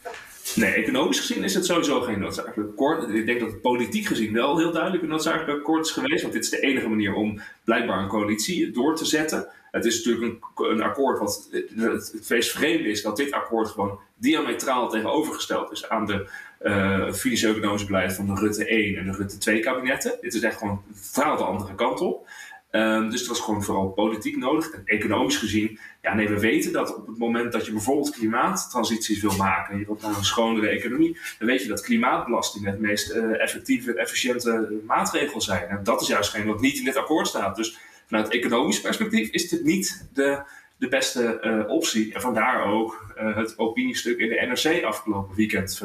Nee, 0.56 0.74
economisch 0.74 1.20
gezien 1.20 1.44
is 1.44 1.54
het 1.54 1.66
sowieso 1.66 2.02
geen 2.02 2.20
noodzakelijk 2.20 2.70
akkoord. 2.70 3.10
Ik 3.10 3.26
denk 3.26 3.40
dat 3.40 3.52
het 3.52 3.62
politiek 3.62 4.06
gezien 4.06 4.34
wel 4.34 4.58
heel 4.58 4.72
duidelijk 4.72 5.04
een 5.04 5.10
noodzakelijk 5.10 5.60
akkoord 5.60 5.86
is 5.86 5.92
geweest. 5.92 6.22
Want 6.22 6.34
dit 6.34 6.44
is 6.44 6.50
de 6.50 6.60
enige 6.60 6.88
manier 6.88 7.14
om 7.14 7.42
blijkbaar 7.64 8.00
een 8.00 8.08
coalitie 8.08 8.72
door 8.72 8.96
te 8.96 9.06
zetten. 9.06 9.48
Het 9.78 9.86
is 9.86 10.06
natuurlijk 10.06 10.44
een, 10.56 10.82
akkoord 10.82 11.20
wat 11.20 11.48
het, 11.52 12.12
het 12.14 12.26
feest 12.26 12.52
vreemde 12.52 12.90
is 12.90 13.02
dat 13.02 13.18
dit 13.18 13.32
akkoord 13.32 13.68
gewoon 13.68 14.00
diametraal 14.16 14.90
tegenovergesteld 14.90 15.72
is 15.72 15.90
aan 15.90 16.06
de 16.06 16.30
uh, 16.62 17.14
financieel-economische 17.14 17.88
beleid 17.88 18.14
van 18.14 18.26
de 18.26 18.34
Rutte 18.34 18.68
1 18.68 18.98
en 18.98 19.06
de 19.06 19.18
Rutte 19.18 19.38
2 19.38 19.60
kabinetten. 19.60 20.18
Dit 20.22 20.34
is 20.34 20.42
echt 20.42 20.58
gewoon 20.58 20.82
totaal 21.14 21.38
de 21.38 21.44
andere 21.44 21.76
kant 21.76 22.00
op. 22.00 22.28
Um, 22.72 23.10
dus 23.10 23.20
het 23.20 23.30
was 23.30 23.40
gewoon 23.40 23.64
vooral 23.64 23.90
politiek 23.90 24.38
nodig. 24.38 24.72
En 24.72 24.82
economisch 24.86 25.38
gezien, 25.38 25.80
ja, 26.02 26.14
nee, 26.14 26.30
we 26.30 26.40
weten 26.40 26.72
dat 26.72 26.96
op 26.96 27.08
het 27.08 27.18
moment 27.18 27.52
dat 27.52 27.66
je 27.66 27.72
bijvoorbeeld 27.72 28.12
klimaattransities 28.12 29.22
wil 29.22 29.36
maken 29.36 29.74
en 29.74 29.80
je 29.80 29.86
wilt 29.86 30.02
naar 30.02 30.18
een 30.18 30.26
schonere 30.26 30.68
economie, 30.68 31.18
dan 31.40 31.48
weet 31.48 31.62
je 31.62 31.68
dat 31.68 31.82
klimaatbelastingen 31.82 32.72
het 32.72 32.80
meest 32.80 33.16
uh, 33.16 33.42
effectieve 33.42 33.92
en 33.92 33.98
efficiënte 33.98 34.80
maatregel 34.86 35.42
zijn. 35.42 35.68
En 35.68 35.84
dat 35.84 36.02
is 36.02 36.08
juist 36.08 36.30
geen 36.30 36.46
wat 36.46 36.62
niet 36.62 36.78
in 36.78 36.84
dit 36.84 36.96
akkoord 36.96 37.28
staat. 37.28 37.56
Dus 37.56 37.78
vanuit 38.08 38.30
economisch 38.30 38.82
perspectief 38.82 39.30
is 39.30 39.50
dit 39.50 39.64
niet 39.64 40.10
de, 40.14 40.42
de 40.78 40.88
beste 40.88 41.40
uh, 41.44 41.70
optie. 41.70 42.14
En 42.14 42.22
vandaar 42.22 42.66
ook 42.66 43.14
uh, 43.18 43.36
het 43.36 43.60
opiniestuk 43.60 44.20
in 44.20 44.30
de 44.30 44.46
NRC 44.48 44.84
afgelopen 44.84 45.36
weekend, 45.36 45.82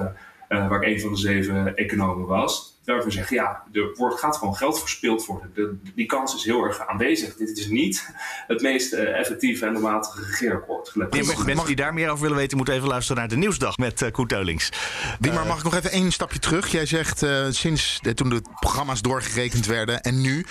waar 0.48 0.82
ik 0.82 0.88
een 0.88 1.00
van 1.00 1.11
de 1.11 1.18
zeven 1.18 1.76
economen 1.76 2.26
was 2.26 2.71
waarvan 2.84 3.06
we 3.06 3.12
zeggen, 3.12 3.36
ja, 3.36 3.62
er 3.72 3.94
wordt, 3.94 4.18
gaat 4.18 4.36
gewoon 4.36 4.56
geld 4.56 4.78
verspild 4.80 5.26
worden. 5.26 5.50
De, 5.54 5.76
die 5.94 6.06
kans 6.06 6.34
is 6.34 6.44
heel 6.44 6.64
erg 6.64 6.86
aanwezig. 6.86 7.36
Dit 7.36 7.58
is 7.58 7.68
niet 7.68 8.10
het 8.46 8.62
meest 8.62 8.92
uh, 8.92 9.18
effectieve 9.18 9.66
en 9.66 9.72
doelmatige 9.72 10.24
regeerakkoord. 10.24 10.94
Nee, 10.94 11.24
mensen 11.24 11.66
die 11.66 11.76
daar 11.76 11.94
meer 11.94 12.08
over 12.08 12.22
willen 12.22 12.36
weten, 12.36 12.56
moeten 12.56 12.74
even 12.74 12.88
luisteren 12.88 13.20
naar 13.20 13.28
de 13.28 13.36
Nieuwsdag 13.36 13.76
met 13.76 14.02
uh, 14.02 14.10
Koet 14.10 14.28
Teulings. 14.28 14.70
Die, 15.18 15.32
maar 15.32 15.46
mag 15.46 15.58
ik 15.58 15.64
nog 15.64 15.74
even 15.74 15.90
één 15.90 16.12
stapje 16.12 16.38
terug? 16.38 16.68
Jij 16.68 16.86
zegt 16.86 17.22
uh, 17.22 17.46
sinds 17.50 17.98
de, 18.02 18.14
toen 18.14 18.28
de 18.28 18.42
programma's 18.60 19.02
doorgerekend 19.02 19.66
werden 19.66 20.00
en 20.00 20.20
nu 20.20 20.46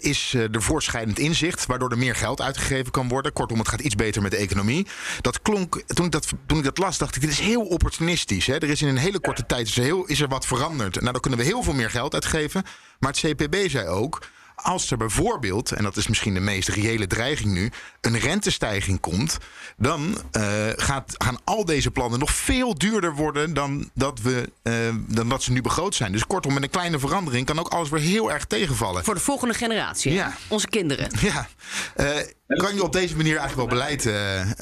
is 0.00 0.34
er 0.34 0.62
voorschrijdend 0.62 1.18
inzicht, 1.18 1.66
waardoor 1.66 1.90
er 1.90 1.98
meer 1.98 2.14
geld 2.14 2.40
uitgegeven 2.40 2.92
kan 2.92 3.08
worden. 3.08 3.32
Kortom, 3.32 3.58
het 3.58 3.68
gaat 3.68 3.80
iets 3.80 3.94
beter 3.94 4.22
met 4.22 4.30
de 4.30 4.36
economie. 4.36 4.86
Dat 5.20 5.42
klonk, 5.42 5.82
toen 5.86 6.06
ik 6.06 6.12
dat, 6.12 6.28
toen 6.46 6.58
ik 6.58 6.64
dat 6.64 6.78
las, 6.78 6.98
dacht 6.98 7.16
ik, 7.16 7.20
dit 7.20 7.30
is 7.30 7.40
heel 7.40 7.62
opportunistisch. 7.62 8.46
Hè? 8.46 8.54
Er 8.54 8.70
is 8.70 8.82
in 8.82 8.88
een 8.88 8.96
hele 8.96 9.20
korte 9.20 9.46
tijd 9.46 9.66
is 9.66 9.76
er, 9.76 9.82
heel, 9.82 10.04
is 10.04 10.20
er 10.20 10.28
wat 10.28 10.46
veranderd. 10.46 10.94
Nou, 11.00 11.12
dan 11.12 11.20
kunnen 11.20 11.38
we 11.38 11.44
heel 11.44 11.57
veel 11.62 11.74
meer 11.74 11.90
geld 11.90 12.14
uitgeven. 12.14 12.64
Maar 12.98 13.10
het 13.10 13.20
CPB 13.20 13.68
zei 13.68 13.86
ook. 13.86 14.20
Als 14.62 14.90
er 14.90 14.96
bijvoorbeeld, 14.96 15.72
en 15.72 15.82
dat 15.82 15.96
is 15.96 16.08
misschien 16.08 16.34
de 16.34 16.40
meest 16.40 16.68
reële 16.68 17.06
dreiging 17.06 17.52
nu, 17.52 17.70
een 18.00 18.18
rentestijging 18.18 19.00
komt, 19.00 19.38
dan 19.76 20.18
uh, 20.36 20.42
gaat, 20.76 21.14
gaan 21.18 21.38
al 21.44 21.64
deze 21.64 21.90
plannen 21.90 22.18
nog 22.18 22.30
veel 22.30 22.78
duurder 22.78 23.14
worden 23.14 23.54
dan 23.54 23.90
dat, 23.94 24.20
we, 24.20 24.50
uh, 24.62 24.74
dan 25.06 25.28
dat 25.28 25.42
ze 25.42 25.52
nu 25.52 25.62
begroot 25.62 25.94
zijn. 25.94 26.12
Dus 26.12 26.26
kortom, 26.26 26.54
met 26.54 26.62
een 26.62 26.70
kleine 26.70 26.98
verandering 26.98 27.46
kan 27.46 27.58
ook 27.58 27.68
alles 27.68 27.88
weer 27.88 28.00
heel 28.00 28.32
erg 28.32 28.44
tegenvallen. 28.44 29.04
Voor 29.04 29.14
de 29.14 29.20
volgende 29.20 29.54
generatie, 29.54 30.12
ja. 30.12 30.32
onze 30.48 30.68
kinderen. 30.68 31.10
Ja. 31.20 31.48
Uh, 31.96 32.06
kan 32.46 32.74
je 32.74 32.82
op 32.82 32.92
deze 32.92 33.16
manier 33.16 33.36
eigenlijk 33.36 33.70
wel 33.70 33.78
beleid, 33.78 34.02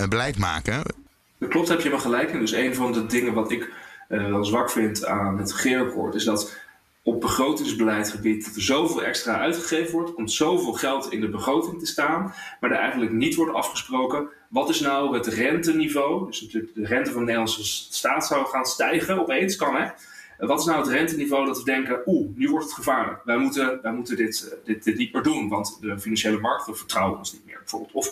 beleid 0.08 0.38
maken? 0.38 0.82
Dat 1.38 1.48
klopt, 1.48 1.68
heb 1.68 1.80
je 1.80 1.90
wel 1.90 1.98
gelijk. 1.98 2.30
En 2.30 2.40
dus 2.40 2.52
een 2.52 2.74
van 2.74 2.92
de 2.92 3.06
dingen 3.06 3.34
wat 3.34 3.50
ik 3.50 3.70
wel 4.08 4.44
zwak 4.44 4.70
vind 4.70 5.04
aan 5.04 5.38
het 5.38 5.52
regeerakkoord 5.52 6.14
is 6.14 6.24
dat 6.24 6.56
op 7.06 7.20
begrotingsbeleidgebied 7.20 8.44
dat 8.44 8.54
er 8.54 8.62
zoveel 8.62 9.02
extra 9.02 9.38
uitgegeven 9.38 9.92
wordt, 9.92 10.14
komt 10.14 10.32
zoveel 10.32 10.72
geld 10.72 11.12
in 11.12 11.20
de 11.20 11.28
begroting 11.28 11.78
te 11.78 11.86
staan, 11.86 12.34
maar 12.60 12.70
er 12.70 12.78
eigenlijk 12.78 13.12
niet 13.12 13.34
wordt 13.34 13.54
afgesproken 13.54 14.28
wat 14.48 14.68
is 14.68 14.80
nou 14.80 15.14
het 15.16 15.26
renteniveau. 15.26 16.26
Dus 16.26 16.40
natuurlijk 16.40 16.74
de 16.74 16.86
rente 16.86 17.10
van 17.10 17.18
de 17.18 17.24
Nederlandse 17.24 17.64
staat 17.64 18.26
zou 18.26 18.46
gaan 18.46 18.64
stijgen 18.64 19.20
opeens, 19.20 19.56
kan 19.56 19.74
hè. 19.76 19.88
Wat 20.38 20.60
is 20.60 20.66
nou 20.66 20.78
het 20.78 20.88
renteniveau 20.88 21.46
dat 21.46 21.58
we 21.58 21.64
denken, 21.64 22.02
oeh, 22.06 22.28
nu 22.34 22.48
wordt 22.48 22.64
het 22.64 22.74
gevaarlijk. 22.74 23.24
Wij 23.24 23.36
moeten, 23.36 23.78
wij 23.82 23.92
moeten 23.92 24.16
dit, 24.16 24.48
eh, 24.48 24.58
dit, 24.64 24.84
dit 24.84 24.96
niet 24.96 25.12
meer 25.12 25.22
doen, 25.22 25.48
want 25.48 25.78
de 25.80 25.98
financiële 25.98 26.40
markten 26.40 26.76
vertrouwen 26.76 27.18
ons 27.18 27.32
niet 27.32 27.44
meer 27.46 27.58
bijvoorbeeld. 27.58 27.92
Of 27.92 28.06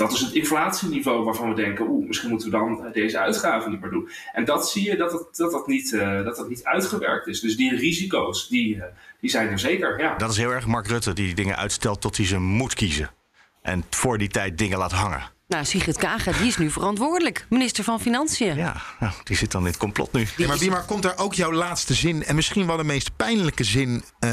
dat 0.00 0.12
is 0.12 0.20
het 0.20 0.32
inflatieniveau 0.32 1.24
waarvan 1.24 1.48
we 1.48 1.54
denken, 1.54 1.88
oeh, 1.88 2.06
misschien 2.06 2.30
moeten 2.30 2.50
we 2.50 2.56
dan 2.56 2.84
eh, 2.84 2.92
deze 2.92 3.18
uitgaven 3.18 3.70
niet 3.70 3.80
meer 3.80 3.90
doen. 3.90 4.10
En 4.32 4.44
dat 4.44 4.70
zie 4.70 4.90
je 4.90 4.96
dat 4.96 5.12
het, 5.12 5.36
dat 5.36 5.52
dat, 5.52 5.66
niet, 5.66 5.92
uh, 5.92 6.24
dat 6.24 6.36
dat 6.36 6.48
niet 6.48 6.64
uitgewerkt 6.64 7.26
is. 7.26 7.40
Dus 7.40 7.56
die 7.56 7.76
risico's, 7.76 8.48
die, 8.48 8.74
uh, 8.76 8.84
die 9.20 9.30
zijn 9.30 9.48
er 9.48 9.58
zeker, 9.58 10.00
ja. 10.00 10.16
Dat 10.16 10.30
is 10.30 10.36
heel 10.36 10.50
erg 10.50 10.66
Mark 10.66 10.86
Rutte, 10.86 11.12
die 11.12 11.34
dingen 11.34 11.56
uitstelt 11.56 12.00
tot 12.00 12.16
hij 12.16 12.26
ze 12.26 12.38
moet 12.38 12.74
kiezen. 12.74 13.10
En 13.62 13.84
voor 13.90 14.18
die 14.18 14.28
tijd 14.28 14.58
dingen 14.58 14.78
laat 14.78 14.92
hangen. 14.92 15.22
Nou, 15.50 15.64
Sigrid 15.64 15.96
Kaag, 15.96 16.22
die 16.24 16.46
is 16.46 16.56
nu 16.56 16.70
verantwoordelijk. 16.70 17.46
Minister 17.48 17.84
van 17.84 18.00
Financiën. 18.00 18.56
Ja, 18.56 18.76
nou, 19.00 19.12
die 19.24 19.36
zit 19.36 19.50
dan 19.50 19.60
in 19.60 19.66
het 19.66 19.76
complot 19.76 20.12
nu. 20.12 20.26
Ja, 20.36 20.46
maar 20.46 20.58
wie 20.58 20.70
maar 20.70 20.84
komt 20.84 21.02
daar 21.02 21.18
ook 21.18 21.34
jouw 21.34 21.52
laatste 21.52 21.94
zin 21.94 22.24
en 22.24 22.34
misschien 22.34 22.66
wel 22.66 22.76
de 22.76 22.84
meest 22.84 23.16
pijnlijke 23.16 23.64
zin 23.64 24.04
eh, 24.18 24.30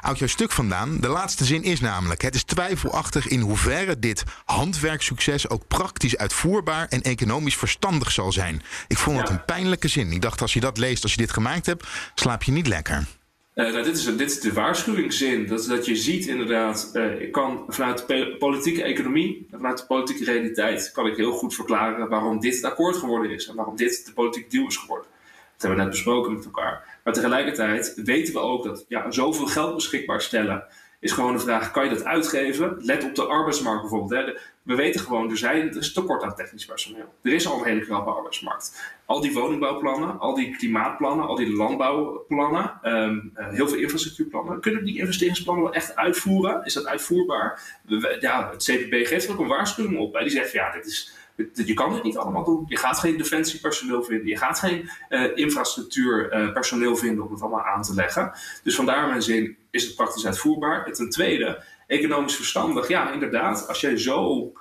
uit 0.00 0.18
jouw 0.18 0.28
stuk 0.28 0.52
vandaan? 0.52 1.00
De 1.00 1.08
laatste 1.08 1.44
zin 1.44 1.62
is 1.62 1.80
namelijk: 1.80 2.22
het 2.22 2.34
is 2.34 2.42
twijfelachtig 2.42 3.28
in 3.28 3.40
hoeverre 3.40 3.98
dit 3.98 4.24
handwerksucces 4.44 5.48
ook 5.48 5.66
praktisch 5.68 6.16
uitvoerbaar 6.16 6.86
en 6.88 7.02
economisch 7.02 7.56
verstandig 7.56 8.10
zal 8.10 8.32
zijn. 8.32 8.62
Ik 8.88 8.98
vond 8.98 9.18
dat 9.18 9.28
Ja. 9.28 9.34
een 9.34 9.44
pijnlijke 9.44 9.88
zin. 9.88 10.12
Ik 10.12 10.22
dacht 10.22 10.40
als 10.42 10.52
je 10.52 10.60
dat 10.60 10.78
leest, 10.78 11.02
als 11.02 11.12
je 11.12 11.18
dit 11.18 11.32
gemaakt 11.32 11.66
hebt, 11.66 11.86
slaap 12.14 12.42
je 12.42 12.52
niet 12.52 12.66
lekker. 12.66 13.06
Eh, 13.54 13.72
nou, 13.72 13.84
dit, 13.84 14.20
is, 14.20 14.40
de 14.40 14.52
waarschuwingszin. 14.52 15.46
Dat, 15.46 15.64
dat 15.64 15.86
je 15.86 15.96
ziet 15.96 16.26
inderdaad, 16.26 16.90
eh, 16.92 17.20
ik 17.20 17.32
kan 17.32 17.64
vanuit 17.68 18.06
de 18.06 18.36
politieke 18.38 18.82
economie, 18.82 19.46
vanuit 19.50 19.78
de 19.78 19.86
politieke 19.86 20.24
realiteit, 20.24 20.90
kan 20.92 21.06
ik 21.06 21.16
heel 21.16 21.32
goed 21.32 21.54
verklaren 21.54 22.08
waarom 22.08 22.40
dit 22.40 22.54
het 22.54 22.64
akkoord 22.64 22.96
geworden 22.96 23.30
is. 23.30 23.48
En 23.48 23.56
waarom 23.56 23.76
dit 23.76 24.06
de 24.06 24.12
politieke 24.12 24.48
deal 24.48 24.66
is 24.66 24.76
geworden. 24.76 25.06
Dat 25.52 25.60
hebben 25.62 25.78
we 25.78 25.84
net 25.84 25.92
besproken 25.92 26.32
met 26.32 26.44
elkaar. 26.44 27.00
Maar 27.04 27.12
tegelijkertijd 27.12 27.92
weten 28.04 28.34
we 28.34 28.40
ook 28.40 28.64
dat 28.64 28.84
ja, 28.88 29.10
zoveel 29.10 29.46
geld 29.46 29.74
beschikbaar 29.74 30.22
stellen, 30.22 30.64
is 31.00 31.12
gewoon 31.12 31.32
de 31.32 31.38
vraag, 31.38 31.70
kan 31.70 31.84
je 31.84 31.90
dat 31.90 32.04
uitgeven? 32.04 32.76
Let 32.80 33.04
op 33.04 33.14
de 33.14 33.26
arbeidsmarkt 33.26 33.80
bijvoorbeeld. 33.80 34.26
Hè. 34.26 34.38
We 34.62 34.74
weten 34.74 35.00
gewoon, 35.00 35.30
er, 35.30 35.36
zijn, 35.36 35.68
er 35.68 35.76
is 35.76 35.92
tekort 35.92 36.22
aan 36.22 36.34
technisch 36.34 36.64
personeel. 36.64 37.14
Er 37.22 37.32
is 37.32 37.46
al 37.46 37.58
een 37.58 37.64
hele 37.64 37.84
krappe 37.84 38.10
arbeidsmarkt. 38.10 38.82
Al 39.06 39.20
die 39.20 39.32
woningbouwplannen, 39.32 40.18
al 40.18 40.34
die 40.34 40.56
klimaatplannen, 40.56 41.26
al 41.26 41.36
die 41.36 41.52
landbouwplannen, 41.52 42.78
ehm, 42.82 43.18
eh, 43.34 43.48
heel 43.48 43.68
veel 43.68 43.78
infrastructuurplannen. 43.78 44.60
Kunnen 44.60 44.80
we 44.80 44.86
die 44.86 44.98
investeringsplannen 44.98 45.64
wel 45.64 45.74
echt 45.74 45.96
uitvoeren? 45.96 46.64
Is 46.64 46.74
dat 46.74 46.86
uitvoerbaar? 46.86 47.80
Ja, 48.20 48.50
het 48.50 48.64
CPB 48.64 49.06
geeft 49.06 49.26
er 49.26 49.32
ook 49.32 49.40
een 49.40 49.46
waarschuwing 49.46 49.98
op. 49.98 50.14
Hè. 50.14 50.20
Die 50.20 50.30
zegt, 50.30 50.52
ja, 50.52 50.72
dit 50.72 50.86
is, 50.86 51.12
je 51.54 51.74
kan 51.74 51.92
dit 51.92 52.02
niet 52.02 52.16
allemaal 52.16 52.44
doen. 52.44 52.64
Je 52.68 52.76
gaat 52.76 52.98
geen 52.98 53.16
defensiepersoneel 53.16 54.02
vinden. 54.02 54.26
Je 54.26 54.36
gaat 54.36 54.58
geen 54.58 54.90
eh, 55.08 55.36
infrastructuurpersoneel 55.36 56.96
vinden 56.96 57.24
om 57.24 57.32
het 57.32 57.40
allemaal 57.40 57.64
aan 57.64 57.82
te 57.82 57.94
leggen. 57.94 58.32
Dus 58.62 58.74
vandaar 58.74 59.08
mijn 59.08 59.22
zin, 59.22 59.56
is 59.70 59.84
het 59.84 59.94
praktisch 59.94 60.26
uitvoerbaar? 60.26 60.86
En 60.86 60.92
ten 60.92 61.10
tweede, 61.10 61.64
economisch 61.86 62.36
verstandig. 62.36 62.88
Ja, 62.88 63.12
inderdaad, 63.12 63.68
als 63.68 63.80
jij 63.80 63.96
zo 63.96 64.52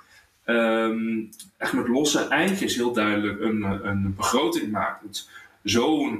ehm, 0.45 1.19
echt 1.57 1.73
met 1.73 1.87
losse 1.87 2.27
eindjes 2.27 2.75
heel 2.75 2.93
duidelijk 2.93 3.41
een, 3.41 3.63
eh, 3.63 3.79
een 3.81 4.13
begroting 4.15 4.71
maakt. 4.71 5.29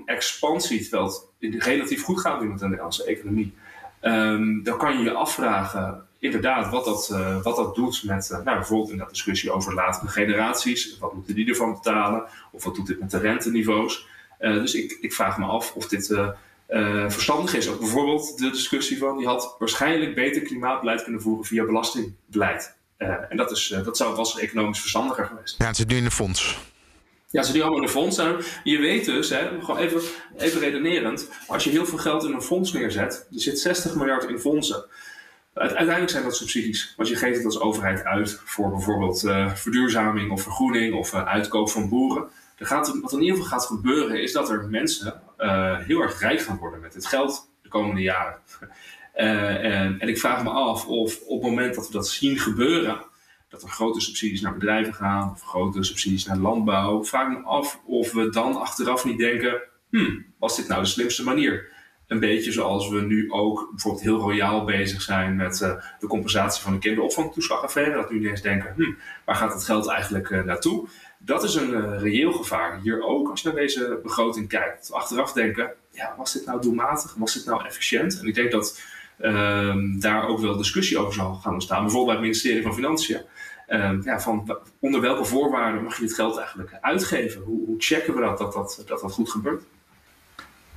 Expansie, 0.06 0.82
terwijl 0.82 1.04
het 1.40 1.64
relatief 1.64 2.04
goed 2.04 2.20
gaat 2.20 2.40
de 2.60 2.66
Nederlandse 2.66 3.06
economie. 3.06 3.54
ehm, 4.00 4.64
dan 4.64 4.78
kan 4.78 4.98
je 4.98 5.04
je 5.04 5.14
afvragen, 5.14 6.08
inderdaad, 6.20 6.70
wat 6.72 6.86
dat, 6.86 7.10
eh, 7.14 7.42
wat 7.42 7.56
dat 7.56 7.76
doet 7.76 8.04
met 8.04 8.30
eh, 8.30 8.44
nou, 8.44 8.58
bijvoorbeeld 8.58 8.92
in 8.92 8.98
dat 8.98 9.10
discussie 9.10 9.52
over 9.52 9.74
latere 9.74 10.08
generaties. 10.08 10.98
Wat 11.00 11.14
moeten 11.14 11.36
die 11.36 11.50
ervan 11.50 11.74
betalen? 11.74 12.24
Of 12.52 12.64
wat 12.64 12.76
doet 12.76 12.88
dit 12.88 13.00
met 13.00 13.12
de 13.12 13.18
renteniveaus? 13.18 14.08
Dus 14.40 14.74
ik, 14.74 14.98
ik 15.02 15.14
vraag 15.14 15.38
me 15.38 15.46
af 15.46 15.76
of 15.76 15.88
dit 15.88 16.16
eh, 16.72 17.10
verstandig 17.10 17.54
is. 17.54 17.70
Ook 17.70 17.80
bijvoorbeeld 17.80 18.38
de 18.38 18.50
discussie 18.50 18.98
van, 18.98 19.18
die 19.18 19.28
had 19.28 19.56
waarschijnlijk 19.60 20.16
beter 20.16 20.42
klimaatbeleid 20.42 21.04
kunnen 21.04 21.22
voeren 21.22 21.46
via 21.46 21.66
belastingbeleid. 21.66 22.76
Eh, 22.98 23.16
en 23.30 23.38
dat, 23.38 23.52
is, 23.52 23.72
eh, 23.72 23.84
dat 23.84 23.98
zou, 23.98 24.16
was 24.16 24.40
economisch 24.40 24.80
verstandiger 24.80 25.26
geweest. 25.26 25.56
Ja, 25.58 25.66
het 25.68 25.76
zit 25.76 25.88
nu 25.88 25.96
in 25.96 26.04
de 26.04 26.12
fonds. 26.12 26.60
Ja, 27.30 27.44
ze 27.44 27.52
die 27.52 27.62
allemaal 27.62 27.80
in 27.80 27.86
een 27.86 27.94
fonds. 27.94 28.22
Je 28.64 28.80
weet 28.80 29.06
dus, 29.06 29.30
hè, 29.30 29.48
gewoon 29.60 29.78
even, 29.78 30.02
even 30.38 30.60
redenerend, 30.60 31.30
als 31.48 31.64
je 31.64 31.70
heel 31.70 31.86
veel 31.86 31.98
geld 31.98 32.24
in 32.24 32.34
een 32.34 32.42
fonds 32.42 32.74
neerzet, 32.74 33.28
er 33.34 33.42
zit 33.42 33.60
60 33.60 33.96
miljard 33.96 34.24
in 34.24 34.40
fondsen. 34.40 34.86
Uite- 35.54 35.76
Uiteindelijk 35.76 36.12
zijn 36.12 36.24
dat 36.24 36.36
subsidies. 36.36 36.94
Want 36.98 37.10
je 37.10 37.16
geeft 37.16 37.38
het 37.38 37.46
als 37.46 37.60
overheid 37.60 38.04
uit 38.04 38.42
voor 38.46 38.70
bijvoorbeeld 38.70 39.20
verduurzaming 39.56 40.32
of 40.32 40.42
vergroening 40.42 40.94
of 40.94 41.14
uitkoop 41.14 41.70
van 41.70 41.90
boeren. 41.90 42.28
Er 42.58 42.66
gaat, 42.68 43.00
wat 43.02 43.14
in 43.14 43.22
ieder 43.22 43.36
geval 43.36 43.58
gaat 43.58 43.66
gebeuren 43.66 44.22
is 44.22 44.32
dat 44.32 44.50
er 44.50 44.68
mensen 44.70 45.22
eh, 45.42 45.78
heel 45.78 46.02
erg 46.02 46.20
rijk 46.20 46.42
gaan 46.42 46.58
worden 46.58 46.80
met 46.80 46.94
dit 46.94 47.06
geld 47.06 47.50
de 47.62 47.70
komende 47.70 48.02
jaren. 48.02 48.36
Eh, 49.12 49.64
en, 49.64 50.00
en 50.00 50.08
ik 50.08 50.20
vraag 50.20 50.44
me 50.44 50.50
af 50.50 50.88
of 50.88 51.22
op 51.22 51.42
het 51.42 51.50
moment 51.50 51.76
dat 51.76 51.88
we 51.88 51.94
dat 51.94 52.08
zien 52.08 52.38
gebeuren, 52.38 53.06
dat 53.50 53.64
er 53.64 53.70
grote 53.70 54.00
subsidies 54.00 54.42
naar 54.42 54.54
bedrijven 54.54 54.94
gaan 54.94 55.32
of 55.32 55.42
grote 55.42 55.84
subsidies 55.84 56.26
naar 56.26 56.38
landbouw, 56.38 57.04
vraag 57.06 57.30
me 57.30 57.44
af 57.44 57.82
of 57.86 58.12
we 58.12 58.30
dan 58.30 58.56
achteraf 58.56 59.06
niet 59.06 59.18
denken, 59.18 59.62
hmm, 59.90 60.26
was 60.40 60.56
dit 60.56 60.68
nou 60.68 60.82
de 60.82 60.88
slimste 60.88 61.24
manier? 61.24 61.72
Een 62.08 62.20
beetje 62.20 62.52
zoals 62.52 62.90
we 62.90 63.02
nu 63.02 63.32
ook 63.32 63.68
bijvoorbeeld 63.70 64.04
heel 64.04 64.20
royaal 64.20 64.64
bezig 64.66 65.02
zijn 65.02 65.36
met 65.36 65.62
eh, 65.62 65.84
de 66.00 66.08
compensatie 66.08 66.64
van 66.64 66.74
de 66.74 66.80
kinderopvangtoeslagaffaire. 66.80 67.94
Dat 67.94 68.12
nu 68.12 68.18
ineens 68.18 68.42
denken, 68.42 68.74
hmm, 68.76 68.98
waar 69.26 69.36
gaat 69.36 69.54
het 69.54 69.64
geld 69.64 69.88
eigenlijk 69.88 70.46
naartoe? 70.46 70.88
Dat 71.26 71.44
is 71.44 71.56
een 71.56 71.74
eh, 71.74 72.02
reëel 72.02 72.32
gevaar. 72.32 72.80
Hier 72.82 73.04
ook, 73.04 73.30
als 73.30 73.42
je 73.42 73.48
naar 73.48 73.58
deze 73.58 74.00
begroting 74.04 74.48
kijkt. 74.48 74.92
Achteraf 74.92 75.34
denken, 75.34 75.72
ja, 75.92 76.16
was 76.18 76.34
dit 76.34 76.46
nou 76.46 76.62
doelmatig? 76.62 77.16
Was 77.18 77.34
dit 77.34 77.46
nou 77.46 77.66
efficiënt? 77.66 78.20
En 78.20 78.28
ik 78.28 78.36
denk 78.36 78.52
dat 78.52 78.82
ehm, 79.20 80.00
daar 80.00 80.28
ook 80.28 80.40
wel 80.40 80.58
discussie 80.58 80.98
over 80.98 81.14
zal 81.14 81.34
gaan 81.34 81.54
ontstaan. 81.54 81.82
Bijvoorbeeld 81.82 82.06
bij 82.06 82.16
het 82.16 82.24
ministerie 82.24 82.64
van 82.64 82.74
Financiën. 82.74 83.22
Ehm, 83.68 84.02
ja, 84.04 84.20
van 84.20 84.58
onder 84.80 85.02
welke 85.02 85.26
voorwaarden 85.26 85.84
mag 85.84 85.96
je 85.96 86.02
dit 86.02 86.14
geld 86.14 86.38
eigenlijk 86.38 86.78
uitgeven? 86.82 87.42
Hoe, 87.42 87.66
hoe 87.66 87.76
checken 87.78 88.16
we 88.16 88.22
dat, 88.22 88.38
dat 88.38 88.54
dat, 88.54 88.84
dat, 88.88 89.12
goed 89.12 89.32
gebeurt? 89.32 89.64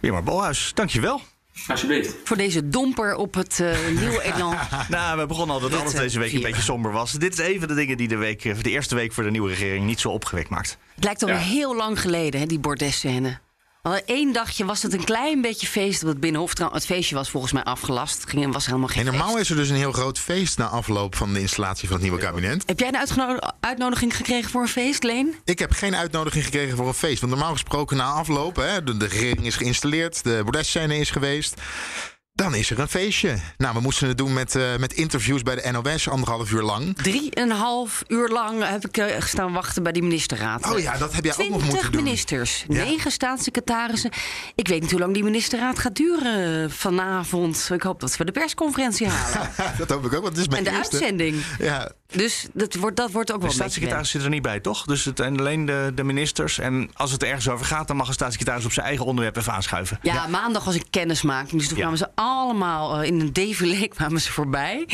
Weer 0.01 0.13
maar 0.13 0.23
Bolhuis, 0.23 0.75
dankjewel. 0.75 1.21
Alsjeblieft. 1.69 2.17
Voor 2.25 2.37
deze 2.37 2.69
domper 2.69 3.15
op 3.17 3.35
het 3.35 3.61
eh 3.61 3.77
nieuwe 4.01 4.23
elan. 4.23 4.57
Nou, 4.89 5.19
we 5.19 5.27
begonnen 5.27 5.55
al 5.55 5.61
dat 5.63 5.75
alles 5.75 5.93
deze 5.93 6.19
week 6.19 6.33
een 6.33 6.41
beetje 6.43 6.63
somber 6.63 6.93
was. 6.93 7.13
Dit 7.13 7.33
is 7.33 7.39
even 7.39 7.69
de 7.69 7.75
dingen 7.75 7.97
die 7.97 8.09
de, 8.09 8.17
week, 8.17 8.45
eh, 8.45 8.55
de 8.63 8.71
eerste 8.71 8.95
week 8.95 9.13
voor 9.13 9.25
de 9.25 9.31
nieuwe 9.31 9.49
regering 9.49 9.87
niet 9.87 10.01
zo 10.01 10.09
opgewekt 10.09 10.49
maakt. 10.49 10.79
Het 10.95 11.05
lijkt 11.05 11.21
Ja. 11.27 11.37
heel 11.37 11.77
lang 11.77 12.01
geleden, 12.01 12.41
hè, 12.41 12.47
die 12.47 12.59
bordesscène. 12.59 13.39
Één 13.93 14.33
dagje 14.33 14.65
was 14.65 14.83
het 14.83 14.93
een 14.93 15.05
klein 15.05 15.41
beetje 15.41 15.67
feest 15.67 16.03
op 16.03 16.09
het 16.09 16.21
Binnenhof. 16.21 16.53
Het 16.73 16.87
feestje 16.87 17.15
was 17.15 17.31
volgens 17.31 17.53
mij 17.53 17.63
afgelast. 17.63 18.25
Ging, 18.29 18.53
was 18.53 18.67
helemaal 18.67 18.89
geen 18.89 19.07
En 19.07 19.13
normaal 19.13 19.29
feest. 19.29 19.41
is 19.41 19.51
er 19.51 19.57
dus 19.57 19.69
een 19.69 19.77
heel 19.77 19.93
groot 19.93 20.19
feest 20.19 20.59
na 20.59 20.67
afloop 20.67 21.17
van 21.17 21.33
de 21.33 21.41
installatie 21.41 21.89
van 21.89 21.97
het 21.97 22.07
nieuwe 22.07 22.21
kabinet. 22.21 22.63
Heb 22.67 22.81
jij 22.81 22.89
een 22.89 23.41
uitnodiging 23.61 24.17
gekregen 24.17 24.51
voor 24.51 24.63
een 24.63 24.69
feest, 24.69 25.03
Leen? 25.03 25.35
Ik 25.45 25.59
heb 25.59 25.73
geen 25.73 25.97
uitnodiging 25.97 26.45
gekregen 26.45 26.77
voor 26.77 26.87
een 26.87 26.95
feest. 26.95 27.21
Want 27.21 27.33
normaal 27.33 27.53
gesproken 27.53 27.97
na 27.97 28.05
afloop, 28.05 28.57
hè, 28.57 28.85
de, 28.85 28.97
de 28.97 29.07
regering 29.07 29.47
is 29.47 29.57
geïnstalleerd, 29.57 30.25
de 30.25 30.41
bordesscène 30.43 30.99
is 30.99 31.11
geweest. 31.11 31.55
Dan 32.37 32.55
is 32.55 32.71
er 32.71 32.79
een 32.79 32.89
feestje. 32.89 33.37
Nou, 33.57 33.75
we 33.75 33.81
moesten 33.81 34.09
het 34.09 34.19
doen 34.19 34.33
met, 34.33 34.55
eh, 34.55 34.77
met 34.77 34.93
interviews 34.93 35.43
bij 35.43 35.55
de 35.55 35.71
NOS, 35.71 36.09
anderhalf 36.09 36.51
uur 36.51 36.63
lang. 36.63 36.97
Drieënhalf 36.97 38.03
uur 38.09 38.29
lang 38.29 38.69
heb 38.69 38.87
ik 38.87 38.97
eh, 38.97 39.21
gestaan 39.23 39.53
wachten 39.53 39.83
bij 39.83 39.93
die 39.93 40.03
ministerraad. 40.03 40.73
Oh 40.73 40.79
ja, 40.79 40.97
dat 40.99 41.13
heb 41.15 41.25
jij 41.25 41.33
ook 41.33 41.39
nog 41.39 41.47
Twintig 41.49 41.71
moeten 41.73 41.93
doen. 41.93 42.03
ministers, 42.03 42.65
Ja. 42.69 42.85
negen 42.85 43.11
staatssecretarissen. 43.11 44.11
Ik 44.55 44.69
weet 44.69 44.81
niet 44.81 44.91
hoe 44.91 45.01
lang 45.01 45.15
die 45.15 45.25
ministerraad 45.25 45.79
gaat 45.79 45.97
duren 45.97 46.71
vanavond. 46.71 47.69
Ik 47.73 47.83
hoop 47.83 48.01
dat 48.01 48.17
we 48.17 48.25
de 48.25 48.33
persconferentie 48.33 49.07
halen. 49.09 49.51
dat 49.79 49.91
hoop 49.91 50.05
ik 50.07 50.13
ook, 50.15 50.23
want 50.23 50.37
het 50.37 50.47
is 50.47 50.49
mijn 50.49 50.67
en 50.67 50.73
de 50.73 50.79
eerste. 50.79 50.97
uitzending. 50.97 51.43
Ja, 51.59 51.93
Dus 52.17 52.47
dat 52.53 52.75
wordt, 52.75 52.97
dat 52.97 53.11
wordt 53.11 53.33
ook 53.33 53.41
De 53.41 53.47
wel 53.47 53.51
beetje 53.51 53.55
staatssecretaris 53.55 54.11
zit 54.11 54.23
er 54.23 54.29
niet 54.29 54.43
bij, 54.43 54.61
toch? 54.61 54.85
Dus 54.85 55.05
het 55.05 55.19
zijn 55.19 55.39
alleen 55.39 55.65
de, 55.67 55.93
de 55.95 56.05
ministers. 56.05 56.59
En 56.59 56.91
als 56.95 57.13
het 57.13 57.23
er 57.23 57.29
ergens 57.29 57.49
over 57.49 57.67
gaat, 57.67 57.87
dan 57.87 57.97
mag 57.97 58.07
een 58.09 58.13
staatssecretaris 58.15 58.65
op 58.65 58.73
zijn 58.73 58.87
eigen 58.87 59.05
onderwerp 59.07 59.37
even 59.37 59.53
aanschuiven. 59.53 59.99
Ja, 60.03 60.27
maandag 60.27 60.65
was 60.65 60.75
ik 60.75 60.85
kennismaking. 60.91 61.53
Dus 61.61 61.69
toen 61.69 61.77
Ja. 61.77 61.81
kwamen 61.83 61.99
ze 61.99 62.09
allemaal 62.15 63.01
eh, 63.01 63.07
in 63.09 63.21
een 63.21 63.33
défilé 63.33 63.87
kwamen 63.97 64.21
ze 64.21 64.33
voorbij. 64.33 64.87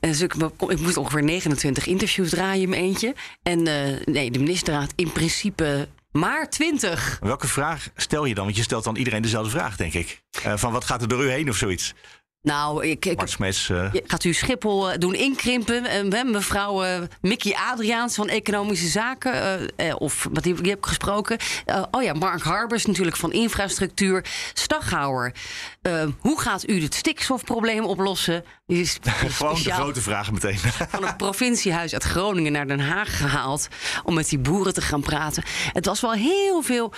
En 0.00 0.08
dus 0.10 0.20
ik, 0.20 0.34
ik 0.68 0.80
moest 0.80 0.96
ongeveer 0.96 1.22
29 1.22 1.86
interviews 1.86 2.30
draaien 2.30 2.62
in 2.62 2.68
mijn 2.68 2.82
eentje. 2.82 3.14
En 3.42 3.66
eh, 3.66 4.00
nee, 4.04 4.30
de 4.30 4.38
ministerraad 4.38 4.92
in 4.96 5.12
principe 5.12 5.88
maar 6.12 6.50
20. 6.50 7.18
Welke 7.20 7.46
vraag 7.48 7.88
stel 7.96 8.24
je 8.24 8.34
dan? 8.34 8.44
Want 8.44 8.56
je 8.56 8.62
stelt 8.62 8.84
dan 8.84 8.96
iedereen 8.96 9.22
dezelfde 9.22 9.50
vraag, 9.50 9.76
denk 9.76 9.92
ik. 9.94 10.22
Eh, 10.42 10.52
van 10.56 10.72
wat 10.72 10.84
gaat 10.84 11.02
er 11.02 11.08
door 11.08 11.24
u 11.24 11.30
heen 11.30 11.48
of 11.48 11.56
zoiets? 11.56 11.94
Nou, 12.44 12.86
ik, 12.86 13.14
Smeets, 13.24 13.70
eh, 13.70 13.90
Gaat 14.06 14.24
u 14.24 14.32
Schiphol 14.32 14.90
eh, 14.90 14.98
doen 14.98 15.14
inkrimpen? 15.14 15.84
Hebben 15.84 16.30
mevrouw 16.30 16.84
Mickey 17.20 17.56
Adriaans 17.72 18.14
van 18.14 18.28
Economische 18.28 18.88
Zaken, 18.88 19.72
of 19.98 20.28
wat 20.32 20.42
die, 20.42 20.54
die 20.54 20.70
heb 20.70 20.78
ik 20.78 20.86
gesproken. 20.86 21.38
Oh 21.90 22.02
ja, 22.02 22.12
Mark 22.12 22.42
Harbers 22.42 22.86
natuurlijk 22.86 23.16
van 23.16 23.32
Infrastructuur. 23.32 24.24
Staghouwer, 24.52 25.34
hoe 26.18 26.40
gaat 26.40 26.68
u 26.68 26.82
het 26.82 26.94
stikstofprobleem 26.94 27.84
oplossen? 27.84 28.44
Die 28.66 28.80
is 28.80 28.98
gewoon 29.02 29.62
de 29.62 29.72
grote 29.72 30.00
vragen 30.00 30.32
meteen. 30.32 30.58
van 30.88 31.04
het 31.04 31.16
provinciehuis 31.16 31.92
uit 31.92 32.02
Groningen 32.02 32.52
naar 32.52 32.66
Den 32.66 32.80
Haag 32.80 33.18
gehaald 33.18 33.68
om 34.04 34.14
met 34.14 34.28
die 34.28 34.38
boeren 34.38 34.74
te 34.74 34.80
gaan 34.80 35.00
praten. 35.00 35.42
Het 35.72 35.86
was 35.86 36.00
wel 36.00 36.12
heel 36.12 36.62
veel. 36.62 36.92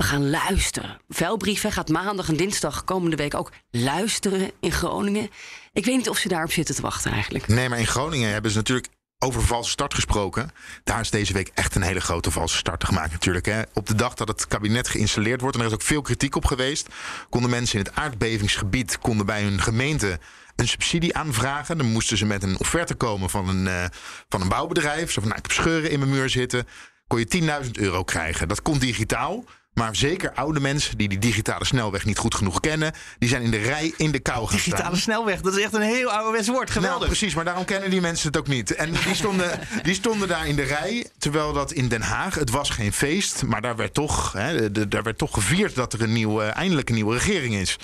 We 0.00 0.06
gaan 0.06 0.30
luisteren. 0.30 1.00
Vuilbrieven 1.08 1.72
gaat 1.72 1.88
maandag 1.88 2.28
en 2.28 2.36
dinsdag 2.36 2.84
komende 2.84 3.16
week 3.16 3.34
ook 3.34 3.52
luisteren 3.70 4.50
in 4.60 4.72
Groningen. 4.72 5.30
Ik 5.72 5.84
weet 5.84 5.96
niet 5.96 6.08
of 6.08 6.18
ze 6.18 6.28
daarop 6.28 6.52
zitten 6.52 6.74
te 6.74 6.82
wachten 6.82 7.12
eigenlijk. 7.12 7.48
nee, 7.48 7.68
maar 7.68 7.78
in 7.78 7.86
Groningen 7.86 8.32
hebben 8.32 8.50
ze 8.50 8.56
natuurlijk 8.56 8.88
over 9.18 9.42
valse 9.42 9.70
start 9.70 9.94
gesproken. 9.94 10.50
Daar 10.84 11.00
is 11.00 11.10
deze 11.10 11.32
week 11.32 11.50
echt 11.54 11.74
een 11.74 11.82
hele 11.82 12.00
grote 12.00 12.30
valse 12.30 12.56
start 12.56 12.84
gemaakt 12.84 13.12
natuurlijk. 13.12 13.46
Hè. 13.46 13.62
Op 13.72 13.86
de 13.86 13.94
dag 13.94 14.14
dat 14.14 14.28
het 14.28 14.46
kabinet 14.46 14.88
geïnstalleerd 14.88 15.40
wordt, 15.40 15.56
en 15.56 15.62
er 15.62 15.68
is 15.68 15.74
ook 15.74 15.82
veel 15.82 16.02
kritiek 16.02 16.36
op 16.36 16.44
geweest... 16.44 16.88
konden 17.28 17.50
mensen 17.50 17.78
in 17.78 17.84
het 17.84 17.94
aardbevingsgebied 17.94 18.98
konden 18.98 19.26
bij 19.26 19.42
hun 19.42 19.60
gemeente 19.60 20.18
een 20.56 20.68
subsidie 20.68 21.16
aanvragen. 21.16 21.78
Dan 21.78 21.92
moesten 21.92 22.16
ze 22.16 22.26
met 22.26 22.42
een 22.42 22.58
offerte 22.58 22.94
komen 22.94 23.30
van 23.30 23.48
een, 23.48 23.66
eh, 23.66 23.84
van 24.28 24.40
een 24.40 24.48
bouwbedrijf. 24.48 25.12
Zo 25.12 25.20
van, 25.20 25.28
nou, 25.28 25.42
ik 25.42 25.46
heb 25.46 25.60
scheuren 25.60 25.90
in 25.90 25.98
mijn 25.98 26.10
muur 26.10 26.28
zitten. 26.28 26.66
Kon 27.06 27.18
je 27.18 27.26
10.000 27.26 27.78
euro 27.78 28.04
krijgen. 28.04 28.48
Dat 28.48 28.62
kon 28.62 28.78
digitaal. 28.78 29.44
Maar 29.80 29.96
zeker 29.96 30.32
oude 30.34 30.60
mensen 30.60 30.98
die 30.98 31.08
die 31.08 31.18
digitale 31.18 31.64
snelweg 31.64 32.04
niet 32.04 32.18
goed 32.18 32.34
genoeg 32.34 32.60
kennen... 32.60 32.92
die 33.18 33.28
zijn 33.28 33.42
in 33.42 33.50
de 33.50 33.58
rij 33.58 33.94
in 33.96 34.10
de 34.10 34.18
kou 34.18 34.46
gaan 34.46 34.56
Digitale 34.56 34.82
staan. 34.82 34.96
snelweg, 34.96 35.40
dat 35.40 35.56
is 35.56 35.62
echt 35.62 35.74
een 35.74 35.80
heel 35.80 36.10
ouderwets 36.10 36.48
woord. 36.48 36.70
Geweldig. 36.70 36.98
Nou, 36.98 37.10
precies, 37.10 37.34
maar 37.34 37.44
daarom 37.44 37.64
kennen 37.64 37.90
die 37.90 38.00
mensen 38.00 38.26
het 38.26 38.36
ook 38.36 38.48
niet. 38.48 38.74
En 38.74 38.92
die 39.04 39.14
stonden, 39.14 39.60
die 39.82 39.94
stonden 39.94 40.28
daar 40.28 40.46
in 40.46 40.56
de 40.56 40.62
rij, 40.62 41.06
terwijl 41.18 41.52
dat 41.52 41.72
in 41.72 41.88
Den 41.88 42.02
Haag, 42.02 42.34
het 42.34 42.50
was 42.50 42.70
geen 42.70 42.92
feest, 42.92 43.42
maar 43.42 43.60
daar 43.60 43.76
werd 43.76 43.94
toch, 43.94 44.32
hè, 44.32 44.70
daar 44.88 45.02
werd 45.02 45.18
toch 45.18 45.34
gevierd 45.34 45.74
dat 45.74 45.92
er 45.92 46.02
een 46.02 46.12
nieuwe, 46.12 46.44
eindelijk 46.44 46.88
een 46.88 46.94
nieuwe 46.94 47.14
regering 47.14 47.54
is. 47.54 47.76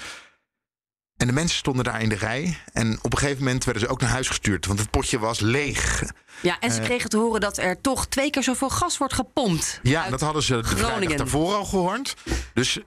En 1.27 1.33
de 1.35 1.39
mensen 1.39 1.59
stonden 1.59 1.85
daar 1.85 2.03
in 2.03 2.09
de 2.09 2.15
rij 2.15 2.59
en 2.73 2.99
op 3.03 3.13
een 3.13 3.19
gegeven 3.19 3.45
moment 3.45 3.65
werden 3.65 3.83
ze 3.83 3.89
ook 3.89 4.01
naar 4.01 4.11
huis 4.11 4.29
gestuurd, 4.29 4.67
want 4.67 4.79
het 4.79 4.91
potje 4.91 5.19
was 5.19 5.41
leeg. 5.41 6.03
Ja, 6.41 6.59
en 6.61 6.73
ze 6.73 6.81
kregen 6.81 7.11
te 7.11 7.17
horen 7.17 7.41
dat 7.41 7.59
er 7.59 7.81
toch 7.81 8.07
twee 8.07 8.31
keer 8.31 8.43
zoveel 8.43 8.71
gas 8.71 8.99
wordt 8.99 9.15
gepompt. 9.15 9.81
Ja, 9.83 10.09
dat 10.11 10.21
hadden 10.21 10.43
ze 10.43 10.57
de 10.57 10.63
Groningen. 10.63 11.17
daarvoor 11.17 11.55
al 11.55 11.65
gehoord. 11.65 12.15
Dus 12.55 12.79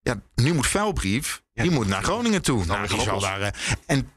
ja, 0.00 0.20
nu 0.34 0.54
moet 0.54 0.66
Vuilbrief, 0.66 1.42
die 1.52 1.70
moet 1.70 1.86
naar 1.86 2.02
Groningen 2.02 2.42
toe. 2.42 2.64
Nou, 2.64 2.86
die 2.88 3.00
zal 3.00 3.20
daar, 3.20 3.40
eh, 3.40 3.50
en 3.86 4.12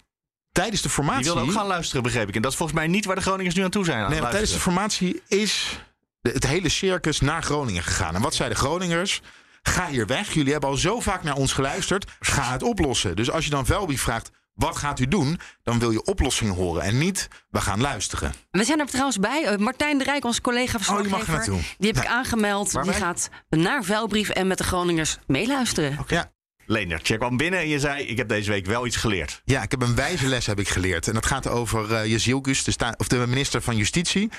tijdens 0.52 0.82
de 0.82 0.90
formatie... 0.90 1.24
Die 1.24 1.32
wilde 1.34 1.48
ook 1.48 1.56
gaan 1.56 1.68
luisteren, 1.68 2.04
begreep 2.04 2.28
ik. 2.28 2.36
En 2.36 2.42
dat 2.42 2.52
is 2.52 2.58
volgens 2.58 2.78
mij 2.78 2.88
niet 2.88 3.06
waar 3.06 3.16
de 3.16 3.22
Groningers 3.22 3.56
nu 3.56 3.64
aan 3.64 3.70
toe 3.70 3.86
zijn. 3.86 4.04
aan 4.04 4.10
Nee, 4.12 4.20
tijdens 4.20 4.52
de 4.52 4.60
formatie 4.60 5.22
is 5.28 5.80
de- 6.22 6.30
het 6.32 6.48
hele 6.48 6.70
circus 6.70 7.20
naar 7.20 7.44
Groningen 7.44 7.84
gegaan. 7.84 8.16
En 8.16 8.22
wat 8.22 8.36
zeiden 8.36 8.58
de 8.60 8.64
Groningers? 8.66 9.22
Ga 9.62 9.88
hier 9.88 10.08
weg. 10.08 10.34
Jullie 10.34 10.52
hebben 10.52 10.70
al 10.70 10.76
zo 10.76 11.00
vaak 11.00 11.24
naar 11.24 11.36
ons 11.36 11.54
geluisterd. 11.54 12.12
Ga 12.20 12.52
het 12.52 12.64
oplossen. 12.64 13.16
Dus 13.16 13.32
als 13.32 13.44
je 13.46 13.50
dan 13.52 13.66
Velby 13.66 13.98
vraagt, 13.98 14.32
wat 14.54 14.78
gaat 14.78 15.00
u 15.00 15.08
doen? 15.08 15.40
Dan 15.64 15.80
wil 15.80 15.92
je 15.92 16.04
oplossingen 16.04 16.54
horen 16.54 16.82
en 16.82 16.98
niet, 16.98 17.28
we 17.50 17.62
gaan 17.62 17.82
luisteren. 17.82 18.34
We 18.52 18.64
zijn 18.64 18.80
er 18.80 18.86
trouwens 18.86 19.18
bij. 19.20 19.44
Eh, 19.46 19.58
Martijn 19.58 19.98
de 19.98 20.04
Rijk, 20.04 20.26
onze 20.26 20.42
collega 20.42 20.80
Oh, 20.90 21.02
die 21.02 21.10
mag 21.10 21.28
naartoe. 21.28 21.60
die 21.78 21.92
heb 21.94 22.04
ik 22.04 22.10
aangemeld. 22.10 22.72
Waarbij? 22.72 22.94
Die 22.94 23.02
gaat 23.04 23.30
naar 23.50 23.84
Vuilbrief 23.84 24.30
en 24.30 24.48
met 24.48 24.58
de 24.58 24.64
Groningers 24.64 25.18
meeluisteren. 25.28 26.00
Ja. 26.08 26.32
Leendert, 26.72 27.08
je 27.08 27.18
kwam 27.18 27.38
binnen 27.38 27.60
en 27.60 27.68
je 27.68 27.80
zei... 27.80 28.04
ik 28.04 28.18
heb 28.18 28.28
deze 28.28 28.52
week 28.52 28.66
wel 28.66 28.86
iets 28.86 28.96
geleerd. 28.96 29.42
Ja, 29.46 29.64
ik 29.64 29.72
heb 29.72 29.82
een 29.82 29.96
wijze 29.96 30.28
les 30.28 30.46
heb 30.46 30.60
ik 30.60 30.70
geleerd. 30.70 31.08
En 31.08 31.14
dat 31.14 31.26
gaat 31.26 31.48
over 31.48 32.06
uh, 32.06 32.20
de, 32.64 32.72
sta- 32.72 32.94
of 32.98 33.08
de 33.08 33.28
minister 33.28 33.62
van 33.62 33.76
Justitie. 33.76 34.30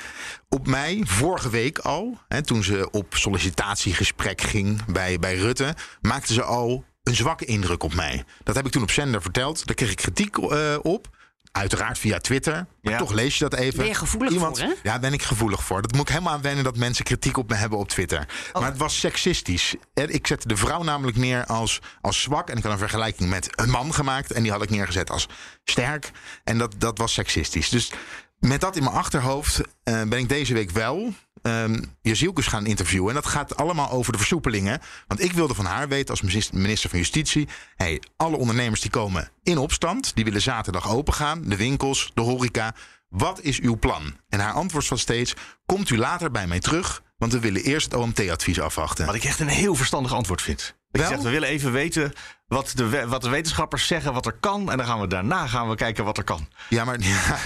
Op 0.49 0.67
mij, 0.67 1.01
vorige 1.05 1.51
week 1.51 1.79
al, 1.79 2.19
hè, 2.29 2.43
toen 2.43 2.63
ze 2.63 2.91
op 2.91 3.15
sollicitatiegesprek 3.15 4.41
ging 4.41 4.85
bij, 4.85 5.19
bij 5.19 5.37
Rutte, 5.37 5.75
maakte 6.01 6.33
ze 6.33 6.43
al 6.43 6.85
een 7.03 7.15
zwakke 7.15 7.45
indruk 7.45 7.83
op 7.83 7.95
mij. 7.95 8.25
Dat 8.43 8.55
heb 8.55 8.67
ik 8.67 8.73
toen 8.73 8.83
op 8.83 8.91
zender 8.91 9.23
verteld. 9.23 9.67
Daar 9.67 9.75
kreeg 9.75 9.91
ik 9.91 9.97
kritiek 9.97 10.37
eh, 10.37 10.77
op. 10.83 11.09
Uiteraard 11.53 11.99
via 11.99 12.19
Twitter. 12.19 12.67
Maar 12.83 12.93
Ja. 12.93 12.99
toch 12.99 13.13
lees 13.13 13.39
je 13.39 13.49
dat 13.49 13.55
even. 13.61 13.79
Ben 13.79 13.87
je 13.87 13.95
gevoelig 13.95 14.33
voor, 14.39 14.59
hè? 14.59 14.73
Ja, 14.83 14.99
ben 14.99 15.13
ik 15.13 15.23
gevoelig 15.23 15.65
voor. 15.65 15.83
Dat 15.83 15.93
moet 15.93 16.01
ik 16.01 16.09
helemaal 16.09 16.33
aan 16.33 16.43
wennen 16.43 16.65
dat 16.65 16.77
mensen 16.77 17.05
kritiek 17.05 17.37
op 17.37 17.49
me 17.49 17.55
hebben 17.55 17.79
op 17.79 17.89
Twitter. 17.89 18.27
Oh. 18.53 18.61
Maar 18.61 18.71
het 18.71 18.79
was 18.79 18.99
seksistisch. 19.01 19.75
Ik 19.95 20.27
zette 20.27 20.49
de 20.49 20.57
vrouw 20.57 20.83
namelijk 20.83 21.17
neer 21.17 21.47
als, 21.47 21.81
als 22.01 22.23
zwak. 22.23 22.51
En 22.51 22.57
ik 22.57 22.63
had 22.63 22.73
een 22.73 22.79
vergelijking 22.79 23.31
met 23.31 23.61
een 23.61 23.71
man 23.71 23.95
gemaakt. 23.95 24.33
En 24.33 24.43
die 24.43 24.53
had 24.53 24.63
ik 24.63 24.71
neergezet 24.71 25.11
als 25.11 25.29
sterk. 25.65 26.11
En 26.45 26.59
dat, 26.59 26.75
dat 26.79 26.99
was 26.99 27.13
seksistisch. 27.13 27.69
Dus 27.69 27.93
met 28.39 28.61
dat 28.61 28.77
in 28.77 28.83
mijn 28.85 28.97
achterhoofd 28.97 29.61
eh, 29.83 30.03
ben 30.03 30.19
ik 30.19 30.29
deze 30.29 30.55
week 30.55 30.71
wel 30.71 31.13
um, 31.43 31.95
Jezielkus 32.03 32.47
gaan 32.47 32.67
interviewen. 32.67 33.09
En 33.09 33.15
dat 33.15 33.27
gaat 33.27 33.57
allemaal 33.57 33.91
over 33.91 34.13
de 34.13 34.19
versoepelingen. 34.19 34.81
Want 35.07 35.23
ik 35.23 35.33
wilde 35.33 35.55
van 35.55 35.65
haar 35.65 35.89
weten 35.89 36.11
als 36.11 36.21
minister- 36.21 36.59
minister 36.59 36.91
van 36.91 36.99
Justitie... 36.99 37.49
Hey, 37.75 38.03
alle 38.17 38.37
ondernemers 38.37 38.81
die 38.81 38.91
komen 38.91 39.31
in 39.43 39.59
opstand... 39.59 40.15
die 40.15 40.25
willen 40.25 40.43
zaterdag 40.43 40.91
open 40.91 41.15
gaan. 41.15 41.43
De 41.43 41.57
winkels, 41.57 42.11
de 42.15 42.21
horeca. 42.21 42.75
Wat 43.09 43.41
is 43.41 43.61
uw 43.61 43.79
plan? 43.79 44.17
En 44.29 44.41
haar 44.41 44.53
antwoord 44.53 44.89
was 44.89 45.01
steeds... 45.01 45.35
komt 45.67 45.91
u 45.91 45.99
later 45.99 46.31
bij 46.31 46.47
mij 46.47 46.61
terug... 46.61 47.03
want 47.17 47.33
we 47.33 47.39
willen 47.39 47.63
eerst 47.63 47.93
het 47.93 48.01
OMT-advies 48.01 48.61
afwachten. 48.61 49.07
Wat 49.07 49.15
ik 49.15 49.25
echt 49.25 49.41
een 49.41 49.49
heel 49.49 49.75
verstandig 49.75 50.13
antwoord 50.13 50.43
vind. 50.43 50.75
Wel? 51.01 51.09
zegt, 51.09 51.23
we 51.23 51.31
willen 51.31 51.49
even 51.49 51.73
weten 51.73 52.13
wat 52.47 52.73
de, 52.75 53.07
wat 53.07 53.23
de 53.23 53.29
wetenschappers 53.29 53.87
zeggen, 53.87 54.13
wat 54.13 54.27
er 54.27 54.37
kan. 54.41 54.71
En 54.71 54.77
dan 54.77 54.87
gaan 54.87 55.01
we 55.01 55.07
daarna 55.07 55.47
gaan 55.47 55.69
we 55.69 55.75
kijken 55.75 56.05
wat 56.05 56.19
er 56.19 56.25
kan. 56.25 56.49
Ja, 56.69 56.85
maar 56.85 57.01
ja, 57.03 57.39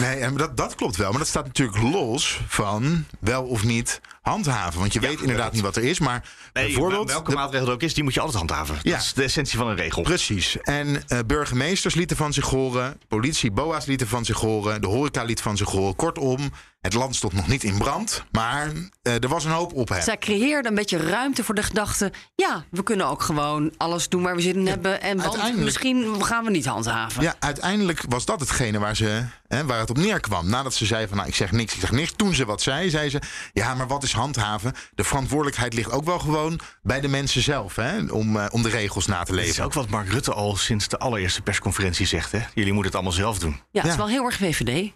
nee, 0.00 0.16
en 0.16 0.36
dat, 0.36 0.56
dat 0.56 0.74
klopt 0.74 0.96
wel. 0.96 1.10
Maar 1.10 1.18
dat 1.18 1.28
staat 1.28 1.46
natuurlijk 1.46 1.78
los 1.82 2.40
van 2.48 3.04
wel 3.20 3.42
of 3.42 3.64
niet 3.64 4.00
handhaven. 4.22 4.80
Want 4.80 4.92
je 4.92 5.00
weet 5.00 5.20
inderdaad 5.20 5.52
niet 5.52 5.62
wat 5.62 5.76
er 5.76 5.84
is. 5.84 5.98
Maar 5.98 6.28
bijvoorbeeld. 6.52 7.10
welke 7.10 7.30
de- 7.30 7.36
maatregel 7.36 7.66
er 7.66 7.72
ook 7.72 7.82
is, 7.82 7.94
die 7.94 8.04
moet 8.04 8.14
je 8.14 8.20
altijd 8.20 8.38
handhaven. 8.38 8.78
Ja. 8.82 8.90
Dat 8.90 9.00
is 9.00 9.12
de 9.12 9.22
essentie 9.22 9.58
van 9.58 9.68
een 9.68 9.76
regel. 9.76 10.02
Precies. 10.02 10.60
En 10.60 11.02
eh, 11.08 11.18
burgemeesters 11.26 11.94
lieten 11.94 12.16
van 12.16 12.32
zich 12.32 12.46
horen. 12.46 13.00
Politie, 13.08 13.50
BOA's 13.50 13.86
lieten 13.86 14.08
van 14.08 14.24
zich 14.24 14.40
horen. 14.40 14.80
De 14.80 14.86
horeca 14.86 15.22
liet 15.22 15.40
van 15.40 15.56
zich 15.56 15.70
horen. 15.70 15.96
Kortom, 15.96 16.50
het 16.84 16.94
land 16.94 17.16
stond 17.16 17.32
nog 17.32 17.48
niet 17.48 17.64
in 17.64 17.78
brand. 17.78 18.24
Maar 18.30 18.72
eh, 19.02 19.22
er 19.22 19.28
was 19.28 19.44
een 19.44 19.50
hoop 19.50 19.72
op 19.72 19.88
hem. 19.88 20.02
Zij 20.02 20.18
creëerde 20.18 20.68
een 20.68 20.74
beetje 20.74 20.96
ruimte 20.96 21.44
voor 21.44 21.54
de 21.54 21.62
gedachte... 21.62 22.12
ja, 22.34 22.64
we 22.70 22.82
kunnen 22.82 23.06
ook 23.06 23.22
gewoon 23.22 23.72
alles 23.76 24.08
doen 24.08 24.22
waar 24.22 24.36
we 24.36 24.42
zin 24.42 24.56
in 24.56 24.66
hebben... 24.66 25.02
en 25.02 25.22
want 25.22 25.56
misschien 25.56 26.24
gaan 26.24 26.44
we 26.44 26.50
niet 26.50 26.66
handhaven. 26.66 27.22
Ja, 27.22 27.34
uiteindelijk 27.38 28.02
was 28.08 28.24
dat 28.24 28.40
hetgene 28.40 28.78
waar, 28.78 28.96
ze, 28.96 29.24
hè, 29.54 29.64
waar 29.66 29.78
het 29.78 29.90
op 29.90 29.96
neerkwam. 29.96 30.48
Nadat 30.48 30.74
ze 30.74 30.86
zei 30.86 31.08
van, 31.08 31.16
nou, 31.16 31.28
ik 31.28 31.34
zeg 31.34 31.52
niks, 31.52 31.74
ik 31.74 31.80
zeg 31.80 31.90
niks. 31.90 32.12
Toen 32.16 32.34
ze 32.34 32.44
wat 32.44 32.62
zei, 32.62 32.90
zei 32.90 33.10
ze, 33.10 33.20
ja, 33.52 33.74
maar 33.74 33.86
wat 33.86 34.02
is 34.02 34.12
handhaven? 34.12 34.72
De 34.94 35.04
verantwoordelijkheid 35.04 35.74
ligt 35.74 35.90
ook 35.90 36.04
wel 36.04 36.18
gewoon 36.18 36.60
bij 36.82 37.00
de 37.00 37.08
mensen 37.08 37.42
zelf, 37.42 37.76
hè, 37.76 37.98
om, 38.10 38.36
eh, 38.36 38.46
om 38.50 38.62
de 38.62 38.68
regels 38.68 39.06
na 39.06 39.22
te 39.22 39.32
Dat 39.32 39.40
is 39.40 39.46
leven. 39.46 39.64
ook 39.64 39.72
wat 39.72 39.88
Mark 39.88 40.08
Rutte 40.08 40.32
al 40.32 40.56
sinds 40.56 40.88
de 40.88 40.98
allereerste 40.98 41.42
persconferentie 41.42 42.06
zegt. 42.06 42.32
Hè? 42.32 42.38
Jullie 42.54 42.72
moeten 42.72 42.84
het 42.92 42.94
allemaal 42.94 43.12
zelf 43.12 43.38
doen. 43.38 43.60
Ja, 43.70 43.80
het 43.82 43.90
is 43.90 43.96
wel 43.96 44.08
heel 44.08 44.24
erg 44.24 44.36
VVD. 44.36 44.92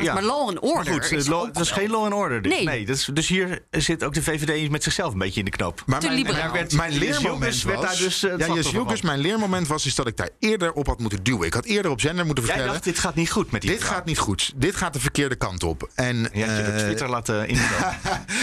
ja. 0.00 0.12
Maar 0.14 0.22
law 0.22 0.48
and 0.48 0.58
order 0.58 0.74
Maar 0.84 0.92
goed, 0.92 1.02
is 1.02 1.10
het 1.10 1.36
het 1.44 1.58
was 1.58 1.70
wel- 1.70 1.78
geen 1.78 1.90
law 1.90 2.04
and 2.04 2.12
order. 2.12 2.42
dit. 2.42 2.64
Nee. 2.64 2.86
dus, 2.86 3.08
dus 3.12 3.28
hier 3.28 3.62
zit 3.70 4.04
ook 4.04 4.14
de 4.14 4.22
VVD 4.22 4.70
met 4.70 4.82
zichzelf 4.82 5.12
een 5.12 5.18
beetje 5.18 5.38
in 5.38 5.44
de 5.44 5.50
knoop. 5.50 5.82
Maar 5.86 6.00
Te 6.00 6.06
mijn, 6.06 6.18
liberaal. 6.18 6.40
mijn, 6.40 6.52
Werd- 6.52 6.72
mijn 6.72 6.92
leermoment 6.92 7.62
werd 7.62 7.76
was... 7.80 7.86
daar 7.86 7.96
dus, 7.96 8.22
eh, 8.24 8.30
het 8.30 8.40
ja, 8.40 8.46
van. 8.84 8.98
mijn 9.02 9.18
leermoment 9.18 9.66
was 9.66 9.86
is 9.86 9.94
dat 9.94 10.06
ik 10.06 10.16
daar 10.16 10.28
eerder 10.38 10.72
op 10.72 10.86
had 10.86 10.98
moeten 10.98 11.22
duwen. 11.22 11.46
Ik 11.46 11.54
had 11.54 11.64
eerder 11.64 11.90
op 11.90 12.00
zender 12.00 12.24
moeten 12.26 12.44
Jij 12.44 12.52
vertellen... 12.52 12.80
dacht, 12.80 12.88
dit 12.94 12.98
gaat 13.02 13.14
niet 13.14 13.30
goed 13.30 13.50
met 13.50 13.60
die 13.60 13.70
dit. 13.70 13.82
Gaat 13.94 14.04
niet 14.04 14.18
goed. 14.18 14.52
Dit 14.56 14.76
gaat 14.76 14.92
de 14.92 15.00
verkeerde 15.00 15.34
kant 15.36 15.62
op. 15.62 15.90
En, 15.94 16.16
Je 16.16 16.28
je 16.32 16.44
eh, 16.44 16.76
Twitter 16.78 17.08
laten. 17.08 17.34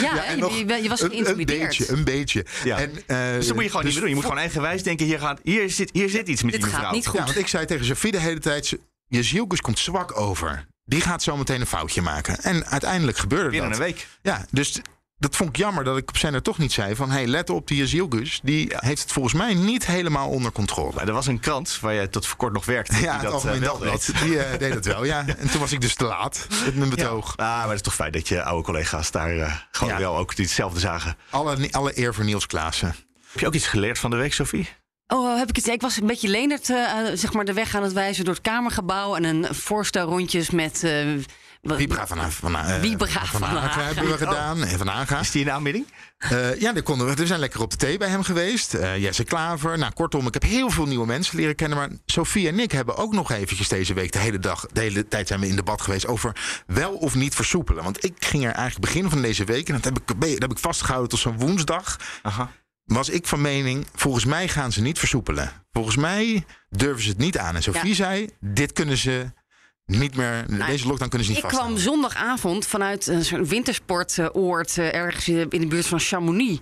Ja, 0.02 0.26
en 0.26 0.36
je, 0.36 0.42
nog 0.42 0.58
je- 0.58 0.80
je 0.84 0.90
was 0.90 1.02
een- 1.02 1.10
geïntimideerd. 1.10 1.62
Een 1.62 1.68
beetje, 1.68 1.94
een 1.94 2.04
beetje. 2.04 2.46
Ja. 2.64 2.78
En, 2.80 2.92
eh, 3.08 3.34
Dus 3.34 3.46
dat 3.46 3.56
moet 3.56 3.64
je 3.64 3.70
gewoon 3.70 3.86
niet 3.86 3.94
dus 3.94 4.02
doen. 4.02 4.10
Je 4.10 4.16
moet 4.16 4.24
gewoon 4.24 4.40
eigenwijs 4.40 4.84
denken, 4.84 5.06
hier, 5.06 5.20
gaat, 5.20 5.40
hier, 5.44 5.70
zit, 5.70 5.90
hier 5.94 6.10
zit 6.10 6.28
iets 6.28 6.44
met 6.44 6.52
Dit 6.52 6.62
die 6.62 6.70
gaat 6.70 6.80
mevrouw. 6.80 6.96
niet 6.98 7.08
goed. 7.08 7.20
Ja, 7.20 7.26
want 7.26 7.38
ik 7.38 7.48
zei 7.48 7.66
tegen 7.66 7.86
Sophie 7.86 8.12
de 8.12 8.20
hele 8.20 8.40
tijd... 8.40 8.78
Jezielkus 9.08 9.62
komt 9.62 9.80
zwak 9.80 10.20
over. 10.20 10.68
Die 10.86 11.02
gaat 11.02 11.24
zo 11.24 11.38
meteen 11.38 11.62
een 11.62 11.68
foutje 11.68 12.02
maken. 12.02 12.40
En 12.40 12.66
uiteindelijk 12.66 13.18
gebeurde 13.18 13.50
Binnen 13.50 13.70
dat. 13.70 13.80
een 13.80 13.86
week. 13.86 14.08
Ja, 14.22 14.46
dus 14.52 14.82
dat 15.22 15.36
vond 15.36 15.50
ik 15.50 15.56
jammer 15.56 15.84
dat 15.84 15.98
ik 15.98 16.10
op 16.10 16.18
zender 16.18 16.42
toch 16.42 16.58
niet 16.58 16.72
zei 16.72 16.96
van... 16.96 17.10
hey, 17.12 17.28
let 17.28 17.50
op, 17.50 17.68
die 17.68 17.78
Jezielkus, 17.78 18.40
die 18.44 18.68
heeft 18.76 19.02
het 19.02 19.12
volgens 19.12 19.34
mij 19.34 19.54
niet 19.54 19.86
helemaal 19.86 20.30
onder 20.30 20.52
controle. 20.52 20.92
Maar 20.96 21.08
er 21.08 21.14
was 21.14 21.28
een 21.28 21.40
krant 21.40 21.78
waar 21.82 21.94
jij 21.94 22.08
tot 22.08 22.26
voor 22.28 22.38
kort 22.38 22.54
nog 22.54 22.66
werkte. 22.66 22.94
Ja, 22.94 23.00
die 23.00 23.30
het 23.30 23.42
dat, 23.44 23.46
eh, 23.56 23.62
Dagblad, 23.62 24.06
deed. 24.06 24.22
die 24.24 24.40
eh, 24.40 24.60
deed 24.60 24.74
het 24.74 24.86
wel, 24.86 25.04
ja. 25.04 25.26
En 25.38 25.50
toen 25.50 25.60
was 25.60 25.72
ik 25.72 25.82
dus 25.82 25.96
te 25.96 26.04
laat 26.06 26.48
met 26.66 26.76
mijn 26.76 26.90
betoog. 26.90 27.38
Ah, 27.38 27.46
maar 27.48 27.66
het 27.68 27.76
is 27.76 27.82
toch 27.82 27.96
fijn 27.96 28.12
dat 28.12 28.28
je 28.28 28.44
oude 28.44 28.64
collega's 28.64 29.12
daar 29.12 29.38
eh, 29.38 29.54
gewoon 29.72 29.94
Ja. 29.94 30.00
wel 30.00 30.18
ook 30.18 30.36
hetzelfde 30.36 30.80
zagen. 30.80 31.18
Alle, 31.30 31.68
alle 31.72 32.00
eer 32.00 32.14
voor 32.14 32.24
Niels 32.24 32.46
Klaassen. 32.46 32.96
Heb 33.32 33.40
je 33.40 33.48
ook 33.48 33.54
iets 33.54 33.68
geleerd 33.68 34.00
van 34.00 34.10
de 34.10 34.18
week, 34.18 34.34
Sophie? 34.34 34.70
Oh, 35.08 35.38
heb 35.38 35.50
ik 35.50 35.56
het? 35.56 35.68
Ik 35.68 35.82
was 35.82 35.98
een 35.98 36.08
beetje 36.08 36.28
Leendert, 36.28 36.70
eh, 36.70 36.78
zeg 37.14 37.34
maar, 37.34 37.46
de 37.46 37.54
weg 37.54 37.76
aan 37.76 37.84
het 37.84 37.94
wijzen 37.94 38.26
door 38.26 38.34
het 38.34 38.44
Kamergebouw. 38.44 39.16
En 39.16 39.24
een 39.24 39.48
voorstel 39.56 40.08
rondjes 40.10 40.50
met. 40.50 40.84
eh, 40.84 41.08
wat- 41.62 41.78
Vibra 41.78 42.08
van, 42.08 42.32
van, 42.32 42.56
eh, 42.56 42.80
Vibra 42.80 43.26
van, 43.26 43.40
van 43.40 43.42
Haga 43.44 43.60
Haga. 43.68 43.82
hebben 43.84 44.08
we 44.12 44.18
gedaan. 44.18 44.64
En 44.64 44.78
van 44.78 44.88
Haga. 44.88 45.20
Is 45.20 45.32
die 45.32 45.42
in 45.42 45.52
aanbieding? 45.52 45.86
Eh, 46.18 46.60
ja, 46.60 46.74
daar 46.74 46.84
konden 46.84 47.08
we, 47.08 47.14
we 47.16 47.26
zijn 47.26 47.40
lekker 47.40 47.62
op 47.62 47.72
de 47.72 47.78
thee 47.78 47.98
bij 47.98 48.08
hem 48.10 48.24
geweest. 48.24 48.74
Eh, 48.74 48.98
Jesse 48.98 49.24
Klaver. 49.24 49.78
Nou, 49.78 49.94
kortom, 49.94 50.28
ik 50.28 50.34
heb 50.34 50.44
heel 50.44 50.70
veel 50.70 50.86
nieuwe 50.86 51.06
mensen 51.06 51.36
leren 51.38 51.56
kennen. 51.56 51.78
Maar 51.78 51.90
Sofie 52.06 52.48
en 52.48 52.60
ik 52.60 52.72
hebben 52.72 52.98
ook 52.98 53.14
nog 53.14 53.32
eventjes 53.32 53.68
deze 53.68 53.94
week... 53.94 54.12
de 54.12 54.20
hele 54.20 54.40
dag, 54.40 54.66
de 54.74 54.80
hele 54.80 55.08
tijd 55.08 55.28
zijn 55.28 55.40
we 55.40 55.48
in 55.48 55.56
debat 55.56 55.82
geweest... 55.82 56.08
over 56.08 56.36
wel 56.68 56.94
of 56.94 57.16
niet 57.16 57.36
versoepelen. 57.36 57.84
Want 57.84 58.04
ik 58.04 58.14
ging 58.20 58.46
er 58.46 58.52
eigenlijk 58.52 58.94
begin 58.94 59.10
van 59.10 59.22
deze 59.22 59.44
week... 59.44 59.68
en 59.68 59.74
dat 59.74 59.84
heb 59.84 60.00
ik, 60.00 60.08
dat 60.22 60.42
heb 60.42 60.52
ik 60.52 60.60
vastgehouden 60.60 61.10
tot 61.10 61.20
zo'n 61.20 61.38
woensdag... 61.40 61.98
Aha. 62.22 62.52
was 62.86 63.10
ik 63.10 63.28
van 63.28 63.42
mening... 63.42 63.88
volgens 63.96 64.26
mij 64.26 64.48
gaan 64.48 64.72
ze 64.72 64.82
niet 64.82 65.00
versoepelen. 65.00 65.52
Volgens 65.72 65.96
mij 65.96 66.46
durven 66.70 67.04
ze 67.04 67.10
het 67.10 67.18
niet 67.18 67.38
aan. 67.38 67.56
En 67.56 67.64
Sofie 67.64 67.90
Ja. 67.90 67.96
zei, 67.96 68.30
dit 68.40 68.74
kunnen 68.74 68.98
ze 68.98 69.32
niet 70.00 70.16
meer... 70.16 70.46
deze 70.68 70.88
lockdown 70.88 71.10
kunnen 71.10 71.28
ze 71.28 71.34
niet 71.34 71.44
Ik 71.44 71.50
kwam 71.50 71.78
zondagavond 71.78 72.68
vanuit 72.68 73.08
een 73.08 73.26
soort 73.26 73.48
wintersportoord 73.48 74.78
eh, 74.78 74.94
ergens 74.94 75.28
in 75.28 75.50
de 75.50 75.68
buurt 75.68 75.88
van 75.88 76.00
Chamonix. 76.00 76.60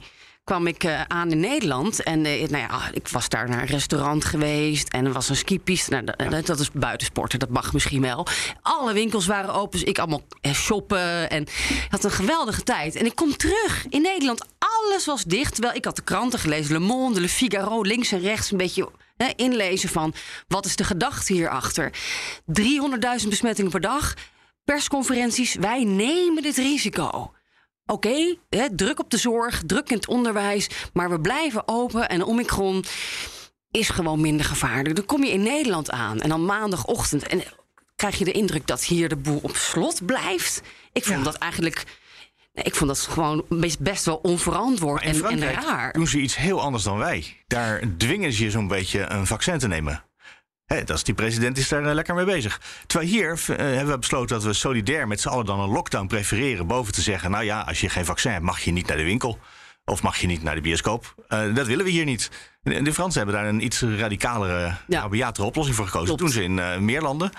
Kwam 0.49 0.67
ik 0.67 0.83
eh, 0.83 1.01
aan 1.07 1.31
in 1.31 1.39
Nederland. 1.39 2.03
En 2.03 2.25
eh, 2.25 2.49
nou 2.49 2.63
ja, 2.63 2.89
ik 2.93 3.07
was 3.07 3.29
daar 3.29 3.49
naar 3.49 3.62
een 3.62 3.67
restaurant 3.67 4.25
geweest. 4.25 4.88
En 4.93 5.05
er 5.05 5.12
was 5.12 5.29
een 5.29 5.35
skipiste. 5.35 5.89
Nou, 5.91 6.05
dat- 6.05 6.31
dat, 6.31 6.45
dat 6.45 6.59
is 6.59 6.71
buitensporten, 6.71 7.39
dat 7.39 7.49
mag 7.49 7.73
misschien 7.73 8.01
wel. 8.01 8.27
Alle 8.62 8.93
winkels 8.93 9.25
waren 9.25 9.53
open. 9.53 9.79
Dus 9.79 9.88
ik 9.89 9.97
allemaal 9.99 10.21
eh, 10.41 10.51
shoppen. 10.53 11.29
En 11.29 11.47
had 11.89 12.03
een 12.03 12.12
geweldige 12.12 12.63
tijd. 12.63 12.95
En 12.95 13.05
ik 13.05 13.15
kom 13.15 13.38
terug 13.38 13.85
in 13.89 14.01
Nederland. 14.01 14.45
Alles 14.59 15.05
was 15.05 15.23
dicht. 15.23 15.53
Terwijl 15.53 15.75
ik 15.75 15.85
had 15.85 15.95
de 15.95 16.01
kranten 16.01 16.39
gelezen. 16.39 16.73
Le 16.73 16.79
Monde, 16.79 17.21
Le 17.21 17.29
Figaro, 17.29 17.81
links 17.81 18.12
en 18.12 18.19
rechts. 18.19 18.51
Een 18.51 18.57
beetje 18.57 18.89
inlezen 19.35 19.89
van 19.89 20.13
wat 20.47 20.65
is 20.65 20.75
de 20.75 20.83
gedachte 20.83 21.33
hierachter. 21.33 21.91
300.000 23.21 23.27
besmettingen 23.29 23.71
per 23.71 23.81
dag, 23.81 24.13
persconferenties, 24.65 25.55
wij 25.55 25.83
nemen 25.83 26.43
dit 26.43 26.55
risico. 26.57 27.31
Oké, 27.91 28.36
druk 28.75 28.99
op 28.99 29.10
de 29.10 29.17
zorg, 29.17 29.62
druk 29.65 29.89
in 29.89 29.95
het 29.95 30.08
onderwijs, 30.08 30.69
maar 30.93 31.10
we 31.10 31.19
blijven 31.19 31.67
open 31.67 32.10
en 32.10 32.23
Omicron 32.23 32.84
is 33.71 33.89
gewoon 33.89 34.21
minder 34.21 34.45
gevaarlijk. 34.45 34.95
Dan 34.95 35.06
kom 35.06 35.23
je 35.23 35.32
in 35.32 35.43
Nederland 35.43 35.91
aan 35.91 36.19
en 36.19 36.30
dan 36.30 36.45
maandagochtend 36.45 37.28
en 37.28 37.43
krijg 37.95 38.17
je 38.17 38.25
de 38.25 38.32
indruk 38.32 38.67
dat 38.67 38.84
hier 38.84 39.10
de 39.10 39.15
boel 39.15 39.39
op 39.41 39.56
slot 39.56 40.06
blijft. 40.06 40.62
Ik 40.91 41.06
vond 41.06 41.23
dat 41.23 41.36
eigenlijk. 41.36 41.84
Ik 42.54 42.75
vond 42.75 42.89
dat 42.89 42.99
gewoon 42.99 43.45
best, 43.80 44.06
wel 44.06 44.15
onverantwoord 44.15 45.02
en, 45.02 45.25
en 45.25 45.52
raar. 45.52 45.93
doen 45.93 46.08
ze 46.08 46.19
iets 46.19 46.36
heel 46.36 46.62
anders 46.62 46.84
dan 46.84 46.97
wij. 46.97 47.43
Daar 47.47 47.84
dwingen 47.97 48.34
ze 48.34 48.43
je 48.43 48.52
zo'n 48.52 48.67
beetje 48.67 49.10
een 49.10 49.28
vaccin 49.28 49.58
te 49.58 49.67
nemen. 49.67 50.04
Dat 50.69 50.89
is, 50.89 51.03
die 51.03 51.13
president 51.13 51.58
is 51.58 51.67
daar 51.67 51.86
eh, 51.86 51.93
lekker 51.93 52.15
mee 52.15 52.25
bezig. 52.25 52.62
Terwijl 52.88 53.10
hier 53.10 53.32
eh, 53.32 53.55
hebben 53.58 53.93
we 53.93 53.97
besloten 53.99 54.36
dat 54.36 54.43
we 54.45 54.53
solidair 54.53 55.08
met 55.08 55.21
z'n 55.21 55.27
allen 55.27 55.45
dan 55.45 55.60
een 55.60 55.69
lockdown 55.69 56.08
prefereren. 56.08 56.67
Boven 56.67 56.93
te 56.93 57.01
zeggen, 57.01 57.32
nou 57.32 57.43
ja, 57.43 57.62
als 57.62 57.82
je 57.82 57.89
geen 57.89 58.05
vaccin 58.05 58.32
hebt, 58.32 58.43
mag 58.43 58.60
je 58.60 58.71
niet 58.71 58.88
naar 58.88 58.97
de 58.97 59.03
winkel. 59.03 59.39
Of 59.86 60.01
mag 60.01 60.17
je 60.17 60.27
niet 60.27 60.43
naar 60.43 60.55
de 60.55 60.62
bioscoop. 60.62 61.15
Eh, 61.27 61.53
dat 61.53 61.67
willen 61.67 61.86
we 61.86 61.91
hier 61.91 62.05
niet. 62.05 62.29
De, 62.62 62.82
de 62.82 62.93
Fransen 62.93 63.21
hebben 63.23 63.41
daar 63.41 63.49
een 63.49 63.63
iets 63.65 63.82
radicalere, 63.82 64.75
Ja. 64.88 65.01
rabiatere 65.01 65.45
oplossing 65.45 65.75
voor 65.77 65.86
gekozen. 65.86 66.08
Dat 66.08 66.17
doen 66.17 66.29
ze 66.29 66.43
in 66.43 66.86
meer 66.86 67.01
landen. 67.01 67.32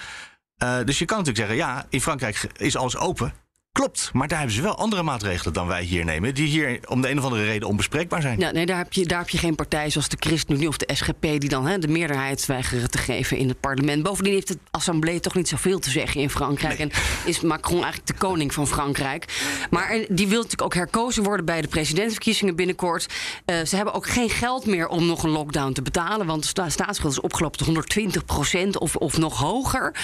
Dus 0.85 0.99
je 0.99 1.05
kan 1.05 1.19
natuurlijk 1.19 1.47
zeggen, 1.49 1.57
ja, 1.67 1.87
in 1.89 2.01
Frankrijk 2.01 2.51
is 2.57 2.77
alles 2.77 2.97
open. 2.97 3.33
Klopt, 3.73 4.11
maar 4.13 4.29
daar 4.29 4.39
hebben 4.39 4.57
ze 4.57 4.63
wel 4.63 4.77
andere 4.77 5.03
maatregelen 5.03 5.53
dan 5.53 5.67
wij 5.67 5.83
hier 5.83 6.05
nemen. 6.05 6.35
Die 6.35 6.47
hier 6.47 6.81
om 6.89 7.01
de 7.01 7.11
een 7.11 7.19
of 7.19 7.25
andere 7.25 7.45
reden 7.45 7.69
onbespreekbaar 7.69 8.23
zijn. 8.23 8.39
Ja, 8.39 8.51
nee, 8.51 8.67
daar 8.67 8.77
heb, 8.77 8.93
je, 8.93 9.07
daar 9.07 9.19
heb 9.19 9.29
je 9.29 9.39
geen 9.39 9.55
partij 9.55 9.91
zoals 9.91 10.09
de 10.09 10.17
ChristenUnie 10.21 10.69
of 10.69 10.77
de 10.77 10.95
SGP... 10.95 11.21
die 11.21 11.49
dan 11.49 11.67
hè, 11.67 11.79
de 11.79 11.89
meerderheid 11.89 12.47
weigeren 12.47 12.91
te 12.91 12.99
geven 12.99 13.37
in 13.37 13.49
het 13.49 13.61
parlement. 13.61 14.03
Bovendien 14.03 14.33
heeft 14.33 14.49
de 14.49 14.59
assemblée 14.71 15.21
toch 15.21 15.35
niet 15.35 15.49
zoveel 15.49 15.79
te 15.79 15.91
zeggen 15.91 16.21
in 16.21 16.31
Frankrijk. 16.31 16.79
En 16.79 16.91
is 17.25 17.41
Macron 17.41 17.83
eigenlijk 17.83 18.07
de 18.07 18.15
koning 18.27 18.55
van 18.55 18.67
Frankrijk. 18.67 19.43
Maar 19.71 20.05
die 20.09 20.27
wil 20.29 20.37
natuurlijk 20.37 20.63
ook 20.63 20.75
herkozen 20.75 21.23
worden 21.23 21.45
bij 21.47 21.61
de 21.61 21.69
presidentsverkiezingen 21.69 22.57
binnenkort. 22.57 23.07
Eh, 23.45 23.65
ze 23.65 23.77
hebben 23.77 23.95
ook 23.95 24.07
geen 24.09 24.31
geld 24.31 24.67
meer 24.67 24.89
om 24.89 25.07
nog 25.07 25.23
een 25.23 25.31
lockdown 25.31 25.73
te 25.73 25.83
betalen... 25.83 26.27
want 26.27 26.43
de 26.43 26.49
sta- 26.49 26.69
staatsschuld 26.69 27.13
is 27.13 27.21
opgelopen 27.21 27.59
tot 27.59 27.67
120 27.67 28.25
procent 28.25 28.79
of, 28.79 28.97
of 28.97 29.19
nog 29.19 29.39
hoger. 29.39 29.95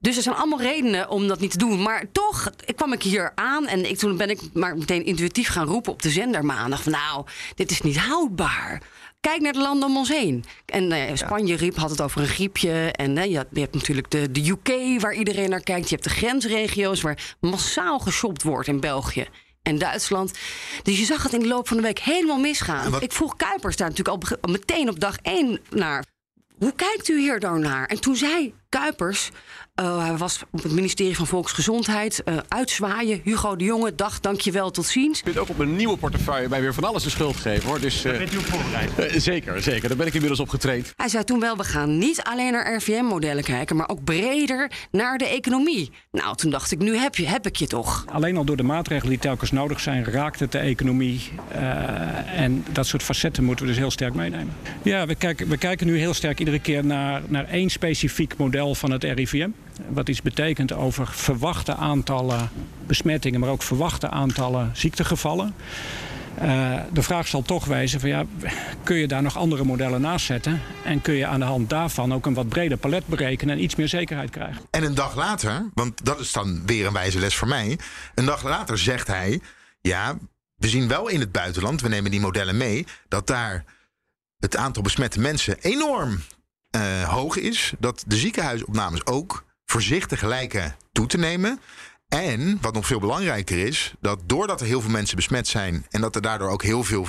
Dus 0.00 0.16
er 0.16 0.22
zijn 0.22 0.34
allemaal 0.36 0.60
redenen 0.60 1.08
om 1.08 1.28
dat 1.28 1.40
niet 1.40 1.50
te 1.50 1.58
doen. 1.58 1.82
Maar 1.82 2.04
toch 2.12 2.50
kwam 2.76 2.92
ik 2.92 3.02
hier 3.04 3.32
aan 3.34 3.66
en 3.66 3.88
ik, 3.90 3.98
toen 3.98 4.16
ben 4.16 4.30
ik 4.30 4.40
maar 4.52 4.76
meteen 4.76 5.04
intuïtief 5.04 5.48
gaan 5.48 5.66
roepen 5.66 5.92
op 5.92 6.02
de 6.02 6.10
zender 6.10 6.44
maandag. 6.44 6.82
Van, 6.82 6.92
nou, 6.92 7.26
dit 7.54 7.70
is 7.70 7.80
niet 7.80 7.96
houdbaar. 7.98 8.82
Kijk 9.20 9.40
naar 9.40 9.52
de 9.52 9.58
landen 9.60 9.88
om 9.88 9.96
ons 9.96 10.08
heen. 10.08 10.44
En 10.66 10.92
eh, 10.92 11.16
Spanje 11.16 11.56
riep, 11.56 11.76
had 11.76 11.90
het 11.90 12.00
over 12.00 12.20
een 12.20 12.26
griepje. 12.28 12.90
En 12.92 13.18
eh, 13.18 13.30
je, 13.30 13.36
hebt- 13.36 13.50
je 13.54 13.60
hebt 13.60 13.74
natuurlijk 13.74 14.10
de, 14.10 14.30
de 14.30 14.48
UK 14.50 15.00
waar 15.00 15.14
iedereen 15.14 15.50
naar 15.50 15.60
kijkt. 15.62 15.88
Je 15.88 15.94
hebt 15.94 16.08
de 16.08 16.14
grensregio's 16.14 17.00
waar 17.00 17.34
massaal 17.40 17.98
geshopt 17.98 18.42
wordt 18.42 18.68
in 18.68 18.80
België. 18.80 19.26
En 19.62 19.78
Duitsland. 19.78 20.32
Dus 20.82 20.98
je 20.98 21.04
zag 21.04 21.22
het 21.22 21.32
in 21.32 21.40
de 21.40 21.46
loop 21.46 21.68
van 21.68 21.76
de 21.76 21.82
week 21.82 21.98
helemaal 21.98 22.38
misgaan. 22.38 22.90
Wat- 22.90 23.02
Ik 23.02 23.12
vroeg 23.12 23.36
Kuipers 23.36 23.76
daar 23.76 23.88
natuurlijk 23.88 24.38
al 24.40 24.50
meteen 24.50 24.88
op 24.88 25.00
dag 25.00 25.16
één 25.22 25.60
naar. 25.70 26.04
Hoe 26.58 26.72
kijkt 26.76 27.08
u 27.08 27.20
hier 27.20 27.40
dan 27.40 27.60
naar? 27.60 27.86
En 27.86 28.00
toen 28.00 28.16
zei 28.16 28.54
Kuipers, 28.68 29.30
eh, 29.74 30.04
hij 30.04 30.16
was 30.16 30.42
op 30.50 30.62
het 30.62 30.72
ministerie 30.72 31.16
van 31.16 31.26
Volksgezondheid, 31.26 32.22
eh, 32.22 32.36
uitzwaaien. 32.48 33.20
Hugo 33.24 33.56
de 33.56 33.64
Jonge, 33.64 33.94
dag, 33.94 34.20
dankjewel, 34.20 34.70
tot 34.70 34.86
ziens. 34.86 35.18
Ik 35.18 35.24
vind 35.24 35.38
ook 35.38 35.48
op 35.48 35.58
een 35.58 35.76
nieuwe 35.76 35.96
portefeuille 35.96 36.48
mij 36.48 36.60
weer 36.60 36.74
van 36.74 36.84
alles 36.84 37.02
de 37.02 37.10
schuld 37.10 37.36
geven 37.36 37.68
hoor. 37.68 37.80
Dus, 37.80 38.04
eh, 38.04 38.18
Bent 38.18 38.32
u 38.32 38.36
op 38.36 38.44
voorbereid? 38.44 39.22
zeker, 39.22 39.62
zeker. 39.62 39.88
Daar 39.88 39.96
ben 39.96 40.06
ik 40.06 40.12
inmiddels 40.12 40.40
op 40.40 40.48
getraind. 40.48 40.92
Hij 40.96 41.08
zei 41.08 41.24
toen 41.24 41.40
wel, 41.40 41.56
we 41.56 41.64
gaan 41.64 41.98
niet 41.98 42.22
alleen 42.22 42.52
naar 42.52 42.76
RVM-modellen 42.76 43.44
kijken, 43.44 43.76
maar 43.76 43.88
ook 43.88 44.04
breder 44.04 44.70
naar 44.90 45.18
de 45.18 45.28
economie. 45.28 45.90
Nou, 46.10 46.36
toen 46.36 46.50
dacht 46.50 46.72
ik, 46.72 46.78
nu 46.78 46.96
heb, 46.96 47.16
je, 47.16 47.26
heb 47.26 47.46
ik 47.46 47.56
je 47.56 47.66
toch. 47.66 48.04
Alleen 48.12 48.36
al 48.36 48.44
door 48.44 48.56
de 48.56 48.62
maatregelen 48.62 49.10
die 49.10 49.20
telkens 49.20 49.50
nodig 49.50 49.80
zijn, 49.80 50.04
raakt 50.04 50.40
het 50.40 50.52
de 50.52 50.58
economie. 50.58 51.30
Eh, 51.48 52.40
en 52.40 52.64
dat 52.72 52.86
soort 52.86 53.02
facetten 53.02 53.44
moeten 53.44 53.64
we 53.64 53.70
dus 53.70 53.80
heel 53.80 53.90
sterk 53.90 54.14
meenemen. 54.14 54.54
Ja, 54.82 55.06
we 55.06 55.14
kijken, 55.14 55.48
we 55.48 55.56
kijken 55.56 55.86
nu 55.86 55.98
heel 55.98 56.14
sterk 56.14 56.38
iedere 56.38 56.58
keer 56.58 56.84
naar, 56.84 57.22
naar 57.26 57.44
één 57.48 57.70
specifiek 57.70 58.36
model 58.36 58.74
van 58.74 58.90
het 58.90 59.04
RIVM. 59.04 59.48
Wat 59.88 60.08
iets 60.08 60.22
betekent 60.22 60.72
over 60.72 61.06
verwachte 61.06 61.74
aantallen 61.74 62.50
besmettingen, 62.86 63.40
maar 63.40 63.48
ook 63.48 63.62
verwachte 63.62 64.10
aantallen 64.10 64.70
ziektegevallen. 64.72 65.54
Eh, 66.34 66.80
de 66.92 67.02
vraag 67.02 67.26
zal 67.26 67.42
toch 67.42 67.64
wezen: 67.64 68.00
van, 68.00 68.08
ja, 68.08 68.24
kun 68.82 68.96
je 68.96 69.08
daar 69.08 69.22
nog 69.22 69.36
andere 69.36 69.64
modellen 69.64 70.00
naast 70.00 70.26
zetten? 70.26 70.60
En 70.84 71.02
kun 71.02 71.14
je 71.14 71.26
aan 71.26 71.40
de 71.40 71.46
hand 71.46 71.70
daarvan 71.70 72.14
ook 72.14 72.26
een 72.26 72.34
wat 72.34 72.48
breder 72.48 72.78
palet 72.78 73.06
berekenen 73.06 73.56
en 73.56 73.62
iets 73.62 73.74
meer 73.74 73.88
zekerheid 73.88 74.30
krijgen? 74.30 74.62
En 74.70 74.84
een 74.84 74.94
dag 74.94 75.16
later, 75.16 75.68
want 75.74 76.04
dat 76.04 76.20
is 76.20 76.32
dan 76.32 76.66
weer 76.66 76.86
een 76.86 76.92
wijze 76.92 77.18
les 77.18 77.36
voor 77.36 77.48
mij. 77.48 77.78
Een 78.14 78.24
dag 78.24 78.42
later 78.42 78.78
zegt 78.78 79.06
hij: 79.06 79.40
Ja, 79.80 80.18
we 80.56 80.68
zien 80.68 80.88
wel 80.88 81.08
in 81.08 81.20
het 81.20 81.32
buitenland, 81.32 81.80
we 81.80 81.88
nemen 81.88 82.10
die 82.10 82.20
modellen 82.20 82.56
mee, 82.56 82.86
dat 83.08 83.26
daar 83.26 83.64
het 84.38 84.56
aantal 84.56 84.82
besmette 84.82 85.20
mensen 85.20 85.56
enorm 85.60 86.20
eh, 86.70 87.02
hoog 87.02 87.36
is. 87.36 87.72
Dat 87.78 88.04
de 88.06 88.16
ziekenhuisopnames 88.16 89.06
ook 89.06 89.44
voorzichtig 89.74 90.22
lijken 90.22 90.76
toe 90.92 91.06
te 91.06 91.18
nemen. 91.18 91.60
En 92.08 92.58
wat 92.60 92.74
nog 92.74 92.86
veel 92.86 93.00
belangrijker 93.00 93.58
is, 93.58 93.94
dat 94.00 94.20
doordat 94.26 94.60
er 94.60 94.66
heel 94.66 94.80
veel 94.80 94.90
mensen 94.90 95.16
besmet 95.16 95.48
zijn 95.48 95.86
en 95.90 96.00
dat 96.00 96.14
er 96.14 96.22
daardoor 96.22 96.48
ook 96.48 96.62
heel 96.62 96.84
veel 96.84 97.06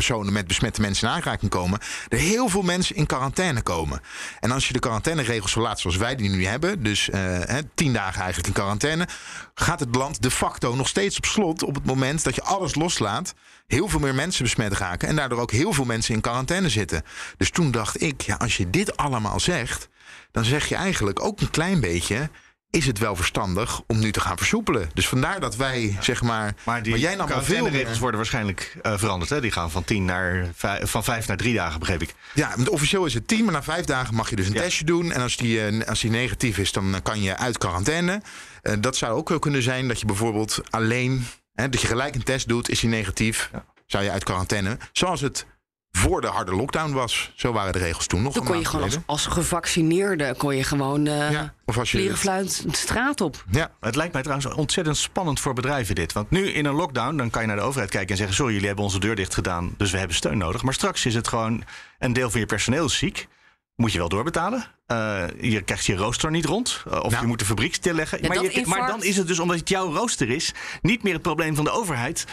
personen 0.00 0.32
met 0.32 0.46
besmette 0.46 0.80
mensen 0.80 1.08
in 1.08 1.14
aanraking 1.14 1.50
komen, 1.50 1.78
er 2.08 2.18
heel 2.18 2.48
veel 2.48 2.62
mensen 2.62 2.96
in 2.96 3.06
quarantaine 3.06 3.62
komen. 3.62 4.00
En 4.40 4.50
als 4.50 4.66
je 4.66 4.72
de 4.72 4.78
quarantaineregels 4.78 5.52
zo 5.52 5.60
laat 5.60 5.80
zoals 5.80 5.96
wij 5.96 6.16
die 6.16 6.30
nu 6.30 6.46
hebben, 6.46 6.82
dus 6.82 7.10
eh, 7.10 7.58
tien 7.74 7.92
dagen 7.92 8.20
eigenlijk 8.20 8.46
in 8.46 8.52
quarantaine, 8.52 9.08
gaat 9.54 9.80
het 9.80 9.94
land 9.94 10.22
de 10.22 10.30
facto 10.30 10.74
nog 10.74 10.88
steeds 10.88 11.16
op 11.16 11.24
slot 11.24 11.62
op 11.62 11.74
het 11.74 11.84
moment 11.84 12.24
dat 12.24 12.34
je 12.34 12.42
alles 12.42 12.74
loslaat. 12.74 13.34
Heel 13.66 13.88
veel 13.88 14.00
meer 14.00 14.14
mensen 14.14 14.42
besmet 14.44 14.72
raken 14.72 15.08
en 15.08 15.16
daardoor 15.16 15.40
ook 15.40 15.52
heel 15.52 15.72
veel 15.72 15.84
mensen 15.84 16.14
in 16.14 16.20
quarantaine 16.20 16.68
zitten. 16.68 17.02
Dus 17.36 17.50
toen 17.50 17.70
dacht 17.70 18.02
ik, 18.02 18.20
ja, 18.20 18.34
als 18.34 18.56
je 18.56 18.70
dit 18.70 18.96
allemaal 18.96 19.40
zegt, 19.40 19.88
dan 20.30 20.44
zeg 20.44 20.68
je 20.68 20.74
eigenlijk 20.74 21.24
ook 21.24 21.40
een 21.40 21.50
klein 21.50 21.80
beetje. 21.80 22.30
Is 22.70 22.86
het 22.86 22.98
wel 22.98 23.16
verstandig 23.16 23.80
om 23.86 23.98
nu 23.98 24.12
te 24.12 24.20
gaan 24.20 24.36
versoepelen? 24.36 24.90
Dus 24.94 25.08
vandaar 25.08 25.40
dat 25.40 25.56
wij, 25.56 25.96
zeg 26.00 26.22
maar. 26.22 26.54
Maar 26.64 26.82
die 26.82 26.98
jij 26.98 27.14
nam 27.14 27.30
al 27.30 27.42
veel 27.42 27.68
regels 27.68 27.98
worden 27.98 28.16
waarschijnlijk 28.16 28.76
eh, 28.82 28.98
veranderd. 28.98 29.30
Hè? 29.30 29.40
Die 29.40 29.50
gaan 29.50 29.70
van, 29.70 29.84
10 29.84 30.04
naar 30.04 30.46
vijf, 30.54 30.90
van 30.90 31.04
vijf 31.04 31.26
naar 31.26 31.36
drie 31.36 31.54
dagen, 31.54 31.78
begreep 31.80 32.02
ik. 32.02 32.14
Ja, 32.34 32.54
officieel 32.68 33.04
is 33.06 33.14
het 33.14 33.28
10, 33.28 33.44
maar 33.44 33.52
na 33.52 33.62
vijf 33.62 33.84
dagen 33.84 34.14
mag 34.14 34.30
je 34.30 34.36
dus 34.36 34.46
een 34.46 34.52
Ja. 34.52 34.60
testje 34.60 34.84
doen. 34.84 35.12
En 35.12 35.20
als 35.22 35.36
die, 35.36 35.66
eh, 35.66 35.88
als 35.88 36.00
die 36.00 36.10
negatief 36.10 36.58
is, 36.58 36.72
dan 36.72 37.00
kan 37.02 37.22
je 37.22 37.36
uit 37.36 37.58
quarantaine. 37.58 38.22
Eh, 38.62 38.74
dat 38.80 38.96
zou 38.96 39.12
ook 39.16 39.28
wel 39.28 39.38
kunnen 39.38 39.62
zijn 39.62 39.88
dat 39.88 40.00
je 40.00 40.06
bijvoorbeeld 40.06 40.60
alleen, 40.70 41.26
hè, 41.54 41.68
dat 41.68 41.80
je 41.80 41.86
gelijk 41.86 42.14
een 42.14 42.22
test 42.22 42.48
doet, 42.48 42.68
is 42.70 42.80
die 42.80 42.90
negatief, 42.90 43.50
zou 43.86 44.04
je 44.04 44.10
uit 44.10 44.24
quarantaine. 44.24 44.78
Zoals 44.92 45.20
het 45.20 45.46
voor 45.92 46.20
de 46.20 46.26
harde 46.26 46.54
lockdown 46.54 46.92
was. 46.92 47.32
Zo 47.34 47.52
waren 47.52 47.72
de 47.72 47.78
regels 47.78 48.06
toen 48.06 48.22
nog. 48.22 48.32
Toen 48.32 48.44
kon 48.44 48.58
je 48.58 48.64
gewoon 48.64 48.90
als, 49.06 49.26
gevaccineerde 49.26 50.34
kon 50.36 50.56
je 50.56 50.64
gewoon 50.64 51.06
eh 51.06 51.30
Ja, 51.30 51.54
of 51.64 51.78
als 51.78 51.92
je 51.92 52.16
fluit 52.16 52.62
de 52.70 52.76
straat 52.76 53.20
op. 53.20 53.44
Ja, 53.50 53.70
Het 53.80 53.96
lijkt 53.96 54.12
mij 54.12 54.22
trouwens 54.22 54.54
ontzettend 54.54 54.96
spannend 54.96 55.40
voor 55.40 55.52
bedrijven 55.54 55.94
dit. 55.94 56.12
Want 56.12 56.30
nu 56.30 56.48
in 56.50 56.64
een 56.64 56.74
lockdown, 56.74 57.16
dan 57.16 57.30
kan 57.30 57.40
je 57.42 57.46
naar 57.48 57.56
de 57.56 57.62
overheid 57.62 57.90
kijken 57.90 58.10
en 58.10 58.16
zeggen... 58.16 58.36
sorry, 58.36 58.52
jullie 58.52 58.66
hebben 58.66 58.84
onze 58.84 59.00
deur 59.00 59.14
dicht 59.16 59.34
gedaan, 59.34 59.74
dus 59.76 59.90
we 59.90 59.98
hebben 59.98 60.16
steun 60.16 60.38
nodig. 60.38 60.62
Maar 60.62 60.74
straks 60.74 61.06
is 61.06 61.14
het 61.14 61.28
gewoon 61.28 61.64
een 61.98 62.12
deel 62.12 62.30
van 62.30 62.40
je 62.40 62.46
personeel 62.46 62.84
is 62.84 62.98
ziek. 62.98 63.28
Moet 63.76 63.92
je 63.92 63.98
wel 63.98 64.08
doorbetalen. 64.08 64.64
Eh, 64.86 65.24
je 65.40 65.62
krijgt 65.62 65.86
je 65.86 65.96
rooster 65.96 66.30
niet 66.30 66.44
rond. 66.44 66.82
Eh, 66.90 66.98
of 67.02 67.10
Nou. 67.10 67.22
je 67.22 67.28
moet 67.28 67.38
de 67.38 67.44
fabriek 67.44 67.74
stilleggen. 67.74 68.22
Ja, 68.22 68.28
maar, 68.28 68.42
je- 68.42 68.86
dan 68.86 69.02
is 69.02 69.16
het 69.16 69.26
dus, 69.26 69.38
omdat 69.38 69.58
het 69.58 69.68
jouw 69.68 69.92
rooster 69.94 70.30
is... 70.30 70.54
niet 70.82 71.02
meer 71.02 71.12
het 71.12 71.22
probleem 71.22 71.54
van 71.54 71.64
de 71.64 71.70
overheid. 71.70 72.24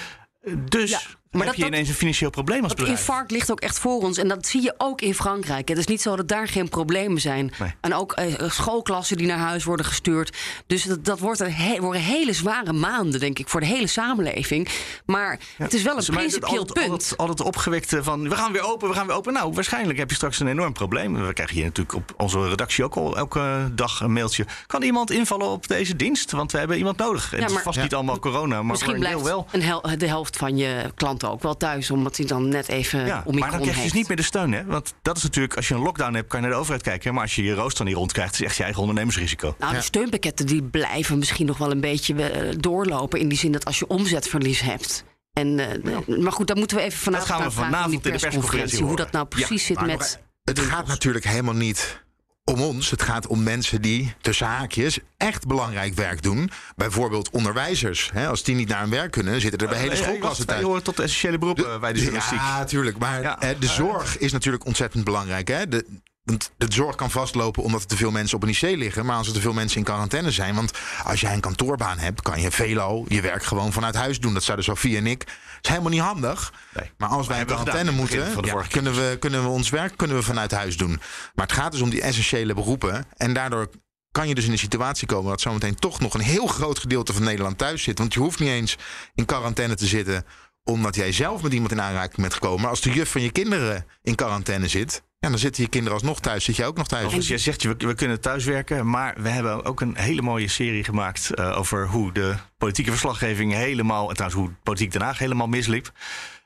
Dus 0.70 0.90
Ja, 0.90 1.00
maar 1.38 1.48
heb 1.48 1.56
dat- 1.56 1.66
je 1.66 1.72
ineens 1.72 1.90
een 1.90 1.96
financieel 1.96 2.30
probleem 2.30 2.60
als 2.60 2.68
Dat 2.68 2.78
bedrijf. 2.78 3.00
infarct 3.00 3.32
ligt 3.32 3.52
ook 3.52 3.60
echt 3.60 3.80
voor 3.80 4.02
ons. 4.02 4.18
En 4.18 4.28
dat 4.28 4.46
zie 4.48 4.62
je 4.62 4.74
ook 4.78 5.02
in 5.02 5.14
Frankrijk. 5.16 5.68
Het 5.70 5.78
is 5.78 5.88
niet 5.88 6.02
zo 6.02 6.16
dat 6.16 6.28
daar 6.28 6.48
geen 6.48 6.70
problemen 6.70 7.22
zijn. 7.22 7.52
Nee. 7.60 7.74
En 7.82 7.94
ook 7.94 8.12
eh, 8.14 8.50
schoolklassen 8.50 9.18
die 9.18 9.28
naar 9.28 9.38
huis 9.38 9.64
worden 9.64 9.86
gestuurd. 9.86 10.38
Dus 10.68 10.84
dat, 10.84 11.06
dat 11.06 11.20
wordt 11.20 11.40
een 11.40 11.54
he- 11.54 11.80
worden 11.80 12.02
hele 12.02 12.34
zware 12.34 12.74
maanden, 12.74 13.20
denk 13.20 13.40
ik, 13.40 13.48
voor 13.50 13.60
de 13.60 13.66
hele 13.66 13.88
samenleving. 13.88 14.68
Maar 15.06 15.40
het 15.58 15.74
is 15.74 15.82
wel 15.82 15.92
een 15.92 15.98
Dus, 15.98 16.08
het 16.08 16.16
principieel 16.16 16.60
altijd, 16.60 16.74
punt. 16.80 16.92
Altijd, 16.92 17.18
altijd 17.18 17.42
opgewekte 17.48 18.04
van 18.04 18.30
we 18.30 18.36
gaan 18.36 18.52
weer 18.52 18.62
open, 18.72 18.88
we 18.88 18.94
gaan 18.94 19.08
weer 19.08 19.16
open. 19.16 19.34
Nou, 19.34 19.54
waarschijnlijk 19.54 20.00
heb 20.00 20.10
je 20.10 20.16
straks 20.16 20.40
een 20.40 20.48
enorm 20.48 20.74
probleem. 20.74 21.26
We 21.26 21.34
krijgen 21.34 21.56
hier 21.56 21.66
natuurlijk 21.66 21.96
op 21.98 22.14
onze 22.18 22.48
redactie 22.50 22.84
ook 22.84 22.96
al 22.96 23.18
elke 23.18 23.72
dag 23.76 24.00
een 24.00 24.14
mailtje. 24.14 24.46
Kan 24.68 24.82
iemand 24.82 25.12
invallen 25.12 25.48
op 25.48 25.68
deze 25.68 25.96
dienst? 25.96 26.32
Want 26.32 26.52
we 26.52 26.58
hebben 26.58 26.78
iemand 26.78 26.98
nodig. 26.98 27.30
Het 27.32 27.52
is 27.52 27.58
vast 27.58 27.76
Ja. 27.78 27.84
niet 27.84 27.94
allemaal 27.94 28.20
corona, 28.20 28.56
maar 28.56 28.66
Misschien 28.66 28.96
voor 28.96 29.04
een 29.06 29.12
deel 29.12 29.20
blijft 29.22 29.36
wel. 29.36 29.48
een 29.52 29.62
hel- 29.68 29.98
de 29.98 30.08
helft 30.08 30.38
van 30.38 30.58
je 30.58 30.92
klanten 30.96 31.27
ook 31.32 31.42
wel 31.42 31.58
thuis, 31.58 31.92
omdat 31.92 32.18
hij 32.18 32.26
dan 32.26 32.48
net 32.48 32.68
even 32.68 33.06
Ja, 33.06 33.22
Omicron 33.26 33.40
maar 33.40 33.52
dan 33.52 33.62
krijg 33.62 33.78
je 33.78 33.84
dus 33.84 33.94
niet 33.94 34.08
meer 34.08 34.18
de 34.18 34.24
steun. 34.24 34.52
Hè? 34.54 34.66
Want 34.66 34.94
dat 35.02 35.18
is 35.18 35.24
natuurlijk, 35.24 35.56
als 35.56 35.68
je 35.68 35.74
een 35.74 35.82
lockdown 35.82 36.14
hebt, 36.14 36.28
kan 36.28 36.40
je 36.40 36.46
naar 36.46 36.56
de 36.56 36.62
overheid 36.62 36.84
kijken. 36.84 37.14
Maar 37.14 37.24
als 37.24 37.36
je 37.36 37.44
je 37.44 37.54
rooster 37.54 37.86
niet 37.86 37.96
rondkrijgt, 37.96 38.34
is 38.34 38.42
echt 38.42 38.56
je 38.56 38.64
eigen 38.64 38.82
ondernemersrisico. 38.82 39.56
Nou, 39.60 39.74
de 39.74 39.82
steunpakketten 39.82 40.46
die 40.46 40.64
blijven 40.64 41.18
misschien 41.18 41.46
nog 41.46 41.58
wel 41.58 41.72
een 41.72 41.82
beetje 41.82 42.24
eh, 42.24 42.54
doorlopen. 42.60 43.20
In 43.20 43.28
die 43.28 43.38
zin 43.38 43.52
dat 43.52 43.66
als 43.66 43.80
je 43.80 43.88
omzetverlies 43.88 44.62
hebt. 44.62 45.04
En, 45.34 45.60
eh, 45.60 46.18
Maar 46.18 46.32
goed, 46.32 46.48
daar 46.48 46.58
moeten 46.58 46.78
we 46.78 46.84
even 46.84 47.00
vanavond 47.00 47.30
gaan 47.30 47.44
we 47.44 47.52
vanavond 47.52 47.94
in 48.06 48.12
de 48.12 48.20
persconferentie. 48.20 48.84
Hoe 48.84 48.96
dat 48.96 49.12
nou 49.12 49.26
precies 49.26 49.62
Ja, 49.62 49.68
zit 49.68 49.76
maar 49.76 49.86
met 49.86 50.20
Het 50.44 50.60
gaat 50.60 50.88
natuurlijk 50.88 51.26
helemaal 51.26 51.54
niet 51.54 52.06
om 52.48 52.62
ons. 52.62 52.90
Het 52.90 53.02
gaat 53.02 53.28
om 53.28 53.44
mensen 53.44 53.82
die, 53.82 54.14
tussen 54.22 54.48
haakjes, 54.48 55.00
echt 55.18 55.48
belangrijk 55.48 55.94
werk 55.94 56.22
doen. 56.24 56.50
Bijvoorbeeld 56.76 57.30
onderwijzers. 57.30 58.10
Hè, 58.14 58.28
als 58.28 58.44
die 58.44 58.56
niet 58.56 58.68
naar 58.68 58.82
hun 58.82 58.90
werk 58.90 59.12
kunnen, 59.12 59.42
zitten 59.42 59.60
er 59.60 59.68
bij 59.68 59.78
hele 59.80 59.96
schoolklassen 59.96 60.46
thuis. 60.48 60.64
horen 60.64 60.84
tot 60.84 60.98
de 60.98 61.04
essentiële 61.04 61.38
beroepen 61.38 61.80
bij 61.80 61.94
de 61.94 62.00
journalistiek. 62.00 62.40
Ja, 62.40 62.58
natuurlijk. 62.58 62.98
Maar 62.98 63.22
Ja. 63.22 63.40
eh, 63.42 63.50
de 63.60 63.68
zorg 63.68 64.18
is 64.18 64.32
natuurlijk 64.32 64.66
ontzettend 64.66 65.04
belangrijk. 65.04 65.48
Hè? 65.48 65.68
De, 65.68 65.86
want 66.28 66.52
de 66.58 66.66
zorg 66.70 66.96
kan 66.96 67.12
vastlopen 67.12 67.64
omdat 67.64 67.82
er 67.82 67.88
te 67.88 67.98
veel 67.98 68.12
mensen 68.12 68.38
op 68.38 68.44
een 68.44 68.50
IC 68.50 68.62
liggen. 68.62 69.06
Maar 69.06 69.18
als 69.18 69.28
er 69.28 69.34
te 69.34 69.42
veel 69.42 69.54
mensen 69.54 69.78
in 69.78 69.84
quarantaine 69.84 70.32
zijn. 70.32 70.56
Want 70.56 70.72
als 71.04 71.22
jij 71.22 71.34
een 71.34 71.40
kantoorbaan 71.40 71.98
hebt, 71.98 72.22
kan 72.22 72.42
je 72.42 72.52
veelal 72.52 73.06
je 73.08 73.22
werk 73.22 73.44
gewoon 73.44 73.74
vanuit 73.74 73.96
huis 73.96 74.20
doen. 74.20 74.34
Dat 74.34 74.44
zouden 74.44 74.66
Sofie 74.66 74.98
en 74.98 75.08
ik. 75.08 75.20
Dat 75.26 75.36
is 75.62 75.70
helemaal 75.70 75.92
niet 75.92 76.02
handig. 76.02 76.54
Nee. 76.74 76.92
Maar 76.98 77.10
als 77.10 77.28
wij 77.28 77.40
in 77.40 77.46
quarantaine 77.46 77.92
moeten, 77.92 78.46
ja, 78.46 78.64
kunnen, 78.70 78.94
we, 78.94 79.18
kunnen 79.20 79.44
we 79.44 79.50
ons 79.50 79.70
werk 79.70 79.98
kunnen 79.98 80.18
we 80.18 80.24
vanuit 80.24 80.52
huis 80.52 80.78
doen. 80.78 81.00
Maar 81.36 81.46
het 81.46 81.56
gaat 81.56 81.72
dus 81.72 81.82
om 81.82 81.90
die 81.90 82.02
essentiële 82.02 82.54
beroepen. 82.54 83.06
En 83.18 83.34
daardoor 83.34 83.70
kan 84.12 84.28
je 84.28 84.36
dus 84.36 84.46
in 84.46 84.52
de 84.52 84.58
situatie 84.58 85.08
komen 85.08 85.30
dat 85.30 85.42
zometeen 85.42 85.76
toch 85.76 86.00
nog 86.00 86.14
een 86.14 86.22
heel 86.22 86.48
groot 86.48 86.80
gedeelte 86.80 87.14
van 87.14 87.24
Nederland 87.24 87.58
thuis 87.58 87.84
zit. 87.84 87.98
Want 87.98 88.14
je 88.14 88.20
hoeft 88.20 88.40
niet 88.40 88.50
eens 88.50 88.78
in 89.16 89.26
quarantaine 89.26 89.76
te 89.76 89.88
zitten 89.88 90.26
omdat 90.64 90.96
jij 90.96 91.12
zelf 91.12 91.42
met 91.42 91.54
iemand 91.54 91.72
in 91.72 91.82
aanraking 91.82 92.22
bent 92.22 92.34
gekomen. 92.34 92.62
Maar 92.62 92.70
als 92.70 92.82
de 92.82 92.92
juf 92.92 93.12
van 93.12 93.22
je 93.22 93.32
kinderen 93.32 93.86
in 94.04 94.16
quarantaine 94.16 94.68
zit, 94.68 95.04
ja, 95.20 95.30
dan 95.30 95.38
zitten 95.38 95.64
je 95.64 95.70
kinderen 95.70 95.98
alsnog 95.98 96.20
thuis. 96.20 96.44
Zit 96.44 96.56
jij 96.56 96.66
ook 96.66 96.78
nog 96.78 96.88
thuis? 96.88 97.14
Dus 97.14 97.28
jij 97.28 97.38
zegt, 97.38 97.64
we, 97.64 97.76
we 97.78 97.94
kunnen 97.94 98.22
thuiswerken, 98.22 98.90
maar 98.90 99.16
we 99.22 99.30
hebben 99.30 99.66
ook 99.66 99.82
een 99.82 99.98
hele 99.98 100.22
mooie 100.22 100.48
serie 100.48 100.84
gemaakt 100.84 101.34
eh, 101.34 101.58
over 101.58 101.88
hoe 101.88 102.12
de 102.12 102.36
politieke 102.58 102.92
verslaggeving 102.92 103.54
helemaal, 103.54 104.10
en 104.10 104.16
trouwens 104.16 104.42
hoe 104.42 104.52
politiek 104.64 104.92
Den 104.92 105.02
Haag 105.02 105.18
helemaal 105.18 105.48
misliep. 105.48 105.92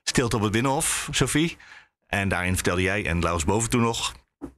Stilte 0.04 0.36
op 0.36 0.42
het 0.42 0.52
Binnenhof, 0.52 1.08
Sophie. 1.12 1.58
En 2.08 2.30
daarin 2.30 2.54
vertelde 2.54 2.82
jij, 2.82 3.06
en 3.06 3.20
Laurens 3.20 3.46
Boven 3.46 3.70
toen 3.70 3.82
nog, 3.82 4.14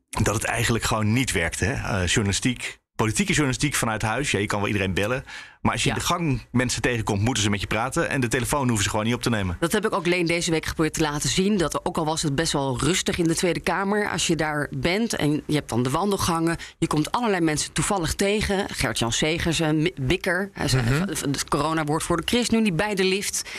dat 0.09 0.35
het 0.35 0.43
eigenlijk 0.43 0.83
gewoon 0.83 1.13
niet 1.13 1.31
werkte. 1.31 1.65
Hè? 1.65 1.73
Eh, 1.73 2.07
journalistiek, 2.07 2.79
politieke 3.03 3.31
journalistiek 3.33 3.75
vanuit 3.75 4.01
huis. 4.01 4.31
Ja, 4.31 4.39
je 4.39 4.45
kan 4.45 4.59
wel 4.59 4.67
iedereen 4.67 4.93
bellen. 4.93 5.23
Maar 5.61 5.71
als 5.71 5.83
je 5.83 5.89
Ja. 5.89 5.95
in 5.95 6.01
de 6.01 6.05
gang 6.07 6.41
mensen 6.51 6.81
tegenkomt, 6.81 7.21
moeten 7.21 7.43
ze 7.43 7.49
met 7.49 7.61
je 7.61 7.67
praten. 7.67 8.09
En 8.09 8.21
de 8.21 8.27
telefoon 8.27 8.65
hoeven 8.67 8.83
ze 8.83 8.89
gewoon 8.89 9.05
niet 9.05 9.13
op 9.13 9.21
te 9.21 9.29
nemen. 9.29 9.57
Dat 9.59 9.71
heb 9.71 9.85
ik 9.85 9.93
ook 9.93 10.05
Leen 10.05 10.25
deze 10.25 10.51
week 10.51 10.65
geprobeerd 10.65 10.93
te 10.93 11.01
laten 11.01 11.29
zien. 11.29 11.57
Dat 11.57 11.85
ook 11.85 11.97
al 11.97 12.05
was 12.05 12.21
het 12.21 12.35
best 12.35 12.53
wel 12.53 12.79
rustig 12.79 13.17
in 13.17 13.23
de 13.27 13.35
Tweede 13.35 13.59
Kamer. 13.59 14.09
Als 14.09 14.27
je 14.27 14.35
daar 14.35 14.67
bent 14.75 15.15
en 15.15 15.43
je 15.47 15.53
hebt 15.55 15.69
dan 15.69 15.83
de 15.83 15.89
wandelgangen. 15.89 16.57
Je 16.77 16.87
komt 16.87 17.11
allerlei 17.11 17.41
mensen 17.41 17.71
toevallig 17.73 18.13
tegen. 18.13 18.65
Gert-Jan 18.69 19.11
Segers, 19.11 19.59
en 19.59 19.91
Bikker. 20.01 20.49
Hij 20.53 20.65
is 20.65 20.73
Mhm. 20.73 21.07
het 21.07 21.45
corona-woord 21.49 22.03
voor 22.03 22.17
de 22.17 22.23
ChristenUnie 22.25 22.73
bij 22.73 22.95
de 22.95 23.03
lift. 23.03 23.49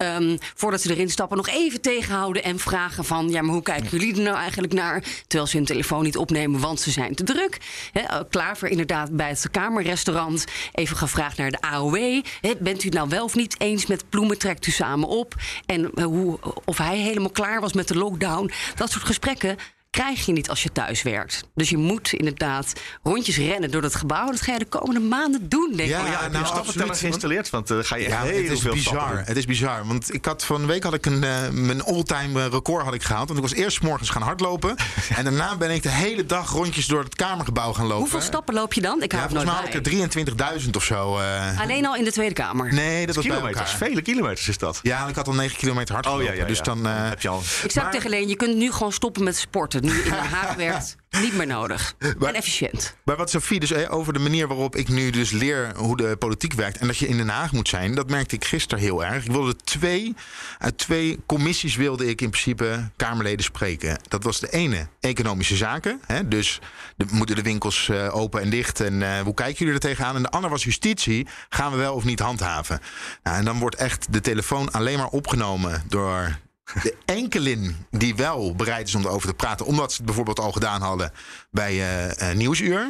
Ehm, 0.00 0.36
voordat 0.54 0.80
ze 0.80 0.90
erin 0.90 1.10
stappen, 1.10 1.36
nog 1.36 1.48
even 1.48 1.80
tegenhouden 1.80 2.42
en 2.42 2.58
vragen 2.58 3.04
van... 3.04 3.28
ja, 3.28 3.42
maar 3.42 3.52
hoe 3.52 3.62
kijken 3.62 3.90
jullie 3.90 4.16
er 4.16 4.22
nou 4.22 4.36
eigenlijk 4.36 4.72
naar? 4.72 5.02
Terwijl 5.26 5.50
ze 5.50 5.56
hun 5.56 5.66
telefoon 5.66 6.02
niet 6.02 6.16
opnemen, 6.16 6.60
want 6.60 6.80
ze 6.80 6.90
zijn 6.90 7.14
te 7.14 7.24
druk. 7.24 7.58
He, 7.92 8.00
eh, 8.00 8.20
Klaver 8.30 8.68
inderdaad 8.68 9.16
bij 9.16 9.28
het 9.28 9.50
Kamerrestaurant. 9.50 10.44
Even 10.72 10.96
gevraagd 10.96 11.36
naar 11.36 11.50
de 11.50 11.60
AOW. 11.60 12.22
He, 12.40 12.52
bent 12.60 12.82
u 12.82 12.84
het 12.84 12.94
nou 12.94 13.08
wel 13.08 13.24
of 13.24 13.34
niet 13.34 13.60
eens 13.60 13.86
met 13.86 14.08
Ploemen? 14.08 14.38
Trekt 14.38 14.66
u 14.66 14.70
samen 14.70 15.08
op? 15.08 15.34
En 15.66 15.90
eh, 15.94 16.04
hoe, 16.04 16.38
of 16.64 16.78
hij 16.78 16.98
helemaal 16.98 17.30
klaar 17.30 17.60
was 17.60 17.72
met 17.72 17.88
de 17.88 17.96
lockdown. 17.96 18.50
Dat 18.74 18.90
soort 18.90 19.04
gesprekken 19.04 19.56
krijg 19.90 20.26
je 20.26 20.32
niet 20.32 20.48
als 20.48 20.62
je 20.62 20.72
thuis 20.72 21.02
werkt. 21.02 21.44
Dus 21.54 21.70
je 21.70 21.76
moet 21.76 22.12
inderdaad 22.12 22.72
rondjes 23.02 23.36
rennen 23.36 23.70
door 23.70 23.82
het 23.82 23.94
gebouw. 23.94 24.26
Dat 24.26 24.40
ga 24.40 24.52
je 24.52 24.58
de 24.58 24.64
komende 24.64 25.00
maanden 25.00 25.48
doen, 25.48 25.68
denk 25.76 25.88
ik. 25.88 25.94
Ja, 25.96 26.00
Oh 26.02 26.08
ja, 26.08 26.28
nou, 26.28 26.44
stappenteller 26.46 26.64
absoluut. 26.88 26.96
geïnstalleerd? 26.98 27.50
Want 27.50 27.66
dan 27.68 27.84
ga 27.84 27.96
je 27.96 28.08
Ja, 28.08 28.22
heel 28.22 28.42
het 28.42 28.50
is 28.52 28.60
veel 28.60 28.72
bizar. 28.72 28.94
stappen. 28.94 29.24
Het 29.24 29.36
is 29.36 29.44
bizar. 29.46 29.86
Want 29.86 30.14
ik 30.14 30.24
had 30.24 30.44
van 30.44 30.60
een 30.60 30.66
week 30.66 30.82
had 30.82 30.94
ik 30.94 31.06
een, 31.06 31.24
eh, 31.24 31.48
mijn 31.50 31.82
all-time 31.82 32.40
eh, 32.44 32.46
record 32.50 32.84
had 32.84 32.94
ik 32.94 33.02
gehaald. 33.02 33.26
Want 33.28 33.38
ik 33.40 33.48
was 33.48 33.54
eerst 33.58 33.76
's 33.76 33.80
morgens 33.80 34.10
gaan 34.10 34.22
hardlopen. 34.22 34.76
en 35.16 35.24
daarna 35.24 35.56
ben 35.56 35.70
ik 35.70 35.82
de 35.82 35.88
hele 35.90 36.26
dag 36.26 36.50
rondjes 36.52 36.86
door 36.86 37.02
het 37.04 37.14
kamergebouw 37.14 37.72
gaan 37.72 37.84
lopen. 37.86 37.98
Hoeveel 38.00 38.20
stappen 38.20 38.54
loop 38.54 38.72
je 38.72 38.80
dan? 38.80 39.02
Ik 39.02 39.12
Ja, 39.12 39.18
volgens 39.18 39.44
mij 39.44 39.52
nooit 39.54 39.56
had 39.74 39.86
ik 39.86 39.86
er 39.86 40.62
23.000 40.62 40.70
of 40.76 40.84
zo. 40.84 41.18
eh. 41.18 41.60
Alleen 41.60 41.86
al 41.86 41.96
in 41.96 42.04
de 42.04 42.12
Tweede 42.12 42.34
Kamer. 42.34 42.74
nee, 42.74 43.06
dat 43.06 43.14
was 43.14 43.24
bij 43.26 43.34
Kilometers, 43.36 43.72
elkaar. 43.72 43.88
vele 43.88 44.02
kilometers 44.02 44.48
is 44.48 44.58
dat. 44.58 44.80
Ja, 44.82 45.06
ik 45.08 45.14
had 45.14 45.26
al 45.26 45.34
9 45.34 45.56
kilometer 45.58 45.94
hard 45.94 46.06
Oh 46.06 46.22
ja, 46.22 46.32
ja, 46.32 46.44
Dus 46.44 46.60
dan... 46.60 46.86
eh, 46.86 47.08
heb 47.08 47.20
je 47.20 47.28
al. 47.28 47.38
Ik 47.62 47.70
zeg 47.70 47.82
Maar- 47.82 47.92
tegen 47.92 48.10
Leen, 48.10 48.28
je 48.28 48.36
kunt 48.36 48.56
nu 48.56 48.72
gewoon 48.72 48.92
stoppen 48.92 49.24
met 49.24 49.36
sporten. 49.36 49.79
Nu 49.80 49.90
in 50.02 50.10
Den 50.10 50.12
Haag 50.18 50.54
werkt, 50.66 50.96
niet 51.10 51.36
meer 51.36 51.46
nodig. 51.46 51.94
Maar- 52.18 52.28
En 52.28 52.34
efficiënt. 52.34 52.96
Maar 53.04 53.16
wat 53.16 53.30
Sofie 53.30 53.60
dus 53.60 53.88
over 53.88 54.12
de 54.12 54.18
manier 54.18 54.48
waarop 54.48 54.76
ik 54.76 54.88
nu 54.88 55.10
dus 55.10 55.30
leer 55.30 55.72
hoe 55.76 55.96
de 55.96 56.16
politiek 56.18 56.52
werkt 56.52 56.78
en 56.78 56.86
dat 56.86 56.98
je 56.98 57.08
in 57.08 57.16
Den 57.16 57.28
Haag 57.28 57.52
moet 57.52 57.68
zijn, 57.68 57.94
dat 57.94 58.10
merkte 58.10 58.34
ik 58.34 58.44
gisteren 58.44 58.84
heel 58.84 59.04
erg. 59.04 59.24
Ik 59.24 59.30
wilde 59.32 59.56
twee, 59.56 60.14
uit 60.58 60.78
twee 60.78 61.18
commissies 61.26 61.76
wilde 61.76 62.06
ik 62.06 62.20
in 62.20 62.30
principe 62.30 62.90
Kamerleden 62.96 63.44
spreken. 63.44 63.98
Dat 64.08 64.22
was 64.22 64.40
de 64.40 64.50
ene, 64.50 64.88
economische 65.00 65.56
zaken. 65.56 66.00
Hè, 66.06 66.28
dus 66.28 66.58
de, 66.96 67.04
moeten 67.10 67.36
de 67.36 67.42
winkels 67.42 67.88
eh, 67.88 68.16
open 68.16 68.40
en 68.42 68.50
dicht 68.50 68.80
en 68.80 69.02
eh, 69.02 69.20
hoe 69.20 69.34
kijken 69.34 69.58
jullie 69.58 69.74
er 69.74 69.80
tegenaan? 69.80 70.16
En 70.16 70.22
de 70.22 70.30
andere 70.30 70.52
was 70.52 70.64
justitie, 70.64 71.26
gaan 71.48 71.70
we 71.72 71.76
wel 71.76 71.94
of 71.94 72.04
niet 72.04 72.20
handhaven? 72.20 72.80
Nou, 73.22 73.36
en 73.36 73.44
dan 73.44 73.58
wordt 73.58 73.76
echt 73.76 74.12
de 74.12 74.20
telefoon 74.20 74.70
alleen 74.70 74.98
maar 74.98 75.08
opgenomen 75.08 75.82
door 75.88 76.38
de 76.82 76.96
enkelin 77.04 77.86
die 77.90 78.14
wel 78.14 78.54
bereid 78.54 78.88
is 78.88 78.94
om 78.94 79.04
erover 79.04 79.28
te 79.28 79.34
praten, 79.34 79.66
omdat 79.66 79.90
ze 79.90 79.96
het 79.96 80.06
bijvoorbeeld 80.06 80.38
al 80.40 80.52
gedaan 80.52 80.82
hadden 80.82 81.12
bij 81.50 81.72
eh, 81.72 82.30
eh, 82.30 82.36
Nieuwsuur. 82.36 82.88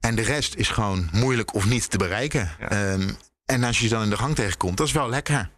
En 0.00 0.14
de 0.14 0.22
rest 0.22 0.54
is 0.54 0.68
gewoon 0.68 1.08
moeilijk 1.12 1.54
of 1.54 1.66
niet 1.66 1.90
te 1.90 1.98
bereiken. 1.98 2.50
Ehm, 2.68 3.08
en 3.44 3.64
als 3.64 3.78
je 3.78 3.88
ze 3.88 3.94
dan 3.94 4.02
in 4.02 4.10
de 4.10 4.16
gang 4.16 4.34
tegenkomt, 4.34 4.76
dat 4.76 4.86
is 4.86 4.92
wel 4.92 5.08
lekker. 5.08 5.50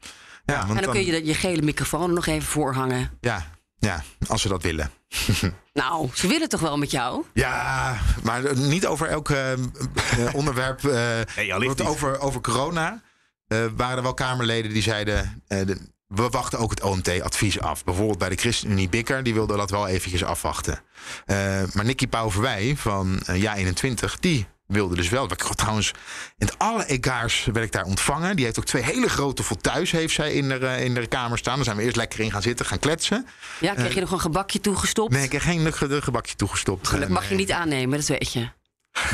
Ja, 0.45 0.67
want 0.67 0.79
En 0.79 0.85
dan 0.85 0.93
kun 0.95 1.05
je 1.05 1.11
de- 1.13 1.25
je 1.27 1.35
gele 1.35 1.63
microfoon 1.63 2.13
nog 2.13 2.27
even 2.27 2.49
voorhangen. 2.49 3.11
ja, 3.21 3.47
ja, 3.79 4.03
als 4.27 4.43
ze 4.43 4.49
dat 4.49 4.63
willen. 4.63 4.91
Nou, 5.73 6.09
ze 6.15 6.27
willen 6.27 6.49
toch 6.49 6.61
wel 6.61 6.79
met 6.79 6.91
jou? 6.91 7.25
Ja, 7.33 7.97
maar 8.23 8.57
niet 8.57 8.87
over 8.87 9.07
elk 9.09 9.31
eh, 9.31 9.53
onderwerp. 10.33 10.85
eh, 10.85 11.19
Nee, 11.37 11.85
over, 11.87 12.21
over 12.21 12.41
corona 12.41 13.03
eh, 13.47 13.65
waren 13.77 13.97
er 13.97 14.03
wel 14.03 14.15
Kamerleden 14.15 14.73
die 14.73 14.83
zeiden... 14.83 15.43
eh, 15.49 15.67
de- 15.67 15.97
we 16.09 16.29
wachten 16.29 16.59
ook 16.59 16.71
het 16.71 16.83
OMT-advies 16.83 17.61
af. 17.61 17.85
Bijvoorbeeld 17.85 18.19
bij 18.19 18.29
de 18.29 18.37
ChristenUnie 18.37 18.89
Bikker, 18.89 19.23
die 19.23 19.35
wilde 19.35 19.57
dat 19.57 19.71
wel 19.71 19.87
eventjes 19.87 20.25
afwachten. 20.25 20.81
Eh, 21.27 21.37
maar 21.73 21.85
Nicky 21.85 22.07
Pauverwij 22.07 22.75
van 22.77 23.21
eh, 23.27 23.43
Ja21, 23.43 24.19
die 24.21 24.47
wilde 24.67 24.95
dus 24.97 25.09
wel. 25.09 25.25
Ik, 25.25 25.43
trouwens, 25.43 25.93
in 26.39 26.49
alle 26.59 26.85
EK's 26.85 27.45
werd 27.45 27.67
ik 27.67 27.73
daar 27.73 27.85
ontvangen. 27.85 28.37
Die 28.37 28.45
heeft 28.45 28.59
ook 28.59 28.65
twee 28.65 28.83
hele 28.83 29.09
grote 29.09 29.43
fauteuils 29.43 29.91
heeft 29.91 30.15
zij 30.15 30.33
in 30.33 30.49
de, 30.49 30.77
in 30.85 30.95
de 30.95 31.07
kamer 31.07 31.39
staan. 31.39 31.55
Daar 31.57 31.65
zijn 31.65 31.77
we 31.77 31.83
eerst 31.83 31.97
lekker 31.97 32.21
in 32.21 32.31
gaan 32.31 32.43
zitten, 32.43 32.67
gaan 32.67 32.79
kletsen. 32.79 33.27
Ja, 33.61 33.75
kreeg 33.75 33.95
je 33.95 34.01
nog 34.01 34.13
een 34.13 34.21
gebakje 34.21 34.61
toegestopt? 34.61 35.13
Nee, 35.13 35.25
ik 35.25 35.33
heb 35.33 35.41
geen 35.41 35.73
ge- 35.73 36.03
gebakje 36.03 36.35
toegestopt. 36.37 36.91
Dat 36.91 37.01
Eh, 37.01 37.09
mag 37.09 37.29
je 37.29 37.35
niet 37.35 37.53
aannemen, 37.53 37.99
dat 37.99 38.09
weet 38.09 38.33
je. 38.33 38.49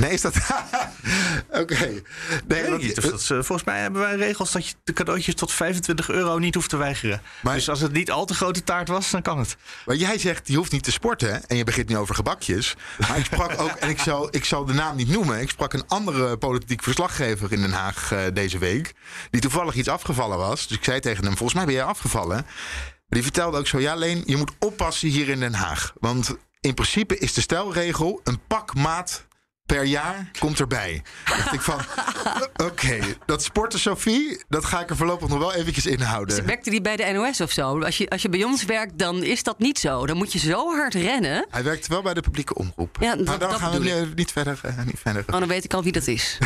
Nee, 0.01 0.11
is 0.11 0.21
dat... 0.21 0.35
Oké. 1.61 1.75
Nee, 1.79 2.03
Nee, 2.47 2.71
want- 2.71 2.83
niet 2.83 2.99
of 2.99 3.05
dat, 3.05 3.21
eh, 3.21 3.29
volgens 3.29 3.65
mij 3.65 3.81
hebben 3.81 4.01
wij 4.01 4.17
regels 4.17 4.53
dat 4.53 4.69
je 4.69 4.75
de 4.85 4.93
cadeautjes 4.93 5.35
tot 5.35 5.53
25 5.53 6.09
euro 6.11 6.39
niet 6.39 6.55
hoeft 6.55 6.69
te 6.69 6.77
weigeren. 6.77 7.23
Maar- 7.43 7.55
dus 7.55 7.69
als 7.69 7.81
het 7.81 7.93
niet 7.93 8.11
al 8.11 8.25
te 8.25 8.35
grote 8.35 8.65
taart 8.65 8.89
was, 8.89 9.11
dan 9.11 9.23
kan 9.23 9.39
het. 9.39 9.57
Maar 9.87 9.97
jij 9.97 10.19
zegt, 10.19 10.49
je 10.49 10.57
hoeft 10.57 10.73
niet 10.73 10.83
te 10.83 10.91
sporten. 10.93 11.47
En 11.49 11.57
je 11.57 11.65
begint 11.65 11.89
nu 11.89 11.97
over 11.97 12.15
gebakjes. 12.15 12.75
Maar 12.99 13.19
ik 13.19 13.25
sprak 13.25 13.61
ook, 13.61 13.71
en 13.71 13.89
ik 13.89 13.99
zal, 13.99 14.29
ik 14.31 14.45
zal 14.45 14.65
de 14.65 14.73
naam 14.73 14.97
niet 14.97 15.09
noemen. 15.09 15.41
Ik 15.41 15.51
sprak 15.51 15.73
een 15.73 15.85
andere 15.89 16.37
politiek 16.37 16.83
verslaggever 16.83 17.53
in 17.53 17.61
Den 17.61 17.73
Haag 17.73 18.13
eh, 18.13 18.21
deze 18.33 18.59
week. 18.59 18.93
Die 19.31 19.41
toevallig 19.41 19.75
iets 19.75 19.89
afgevallen 19.89 20.39
was. 20.39 20.67
Dus 20.67 20.77
ik 20.77 20.85
zei 20.85 21.01
tegen 21.01 21.25
hem, 21.25 21.37
volgens 21.37 21.55
mij 21.55 21.65
ben 21.65 21.75
jij 21.75 21.85
afgevallen. 21.85 22.37
Maar 22.37 23.23
die 23.23 23.23
vertelde 23.23 23.59
ook 23.59 23.67
zo, 23.67 23.79
ja 23.81 23.95
Leen, 23.95 24.23
je 24.27 24.37
moet 24.37 24.53
oppassen 24.59 25.09
hier 25.09 25.29
in 25.29 25.41
Den 25.41 25.55
Haag. 25.55 25.93
Want 26.01 26.37
in 26.61 26.75
principe 26.75 27.19
is 27.19 27.33
de 27.33 27.41
stelregel 27.41 28.21
een 28.25 28.41
pak 28.47 28.75
maat 28.75 29.27
per 29.67 29.85
jaar 29.85 30.31
komt 30.39 30.61
erbij. 30.61 31.03
dacht 31.25 31.53
ik 31.53 31.61
van, 31.61 31.81
oké, 32.67 32.99
dat 33.27 33.43
sporten 33.43 33.79
Sophie, 33.79 34.45
dat 34.49 34.65
ga 34.65 34.81
ik 34.81 34.91
er 34.91 34.97
voorlopig 34.97 35.29
nog 35.29 35.39
wel 35.39 35.55
eventjes 35.55 35.87
inhouden. 35.87 36.47
Werkte 36.47 36.71
die 36.71 36.81
bij 36.81 36.97
de 36.97 37.05
NOS 37.13 37.41
of 37.41 37.51
zo? 37.51 37.81
Als 37.83 37.99
je, 37.99 38.09
als 38.11 38.23
je 38.23 38.29
bij 38.29 38.45
ons 38.45 38.65
werkt, 38.65 38.99
dan 38.99 39.23
is 39.23 39.43
dat 39.43 39.59
niet 39.59 39.79
zo. 39.79 40.07
Dan 40.07 40.17
moet 40.17 40.33
je 40.33 40.39
zo 40.39 40.75
hard 40.77 40.95
rennen. 40.95 41.47
Hij 41.51 41.63
werkt 41.63 41.87
wel 41.87 42.03
bij 42.03 42.15
de 42.15 42.21
publieke 42.21 42.55
omroep. 42.55 42.97
Ja, 43.01 43.15
maar 43.15 43.25
dat- 43.25 43.41
dan 43.41 43.55
gaan 43.59 43.81
we 43.81 44.07
niet 44.15 44.33
verder. 44.33 44.59
eh, 44.63 44.83
niet 44.85 44.99
verder. 45.01 45.25
Oh, 45.33 45.39
dan 45.39 45.49
weet 45.49 45.65
ik 45.65 45.75
al 45.75 45.83
wie 45.83 45.93
dat 45.93 46.07
is. 46.07 46.39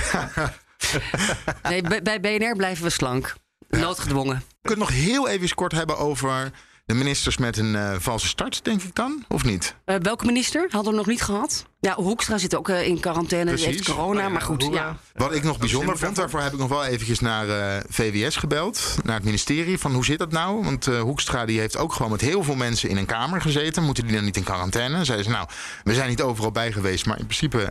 nee, 1.68 1.82
bij, 1.82 2.02
bij 2.02 2.20
BNR 2.20 2.56
blijven 2.56 2.84
we 2.84 2.90
slank. 2.90 3.34
Noodgedwongen. 3.68 4.36
We 4.36 4.68
kunnen 4.68 4.86
nog 4.88 4.96
heel 4.96 5.28
even 5.28 5.54
kort 5.54 5.72
hebben 5.72 5.98
over 5.98 6.50
de 6.88 6.94
ministers 6.94 7.36
met 7.36 7.56
een 7.56 7.76
eh, 7.76 7.94
valse 7.98 8.26
start, 8.26 8.64
denk 8.64 8.82
ik 8.82 8.94
dan, 8.94 9.24
of 9.28 9.44
niet? 9.44 9.74
Eh, 9.84 9.96
welke 10.02 10.24
minister? 10.24 10.66
Hadden 10.70 10.92
we 10.92 10.98
nog 10.98 11.06
niet 11.06 11.22
gehad? 11.22 11.66
Ja, 11.80 11.94
Hoekstra 11.94 12.38
zit 12.38 12.56
ook 12.56 12.68
eh, 12.68 12.86
in 12.86 13.00
quarantaine. 13.00 13.54
Die 13.54 13.64
heeft 13.64 13.84
corona, 13.84 14.18
Oh 14.20 14.26
ja, 14.26 14.28
maar 14.28 14.40
goed. 14.42 14.68
ja. 14.72 14.96
Wat 15.14 15.34
ik 15.34 15.42
nog 15.42 15.58
bijzonder 15.58 15.98
vond, 15.98 16.16
daarvoor 16.16 16.40
heb 16.40 16.52
ik 16.52 16.58
nog 16.58 16.68
wel 16.68 16.84
eventjes 16.84 17.20
naar 17.20 17.48
eh, 17.48 17.82
VWS 17.88 18.36
gebeld, 18.36 18.96
naar 19.04 19.14
het 19.14 19.24
ministerie, 19.24 19.78
van 19.78 19.92
hoe 19.92 20.04
zit 20.04 20.18
dat 20.18 20.32
nou? 20.32 20.64
Want 20.64 20.86
eh, 20.86 21.00
Hoekstra 21.00 21.44
die 21.44 21.58
heeft 21.60 21.76
ook 21.76 21.92
gewoon 21.92 22.10
met 22.10 22.20
heel 22.20 22.42
veel 22.42 22.54
mensen 22.54 22.88
in 22.88 22.96
een 22.96 23.06
kamer 23.06 23.40
gezeten. 23.40 23.82
Moeten 23.82 24.04
die 24.06 24.14
dan 24.14 24.24
niet 24.24 24.36
in 24.36 24.42
quarantaine? 24.42 25.04
Zeiden 25.04 25.26
ze, 25.26 25.32
nou, 25.32 25.48
we 25.84 25.94
zijn 25.94 26.08
niet 26.08 26.22
overal 26.22 26.50
bij 26.50 26.72
geweest, 26.72 27.06
maar 27.06 27.18
in 27.18 27.26
principe 27.26 27.70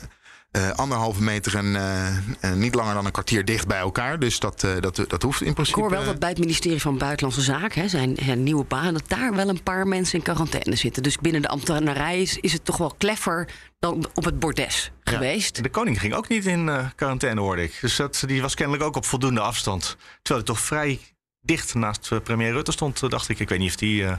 eh, 0.57 0.69
anderhalve 0.71 1.23
meter 1.23 1.55
en 1.55 1.75
eh, 1.75 2.07
eh, 2.39 2.53
niet 2.53 2.75
langer 2.75 2.93
dan 2.93 3.05
een 3.05 3.11
kwartier 3.11 3.45
dicht 3.45 3.67
bij 3.67 3.79
elkaar. 3.79 4.19
Dus 4.19 4.39
dat, 4.39 4.63
eh, 4.63 4.71
dat, 4.79 5.05
dat 5.07 5.21
hoeft 5.21 5.41
in 5.41 5.47
Ik 5.47 5.53
principe. 5.53 5.79
hoor 5.79 5.89
wel 5.89 6.05
dat 6.05 6.19
bij 6.19 6.29
het 6.29 6.39
ministerie 6.39 6.81
van 6.81 6.97
Buitenlandse 6.97 7.41
Zaken, 7.41 7.81
hè, 7.81 7.87
zijn, 7.87 8.15
zijn 8.23 8.43
nieuwe 8.43 8.63
baan, 8.63 8.93
dat 8.93 9.03
daar 9.09 9.35
wel 9.35 9.49
een 9.49 9.63
paar 9.63 9.87
mensen 9.87 10.17
in 10.17 10.23
quarantaine 10.23 10.75
zitten. 10.75 11.03
Dus 11.03 11.17
binnen 11.17 11.41
de 11.41 11.47
ambtenarij 11.47 12.21
is, 12.21 12.37
is 12.37 12.53
het 12.53 12.65
toch 12.65 12.77
wel 12.77 12.93
kleffer 12.97 13.49
dan 13.79 14.07
op 14.13 14.25
het 14.25 14.39
bordes 14.39 14.91
geweest. 15.03 15.63
De 15.63 15.69
koning 15.69 15.99
ging 15.99 16.13
ook 16.13 16.27
niet 16.27 16.45
in 16.45 16.69
eh, 16.69 16.85
quarantaine, 16.95 17.41
hoorde 17.41 17.63
ik. 17.63 17.77
Dus 17.81 17.95
dat, 17.95 18.23
die 18.25 18.41
was 18.41 18.55
kennelijk 18.55 18.83
ook 18.83 18.95
op 18.95 19.05
voldoende 19.05 19.41
afstand. 19.41 19.97
Terwijl 20.21 20.45
hij 20.45 20.55
toch 20.55 20.59
vrij 20.59 20.99
dicht 21.41 21.73
naast 21.73 22.23
premier 22.23 22.51
Rutte 22.51 22.71
stond, 22.71 23.09
dacht 23.09 23.29
ik. 23.29 23.39
Ik 23.39 23.49
weet 23.49 23.59
niet 23.59 23.69
of 23.69 23.75
die 23.75 24.05
eh, 24.05 24.17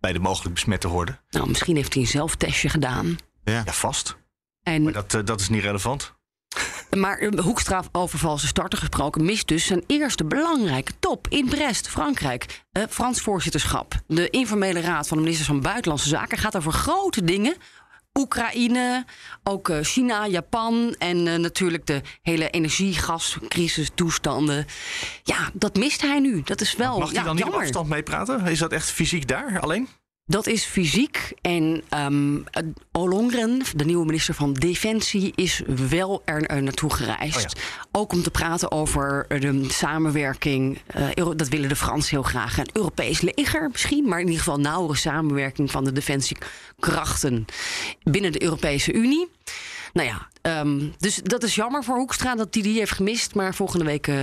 bij 0.00 0.12
de 0.12 0.18
mogelijk 0.18 0.54
besmette 0.54 0.88
hoorde. 0.88 1.18
Nou, 1.30 1.48
misschien 1.48 1.76
heeft 1.76 1.92
hij 1.94 2.02
een 2.02 2.08
zelftestje 2.08 2.68
gedaan. 2.68 3.16
Ja. 3.44 3.62
Ja, 3.64 3.72
vast. 3.72 4.16
En, 4.62 4.82
Maar 4.82 4.92
dat, 4.92 5.14
eh, 5.14 5.20
dat 5.24 5.40
is 5.40 5.48
niet 5.48 5.62
relevant. 5.62 6.12
maar 6.96 7.18
eh, 7.18 7.38
Hoekstra 7.40 7.84
over 7.92 8.18
valse 8.18 8.46
starten 8.46 8.78
gesproken 8.78 9.24
mist 9.24 9.48
dus 9.48 9.66
zijn 9.66 9.84
eerste 9.86 10.24
belangrijke 10.24 10.92
top 10.98 11.26
in 11.28 11.48
Brest, 11.48 11.88
Frankrijk. 11.88 12.64
Eh, 12.72 12.82
Frans 12.90 13.20
voorzitterschap. 13.20 13.94
De 14.06 14.30
informele 14.30 14.80
raad 14.80 15.08
van 15.08 15.16
de 15.16 15.22
ministers 15.22 15.48
van 15.48 15.60
Buitenlandse 15.60 16.08
Zaken 16.08 16.38
gaat 16.38 16.56
over 16.56 16.72
grote 16.72 17.24
dingen. 17.24 17.54
Oekraïne, 18.18 19.04
ook 19.42 19.70
China, 19.82 20.26
Japan 20.26 20.94
en 20.98 21.40
natuurlijk 21.40 21.86
de 21.86 22.00
hele 22.22 22.50
energiegascrisis 22.50 23.90
toestanden. 23.94 24.66
Ja, 25.22 25.50
dat 25.52 25.76
mist 25.76 26.00
hij 26.02 26.18
nu. 26.20 26.42
Dat 26.44 26.60
is 26.60 26.74
wel 26.76 26.98
Mag 26.98 27.08
hij 27.08 27.18
ja, 27.18 27.24
dan 27.24 27.34
niet 27.34 27.44
op 27.44 27.48
jammer. 27.48 27.66
afstand 27.66 27.88
meepraten? 27.88 28.46
Is 28.46 28.58
dat 28.58 28.72
echt 28.72 28.90
fysiek 28.90 29.28
daar 29.28 29.60
alleen? 29.60 29.88
Dat 30.32 30.46
is 30.46 30.64
fysiek. 30.64 31.32
En 31.40 31.82
ehm 31.88 32.38
Ollongren, 32.92 33.62
de 33.76 33.84
nieuwe 33.84 34.04
minister 34.04 34.34
van 34.34 34.52
Defensie, 34.52 35.32
is 35.34 35.62
wel 35.88 36.22
er, 36.24 36.46
er 36.46 36.62
naartoe 36.62 36.92
gereisd. 36.92 37.56
Oh 37.56 38.00
Ook 38.00 38.12
om 38.12 38.22
te 38.22 38.30
praten 38.30 38.70
over 38.70 39.26
de 39.28 39.64
samenwerking. 39.68 40.78
eh, 40.86 41.30
dat 41.36 41.48
willen 41.48 41.68
de 41.68 41.76
Fransen 41.76 42.10
heel 42.10 42.22
graag. 42.22 42.58
Een 42.58 42.68
Europees 42.72 43.20
leger 43.20 43.68
misschien, 43.72 44.08
maar 44.08 44.18
in 44.20 44.26
ieder 44.26 44.42
geval 44.42 44.60
nauwere 44.60 44.98
samenwerking 44.98 45.70
van 45.70 45.84
de 45.84 45.92
defensiekrachten 45.92 47.44
binnen 48.02 48.32
de 48.32 48.42
Europese 48.42 48.92
Unie. 48.92 49.28
Nou 49.92 50.08
ja, 50.08 50.28
ehm, 50.42 50.88
dus 50.98 51.20
dat 51.22 51.42
is 51.42 51.54
jammer 51.54 51.84
voor 51.84 51.96
Hoekstra 51.96 52.34
dat 52.34 52.54
hij 52.54 52.62
die 52.62 52.78
heeft 52.78 52.92
gemist. 52.92 53.34
Maar 53.34 53.54
volgende 53.54 53.84
week 53.84 54.06
eh, 54.06 54.16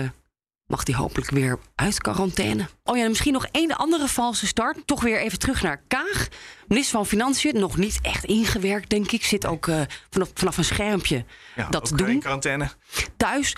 mag 0.70 0.82
hij 0.88 0.96
hopelijk 0.96 1.30
weer 1.30 1.60
uit 1.76 2.02
quarantaine. 2.02 2.68
Oh 2.84 2.98
ja, 2.98 3.04
en 3.04 3.10
misschien 3.10 3.34
nog 3.34 3.46
één 3.52 3.76
andere 3.78 4.08
valse 4.08 4.48
start. 4.48 4.78
Toch 4.88 5.02
weer 5.02 5.20
even 5.20 5.40
terug 5.40 5.62
naar 5.62 5.82
Kaag. 5.88 6.28
Minister 6.68 6.96
van 6.98 7.06
Financiën, 7.06 7.60
nog 7.60 7.78
niet 7.78 8.00
echt 8.02 8.24
ingewerkt, 8.24 8.90
denk 8.90 9.12
ik. 9.12 9.24
Zit 9.24 9.46
ook 9.46 9.68
eh, 9.68 9.82
vanaf, 10.10 10.30
vanaf 10.34 10.58
een 10.58 10.64
schermpje 10.66 11.26
Ja, 11.56 11.68
dat 11.70 11.86
te 11.86 11.92
ook, 11.92 11.98
doen 11.98 12.10
in 12.10 12.20
quarantaine. 12.20 12.70
thuis. 13.18 13.56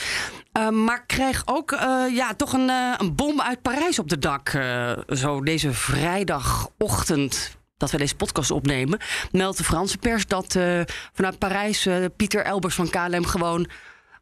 Eh, 0.52 0.70
maar 0.70 1.06
kreeg 1.06 1.42
ook 1.46 1.72
eh, 1.72 2.04
ja, 2.12 2.34
toch 2.34 2.54
een, 2.54 2.70
een 2.98 3.16
bom 3.16 3.42
uit 3.42 3.62
Parijs 3.62 4.00
op 4.00 4.10
de 4.10 4.18
dak. 4.20 4.50
eh, 4.50 4.92
zo 5.08 5.42
deze 5.42 5.74
vrijdagochtend 5.74 7.60
dat 7.78 7.92
we 7.92 7.98
deze 7.98 8.16
podcast 8.16 8.52
opnemen, 8.52 9.00
meldt 9.32 9.58
de 9.58 9.64
Franse 9.64 9.98
pers 9.98 10.28
dat 10.28 10.56
eh, 10.56 10.82
vanuit 11.14 11.38
Parijs 11.40 11.86
eh, 11.86 12.06
Pieter 12.16 12.44
Elbers 12.46 12.76
van 12.76 12.90
KLM 12.90 13.26
gewoon 13.26 13.68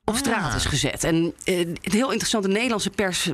op 0.09 0.15
straat 0.15 0.55
is 0.55 0.65
gezet. 0.65 1.03
En 1.03 1.33
eh, 1.43 1.57
het 1.57 1.93
heel 1.93 2.09
interessante 2.09 2.47
Nederlandse 2.47 2.89
pers. 2.89 3.31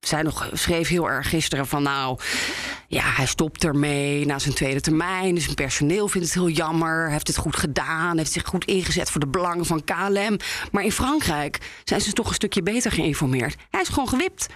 zij 0.00 0.22
nog 0.22 0.48
schreef 0.52 0.88
heel 0.88 1.10
erg 1.10 1.28
gisteren 1.28 1.66
van 1.66 1.82
nou, 1.82 2.18
ja, 2.88 3.02
hij 3.02 3.26
stopt 3.26 3.64
ermee 3.64 4.26
na 4.26 4.38
zijn 4.38 4.54
tweede 4.54 4.80
termijn. 4.80 5.34
Dus 5.34 5.44
zijn 5.44 5.54
personeel 5.54 6.08
vindt 6.08 6.26
het 6.26 6.36
heel 6.36 6.48
jammer. 6.48 7.02
Hij 7.02 7.12
heeft 7.12 7.26
het 7.26 7.36
goed 7.36 7.56
gedaan, 7.56 8.18
heeft 8.18 8.32
zich 8.32 8.44
goed 8.44 8.64
ingezet 8.64 9.10
voor 9.10 9.20
de 9.20 9.26
belangen 9.26 9.66
van 9.66 9.84
KLM. 9.84 10.36
Maar 10.72 10.84
in 10.84 10.92
Frankrijk 10.92 11.58
zijn 11.84 12.00
ze 12.00 12.12
toch 12.12 12.28
een 12.28 12.34
stukje 12.34 12.62
beter 12.62 12.92
geïnformeerd. 12.92 13.56
Hij 13.70 13.80
is 13.80 13.88
gewoon 13.88 14.08
gewipt. 14.08 14.46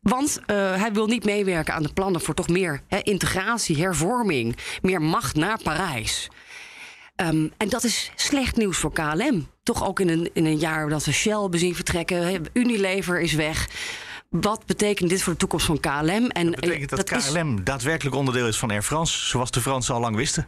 Want 0.00 0.40
eh, 0.46 0.56
hij 0.56 0.92
wil 0.92 1.06
niet 1.06 1.24
meewerken 1.24 1.74
aan 1.74 1.82
de 1.82 1.92
plannen 1.92 2.20
voor 2.20 2.34
toch 2.34 2.48
meer 2.48 2.80
hè, 2.88 2.98
integratie, 3.02 3.82
hervorming, 3.82 4.56
meer 4.82 5.02
macht 5.02 5.36
naar 5.36 5.58
Parijs. 5.62 6.28
Ehm, 7.20 7.46
en 7.56 7.68
dat 7.68 7.84
is 7.84 8.10
slecht 8.16 8.56
nieuws 8.56 8.76
voor 8.78 8.92
KLM. 8.92 9.48
Toch 9.62 9.86
ook 9.86 10.00
in 10.00 10.08
een, 10.08 10.30
in 10.32 10.44
een 10.44 10.58
jaar 10.58 10.88
dat 10.88 11.04
we 11.04 11.12
Shell 11.12 11.40
hebben 11.40 11.60
zien 11.60 11.74
vertrekken. 11.74 12.46
Unilever 12.52 13.20
is 13.20 13.32
weg. 13.32 13.68
Wat 14.28 14.66
betekent 14.66 15.08
dit 15.10 15.22
voor 15.22 15.32
de 15.32 15.38
toekomst 15.38 15.66
van 15.66 15.80
KLM? 15.80 16.26
En 16.28 16.50
Dat 16.50 16.60
betekent 16.60 16.90
dat, 16.90 17.10
eh, 17.10 17.18
is- 17.18 17.32
KLM 17.32 17.64
daadwerkelijk 17.64 18.16
onderdeel 18.16 18.46
is 18.46 18.58
van 18.58 18.70
Air 18.70 18.82
France, 18.82 19.26
zoals 19.26 19.50
de 19.50 19.60
Fransen 19.60 19.94
al 19.94 20.00
lang 20.00 20.16
wisten. 20.16 20.46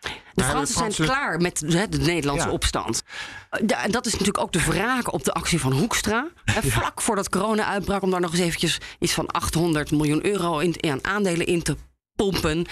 de 0.00 0.08
Nou, 0.34 0.50
Fransen 0.50 0.74
zijn 0.76 0.92
Fransen- 0.92 1.14
klaar 1.14 1.40
met 1.40 1.58
de 1.90 1.98
Nederlandse 1.98 2.46
Ja. 2.46 2.52
opstand. 2.52 3.02
Eh, 3.50 3.84
En 3.84 3.90
dat 3.90 4.06
is 4.06 4.12
natuurlijk 4.12 4.38
ook 4.40 4.52
de 4.52 4.64
wraak 4.64 5.12
op 5.12 5.24
de 5.24 5.32
actie 5.32 5.60
van 5.60 5.72
Hoekstra. 5.72 6.28
Vlak 6.62 7.00
voordat 7.02 7.28
corona 7.28 7.64
uitbrak, 7.66 8.02
om 8.02 8.10
daar 8.10 8.20
nog 8.20 8.30
eens 8.32 8.40
eventjes 8.40 8.78
iets 8.98 9.12
van 9.12 9.26
800 9.26 9.90
miljoen 9.90 10.26
euro 10.26 10.58
in, 10.58 10.74
aan 10.80 11.04
aandelen 11.04 11.46
in 11.46 11.62
te 11.62 11.76
pompen. 12.16 12.66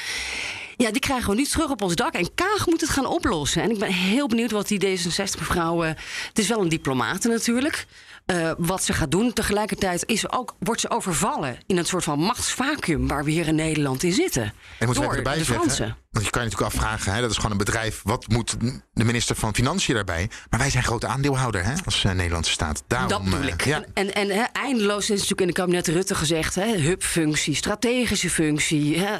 Ja, 0.80 0.90
die 0.90 1.00
krijgen 1.00 1.30
we 1.30 1.36
nu 1.36 1.44
terug 1.44 1.70
op 1.70 1.82
ons 1.82 1.94
dak. 1.94 2.12
En 2.14 2.34
Kaag 2.34 2.66
moet 2.66 2.80
het 2.80 2.90
gaan 2.90 3.06
oplossen. 3.06 3.62
En 3.62 3.70
ik 3.70 3.78
ben 3.78 3.92
heel 3.92 4.28
benieuwd 4.28 4.50
wat 4.50 4.68
die 4.68 4.98
D66-mevrouw... 4.98 5.82
eh, 5.84 5.88
het 6.28 6.38
is 6.38 6.48
wel 6.48 6.60
een 6.60 6.68
diplomate 6.68 7.28
natuurlijk. 7.28 7.86
Eh, 8.30 8.50
wat 8.58 8.82
ze 8.82 8.92
gaat 8.92 9.10
doen. 9.10 9.32
Tegelijkertijd 9.32 10.02
is 10.06 10.32
ook, 10.32 10.54
wordt 10.58 10.80
ze 10.80 10.90
overvallen 10.90 11.58
in 11.66 11.76
een 11.76 11.84
soort 11.84 12.04
van 12.04 12.18
machtsvacuum... 12.18 13.08
waar 13.08 13.24
we 13.24 13.30
hier 13.30 13.46
in 13.46 13.54
Nederland 13.54 14.02
in 14.02 14.12
zitten. 14.12 14.52
En 14.78 14.86
moet 14.86 14.94
door 14.94 15.14
erbij 15.14 15.38
de 15.38 15.44
zeggen, 15.44 15.54
Fransen. 15.54 15.96
want 16.10 16.24
je 16.24 16.30
kan 16.30 16.42
je 16.42 16.48
natuurlijk 16.48 16.74
afvragen, 16.74 17.12
hè, 17.12 17.20
dat 17.20 17.30
is 17.30 17.36
gewoon 17.36 17.50
een 17.52 17.58
bedrijf. 17.58 18.00
Wat 18.04 18.28
moet 18.28 18.56
de 18.92 19.04
minister 19.04 19.36
van 19.36 19.54
Financiën 19.54 19.94
daarbij? 19.94 20.30
Maar 20.50 20.60
wij 20.60 20.70
zijn 20.70 20.84
grote 20.84 21.06
aandeelhouder 21.06 21.64
hè, 21.64 21.72
als 21.84 22.04
eh, 22.04 22.12
Nederlandse 22.12 22.52
staat. 22.52 22.82
Daarom, 22.86 23.08
Dat 23.08 23.24
bedoel 23.24 23.40
eh, 23.40 23.46
ik. 23.46 23.64
ja. 23.64 23.84
En, 23.94 24.14
en 24.14 24.28
hè, 24.28 24.42
eindeloos 24.42 25.02
is 25.02 25.08
natuurlijk 25.08 25.40
in 25.40 25.46
het 25.46 25.56
kabinet 25.56 25.88
Rutte 25.88 26.14
gezegd: 26.14 26.54
hè, 26.54 26.76
hubfunctie, 26.76 27.54
strategische 27.54 28.30
functie, 28.30 28.98
hè, 28.98 29.18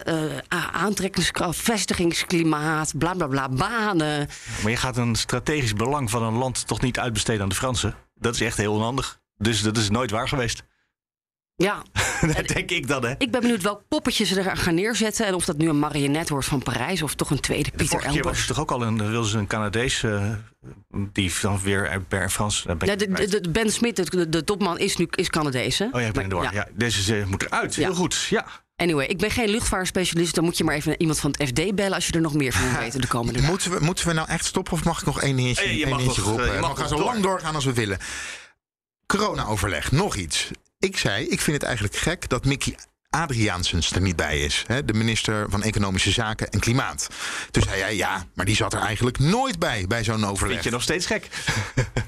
aantrekkingskracht, 0.72 1.56
vestigingsklimaat, 1.56 2.98
bla 2.98 3.14
bla 3.14 3.26
bla, 3.26 3.48
banen. 3.48 4.28
Maar 4.62 4.70
je 4.70 4.76
gaat 4.76 4.96
een 4.96 5.14
strategisch 5.14 5.74
belang 5.74 6.10
van 6.10 6.22
een 6.22 6.38
land 6.38 6.66
toch 6.66 6.80
niet 6.80 6.98
uitbesteden 6.98 7.42
aan 7.42 7.48
de 7.48 7.54
Fransen? 7.54 7.94
Dat 8.20 8.34
is 8.34 8.40
echt 8.40 8.56
heel 8.56 8.72
onhandig. 8.72 9.20
Dus 9.36 9.62
dat 9.62 9.76
is 9.76 9.90
nooit 9.90 10.10
waar 10.10 10.28
geweest. 10.28 10.62
Ja, 11.56 11.82
dat 12.36 12.48
denk 12.48 12.70
ik 12.70 12.86
dan, 12.88 13.04
hè? 13.04 13.10
ik 13.18 13.30
ben 13.30 13.40
benieuwd 13.40 13.62
welk 13.62 13.82
poppetje 13.88 14.24
ze 14.24 14.40
er 14.40 14.56
gaan 14.56 14.74
neerzetten. 14.74 15.26
En 15.26 15.34
of 15.34 15.44
dat 15.44 15.56
nu 15.56 15.68
een 15.68 15.78
marionet 15.78 16.28
wordt 16.28 16.46
van 16.46 16.62
Parijs 16.62 17.02
of 17.02 17.14
toch 17.14 17.30
een 17.30 17.40
tweede 17.40 17.64
De 17.70 17.76
Pieter 17.76 17.86
vorige 17.88 18.08
keer 18.08 18.16
was 18.22 18.26
Elbers. 18.32 18.46
toch 18.46 18.60
ook 18.60 18.70
al 18.70 18.82
een, 18.82 19.10
wilden 19.10 19.30
ze 19.30 19.38
een 19.38 19.46
Canadees, 19.46 20.02
eh, 20.02 20.30
die 21.12 21.32
dan 21.42 21.60
weer 21.60 21.88
uit 21.88 22.08
per 22.08 22.18
Air 22.20 22.30
France... 22.30 22.66
daar 22.66 22.76
ben 22.76 22.88
Ja, 22.88 22.96
de, 22.96 23.06
kwijt. 23.08 23.30
de- 23.30 23.40
de 23.40 23.50
Ben 23.50 23.70
Smith, 23.72 24.10
de, 24.10 24.28
de 24.28 24.44
topman, 24.44 24.78
is 24.78 24.96
nu 24.96 25.08
is 25.10 25.28
Canadees. 25.30 25.78
Hè? 25.78 25.84
Oh 25.92 26.00
ja, 26.00 26.06
ik 26.06 26.12
ben 26.12 26.22
er 26.22 26.28
door. 26.28 26.42
Maar- 26.42 26.54
Ja. 26.54 26.66
deze 26.74 27.16
eh, 27.20 27.26
moet 27.26 27.42
eruit. 27.42 27.74
Ja. 27.74 27.82
Heel 27.82 27.94
goed, 27.94 28.22
ja. 28.30 28.46
Anyway, 28.80 29.06
ik 29.06 29.18
ben 29.18 29.30
geen 29.30 29.48
luchtvaartspecialist. 29.48 30.34
Dan 30.34 30.44
moet 30.44 30.58
je 30.58 30.64
maar 30.64 30.74
even 30.74 30.94
iemand 31.00 31.20
van 31.20 31.34
het 31.38 31.48
FD 31.48 31.74
bellen 31.74 31.92
als 31.94 32.06
je 32.06 32.12
er 32.12 32.20
nog 32.20 32.34
meer 32.34 32.52
van 32.52 32.62
wil 32.70 32.78
weten 32.78 33.00
de 33.00 33.06
komende 33.06 33.32
dagen. 33.32 33.50
Moeten 33.50 33.70
we, 33.70 33.78
moeten 33.84 34.06
we 34.06 34.12
nou 34.12 34.28
echt 34.28 34.44
stoppen 34.44 34.72
of 34.72 34.84
mag 34.84 35.00
ik 35.00 35.06
nog 35.06 35.20
één 35.20 35.36
dingetje, 35.36 35.64
Eh, 35.64 35.72
je 35.76 35.80
één 35.80 35.88
mag 35.88 35.98
dingetje 35.98 36.20
nog, 36.22 36.30
eh, 36.30 36.36
roepen? 36.36 36.54
je 36.54 36.60
we 36.60 36.66
mag 36.66 36.78
gaan 36.78 36.88
zo 36.88 36.96
door. 36.96 37.04
lang 37.04 37.22
doorgaan 37.22 37.54
als 37.54 37.64
we 37.64 37.72
willen. 37.72 37.98
Corona-overleg, 39.06 39.92
nog 39.92 40.16
iets. 40.16 40.50
Ik 40.78 40.96
zei, 40.96 41.26
ik 41.26 41.40
vind 41.40 41.56
het 41.56 41.64
eigenlijk 41.66 41.96
gek 41.96 42.28
dat 42.28 42.44
Mickey 42.44 42.76
Adriaansens 43.10 43.92
er 43.92 44.00
niet 44.00 44.16
bij 44.16 44.40
is. 44.40 44.64
Hè, 44.66 44.84
de 44.84 44.92
minister 44.92 45.50
van 45.50 45.62
Economische 45.62 46.10
Zaken 46.10 46.48
en 46.50 46.60
Klimaat. 46.60 47.08
Toen 47.50 47.62
zei 47.62 47.78
jij, 47.78 47.96
ja, 47.96 48.24
maar 48.34 48.46
die 48.46 48.56
zat 48.56 48.72
er 48.72 48.80
eigenlijk 48.80 49.18
nooit 49.18 49.58
bij, 49.58 49.84
bij 49.88 50.04
zo'n 50.04 50.26
overleg. 50.26 50.52
Vind 50.52 50.64
je 50.64 50.70
nog 50.70 50.82
steeds 50.82 51.06
gek? 51.06 51.28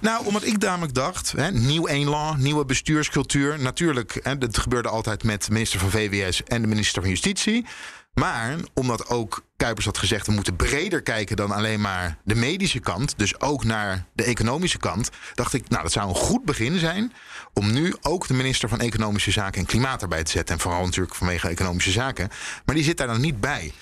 Nou, 0.01 0.27
omdat 0.27 0.45
ik 0.45 0.59
namelijk 0.59 0.95
dacht, 0.95 1.33
hè, 1.37 1.51
nieuw 1.51 1.87
eenlaw, 1.87 2.37
nieuwe 2.37 2.65
bestuurscultuur. 2.65 3.61
Natuurlijk, 3.61 4.21
hè, 4.23 4.39
dat 4.39 4.59
gebeurde 4.59 4.89
altijd 4.89 5.25
met 5.25 5.45
de 5.45 5.53
minister 5.53 5.81
van 5.81 5.91
VWS 5.91 6.43
en 6.43 6.63
de 6.63 6.69
minister 6.69 7.03
van 7.03 7.11
Justitie. 7.11 7.67
Maar 8.15 8.57
omdat 8.75 9.09
ook 9.09 9.45
Kuipers 9.63 9.87
had 9.87 9.99
gezegd, 9.99 10.27
we 10.27 10.33
moeten 10.33 10.57
breder 10.57 11.03
kijken 11.03 11.37
dan 11.37 11.51
alleen 11.51 11.81
maar 11.81 12.19
de 12.25 12.35
medische 12.35 12.81
kant. 12.81 13.15
Dus 13.17 13.41
ook 13.41 13.65
naar 13.65 14.07
de 14.13 14.23
economische 14.23 14.79
kant. 14.79 15.11
Dacht 15.35 15.53
ik, 15.53 15.69
nou, 15.69 15.83
dat 15.83 15.93
zou 15.93 16.09
een 16.09 16.15
goed 16.15 16.45
begin 16.45 16.79
zijn. 16.79 17.13
Om 17.53 17.73
nu 17.73 17.95
ook 18.01 18.27
de 18.27 18.35
minister 18.35 18.69
van 18.69 18.81
Economische 18.81 19.31
Zaken 19.31 19.61
en 19.61 19.67
Klimaat 19.67 20.03
erbij 20.03 20.23
te 20.23 20.31
zetten. 20.31 20.55
En 20.55 20.61
vooral 20.61 20.85
natuurlijk 20.85 21.15
vanwege 21.15 21.49
economische 21.49 21.91
zaken. 21.91 22.29
Maar 22.65 22.75
die 22.75 22.85
zit 22.85 22.97
daar 22.97 23.07
dan 23.07 23.21
niet 23.21 23.41
bij. 23.41 23.73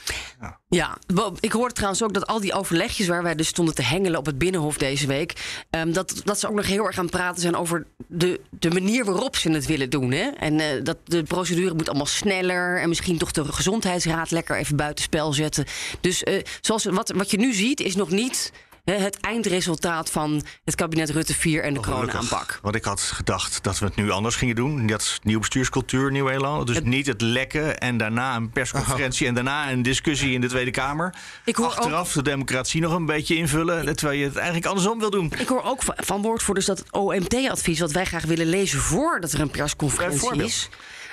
Ja, 0.69 0.99
wel, 1.07 1.37
ik 1.41 1.53
hoorde 1.53 1.75
trouwens 1.75 2.03
ook 2.03 2.15
dat 2.15 2.27
al 2.27 2.41
die 2.41 2.53
overlegjes 2.53 3.07
waar 3.07 3.23
wij 3.23 3.35
dus 3.35 3.49
stonden 3.49 3.75
te 3.75 3.83
hengelen 3.83 4.19
op 4.19 4.27
het 4.27 4.39
Binnenhof 4.39 4.79
deze 4.79 5.07
week, 5.07 5.63
ehm, 5.71 5.93
dat, 5.93 6.21
dat 6.25 6.41
ze 6.41 6.49
ook 6.49 6.55
nog 6.55 6.67
heel 6.67 6.87
erg 6.87 6.99
aan 6.99 7.05
het 7.05 7.13
praten 7.13 7.41
zijn 7.41 7.57
over 7.57 7.87
de, 8.07 8.41
de 8.51 8.71
manier 8.71 9.05
waarop 9.05 9.37
ze 9.37 9.51
het 9.51 9.67
willen 9.67 9.91
doen. 9.91 10.11
Hè? 10.13 10.31
En 10.31 10.61
eh, 10.61 10.85
dat 10.85 10.97
de 11.05 11.23
procedure 11.23 11.75
moet 11.75 11.89
allemaal 11.89 12.07
sneller 12.07 12.81
en 12.81 12.89
misschien 12.89 13.19
toch 13.19 13.31
de 13.31 13.53
gezondheidsraad 13.53 14.31
lekker 14.31 14.57
even 14.57 14.77
buitenspel 14.77 15.33
zetten. 15.33 15.65
Dus 16.01 16.23
eh, 16.23 16.43
zoals, 16.61 16.85
wat, 16.85 17.13
wat 17.17 17.31
je 17.31 17.37
nu 17.39 17.53
ziet 17.53 17.81
is 17.81 17.95
nog 17.97 18.11
niet 18.11 18.53
het 18.85 19.21
eindresultaat 19.21 20.11
van 20.11 20.43
het 20.65 20.75
kabinet 20.75 21.11
Rutte 21.11 21.35
4 21.35 21.63
en 21.63 21.73
de 21.75 21.79
Oh, 21.81 21.85
corona-aanpak. 21.87 22.59
Want 22.63 22.75
ik 22.75 22.85
had 22.85 23.01
gedacht 23.01 23.63
dat 23.63 23.79
we 23.79 23.85
het 23.87 23.97
nu 23.97 24.11
anders 24.11 24.37
gingen 24.37 24.55
doen. 24.55 24.87
Dat 24.87 25.19
nieuwe 25.23 25.41
bestuurscultuur, 25.41 26.11
nieuw 26.11 26.29
elan. 26.29 26.67
Dus 26.67 26.81
niet 26.83 27.07
het 27.07 27.21
lekken 27.21 27.79
en 27.79 27.97
daarna 27.97 28.37
een 28.37 28.51
persconferentie... 28.51 29.27
en 29.27 29.35
daarna 29.35 29.71
een 29.71 29.83
discussie 29.83 30.33
in 30.33 30.41
de 30.41 30.49
Tweede 30.49 30.71
Kamer. 30.71 31.15
Ik 31.45 31.57
hoor 31.57 31.67
Achteraf 31.67 32.13
de 32.13 32.23
democratie 32.23 32.81
nog 32.81 32.93
een 32.95 33.07
beetje 33.07 33.37
invullen... 33.37 33.97
terwijl 33.97 34.19
je 34.19 34.25
het 34.25 34.37
eigenlijk 34.37 34.67
andersom 34.67 34.99
wil 34.99 35.11
doen. 35.11 35.33
Ik 35.39 35.49
hoor 35.49 35.63
ook 35.63 35.83
van- 35.83 35.95
van 35.97 36.23
woordvoerders 36.23 36.67
dat 36.67 36.79
het 36.79 36.93
OMT-advies, 36.93 37.81
wat 37.81 37.93
wij 37.93 38.05
graag 38.05 38.25
willen 38.25 38.47
lezen 38.47 38.79
voordat 38.81 39.33
er 39.33 39.41
een 39.41 39.51
persconferentie 39.51 40.43
is, 40.45 40.69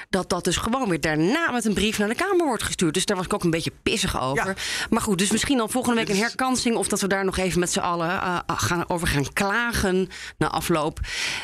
dat 0.09 0.29
dat 0.29 0.43
dus 0.43 0.57
gewoon 0.57 0.89
weer 0.89 1.01
daarna 1.01 1.51
met 1.51 1.65
een 1.65 1.73
brief 1.73 1.97
naar 1.97 2.07
de 2.07 2.15
Kamer 2.15 2.45
wordt 2.45 2.63
gestuurd. 2.63 2.93
Dus 2.93 3.05
daar 3.05 3.17
was 3.17 3.25
ik 3.25 3.33
ook 3.33 3.43
een 3.43 3.49
beetje 3.49 3.71
pissig 3.83 4.21
over. 4.21 4.57
Maar 4.89 5.01
goed, 5.01 5.17
dus 5.17 5.31
misschien 5.31 5.57
dan 5.57 5.69
volgende 5.69 5.97
week 5.97 6.09
een 6.09 6.21
herkansing 6.21 6.75
of 6.75 6.87
dat 6.87 7.01
we 7.01 7.07
daar 7.07 7.25
nog 7.25 7.37
even 7.37 7.59
met 7.59 7.71
z'n 7.71 7.79
allen 7.79 8.09
eh, 8.09 8.39
gaan, 8.47 8.89
over 8.89 9.07
gaan 9.07 9.33
klagen 9.33 10.09
na 10.37 10.49
afloop. 10.49 10.99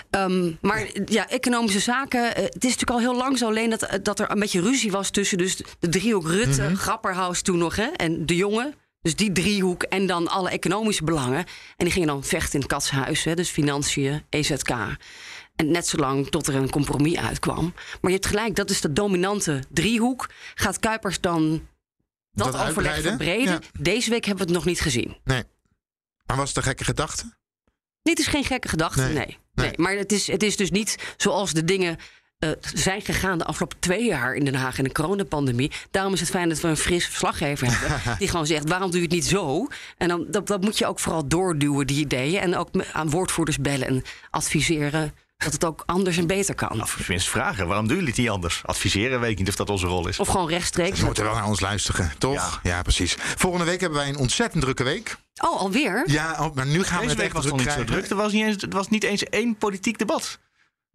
Ehm, 0.10 0.52
maar 0.62 0.88
ja, 1.06 1.30
economische 1.30 1.80
zaken. 1.80 2.36
eh, 2.36 2.44
het 2.44 2.64
is 2.64 2.76
natuurlijk 2.76 2.90
al 2.92 3.00
heel 3.00 3.16
lang 3.16 3.38
zo 3.38 3.46
alleen 3.48 3.70
dat, 3.70 4.00
dat 4.04 4.20
er 4.20 4.32
een 4.32 4.40
beetje 4.40 4.62
ruzie 4.62 4.92
was 4.92 5.10
tussen 5.10 5.38
dus 5.38 5.58
de 5.80 5.90
driehoek 5.90 6.28
Rutte, 6.28 6.76
Grapperhaus 6.76 7.42
toen 7.42 7.58
nog 7.58 7.76
hè, 7.76 7.88
en 7.96 8.26
de 8.26 8.36
jongen. 8.36 8.74
Dus 9.02 9.16
die 9.16 9.32
driehoek 9.32 9.84
en 9.84 10.06
dan 10.06 10.28
alle 10.28 10.50
economische 10.50 11.04
belangen. 11.04 11.38
En 11.78 11.86
die 11.86 11.92
gingen 11.92 12.08
dan 12.08 12.24
vechten 12.24 12.54
in 12.54 12.60
het 12.60 12.70
katshuis. 12.70 13.24
Hè, 13.24 13.34
dus 13.36 13.50
financiën, 13.50 14.24
EZK. 14.30 14.74
En 15.56 15.72
net 15.72 15.88
zolang 15.88 16.30
tot 16.30 16.48
er 16.48 16.56
een 16.56 16.70
compromis 16.70 17.18
uitkwam. 17.18 17.74
Maar 18.02 18.12
je 18.12 18.18
hebt 18.18 18.26
gelijk, 18.26 18.56
dat 18.56 18.70
is 18.70 18.82
de 18.82 18.94
dominante 18.94 19.64
driehoek. 19.70 20.30
Gaat 20.56 20.80
Kuipers 20.80 21.22
dan 21.22 21.68
dat, 22.32 22.52
Dat 22.52 22.62
overleg 22.62 22.92
uitbreiden? 22.92 23.04
verbreden? 23.04 23.54
Ja. 23.54 23.82
Deze 23.82 24.10
week 24.10 24.26
hebben 24.26 24.46
we 24.46 24.52
het 24.52 24.60
nog 24.60 24.70
niet 24.70 24.82
gezien. 24.82 25.18
Nee. 25.24 25.44
Maar 26.26 26.38
was 26.38 26.48
het 26.48 26.58
een 26.58 26.64
gekke 26.64 26.84
gedachte? 26.84 27.34
Dit 28.02 28.20
is 28.20 28.28
geen 28.28 28.44
gekke 28.44 28.68
gedachte, 28.68 29.02
nee. 29.02 29.14
Nee. 29.14 29.38
nee. 29.54 29.74
Maar 29.76 29.96
het 29.96 30.12
is, 30.12 30.28
het 30.28 30.44
is 30.44 30.58
dus 30.58 30.72
niet 30.72 31.14
zoals 31.18 31.54
de 31.54 31.64
dingen 31.64 31.98
eh, 32.38 32.50
zijn 32.74 33.02
gegaan 33.02 33.38
de 33.38 33.46
afgelopen 33.46 33.80
twee 33.80 34.06
jaar 34.06 34.34
in 34.34 34.46
Den 34.46 34.56
Haag 34.56 34.78
in 34.78 34.84
de 34.84 34.92
coronapandemie. 34.92 35.72
Daarom 35.92 36.14
is 36.14 36.20
het 36.20 36.30
fijn 36.30 36.50
dat 36.50 36.60
we 36.60 36.68
een 36.68 36.78
fris 36.78 37.06
verslaggever 37.06 37.80
hebben. 37.80 38.18
die 38.20 38.28
gewoon 38.28 38.46
zegt: 38.46 38.70
waarom 38.70 38.92
doe 38.92 39.00
je 39.00 39.06
het 39.06 39.16
niet 39.16 39.26
zo? 39.26 39.68
En 39.98 40.08
dan, 40.08 40.26
dat, 40.30 40.48
dat 40.48 40.62
moet 40.62 40.78
je 40.78 40.86
ook 40.86 41.00
vooral 41.00 41.28
doorduwen, 41.28 41.88
die 41.88 42.00
ideeën. 42.00 42.42
En 42.42 42.56
ook 42.56 42.70
aan 42.92 43.10
woordvoerders 43.10 43.58
bellen 43.58 43.88
en 43.88 44.04
adviseren 44.30 45.14
dat 45.44 45.54
het 45.54 45.66
ook 45.66 45.84
anders 45.86 46.18
en 46.18 46.28
beter 46.28 46.56
kan. 46.56 46.82
Of 46.82 46.96
tenminste 46.96 47.30
vragen, 47.30 47.68
waarom 47.68 47.88
doen 47.88 47.96
jullie 47.96 48.12
het 48.12 48.20
niet 48.20 48.30
anders? 48.30 48.62
Adviseren, 48.66 49.20
weet 49.20 49.32
ik 49.32 49.38
niet 49.38 49.50
of 49.50 49.56
dat 49.56 49.70
onze 49.70 49.88
rol 49.88 50.08
is. 50.08 50.20
Of 50.20 50.28
gewoon 50.28 50.50
rechtstreeks. 50.50 51.00
Ze 51.00 51.06
moeten 51.06 51.24
wel 51.24 51.34
naar 51.34 51.48
ons 51.48 51.60
luisteren, 51.60 52.12
toch? 52.18 52.60
Ja. 52.64 52.82
precies. 52.82 53.16
Volgende 53.20 53.66
week 53.66 53.82
hebben 53.82 54.00
wij 54.00 54.10
een 54.10 54.18
ontzettend 54.18 54.64
drukke 54.64 54.84
week. 54.84 55.18
Oh, 55.42 55.60
alweer? 55.60 56.04
Ja, 56.06 56.38
oh, 56.40 56.56
maar 56.56 56.66
nu 56.66 56.84
gaan 56.84 57.00
we 57.00 57.08
Deze 57.08 57.10
het 57.10 57.16
week 57.18 57.26
echt 57.26 57.34
was 57.34 57.46
het 57.46 57.56
niet 57.56 57.72
zo 57.72 57.84
druk. 57.84 58.10
Er 58.10 58.16
was 58.16 58.32
niet, 58.32 58.44
eens, 58.44 58.64
er 58.64 58.70
was 58.70 58.90
niet 58.90 59.04
eens 59.04 59.24
één 59.24 59.56
politiek 59.56 59.98
debat. 59.98 60.40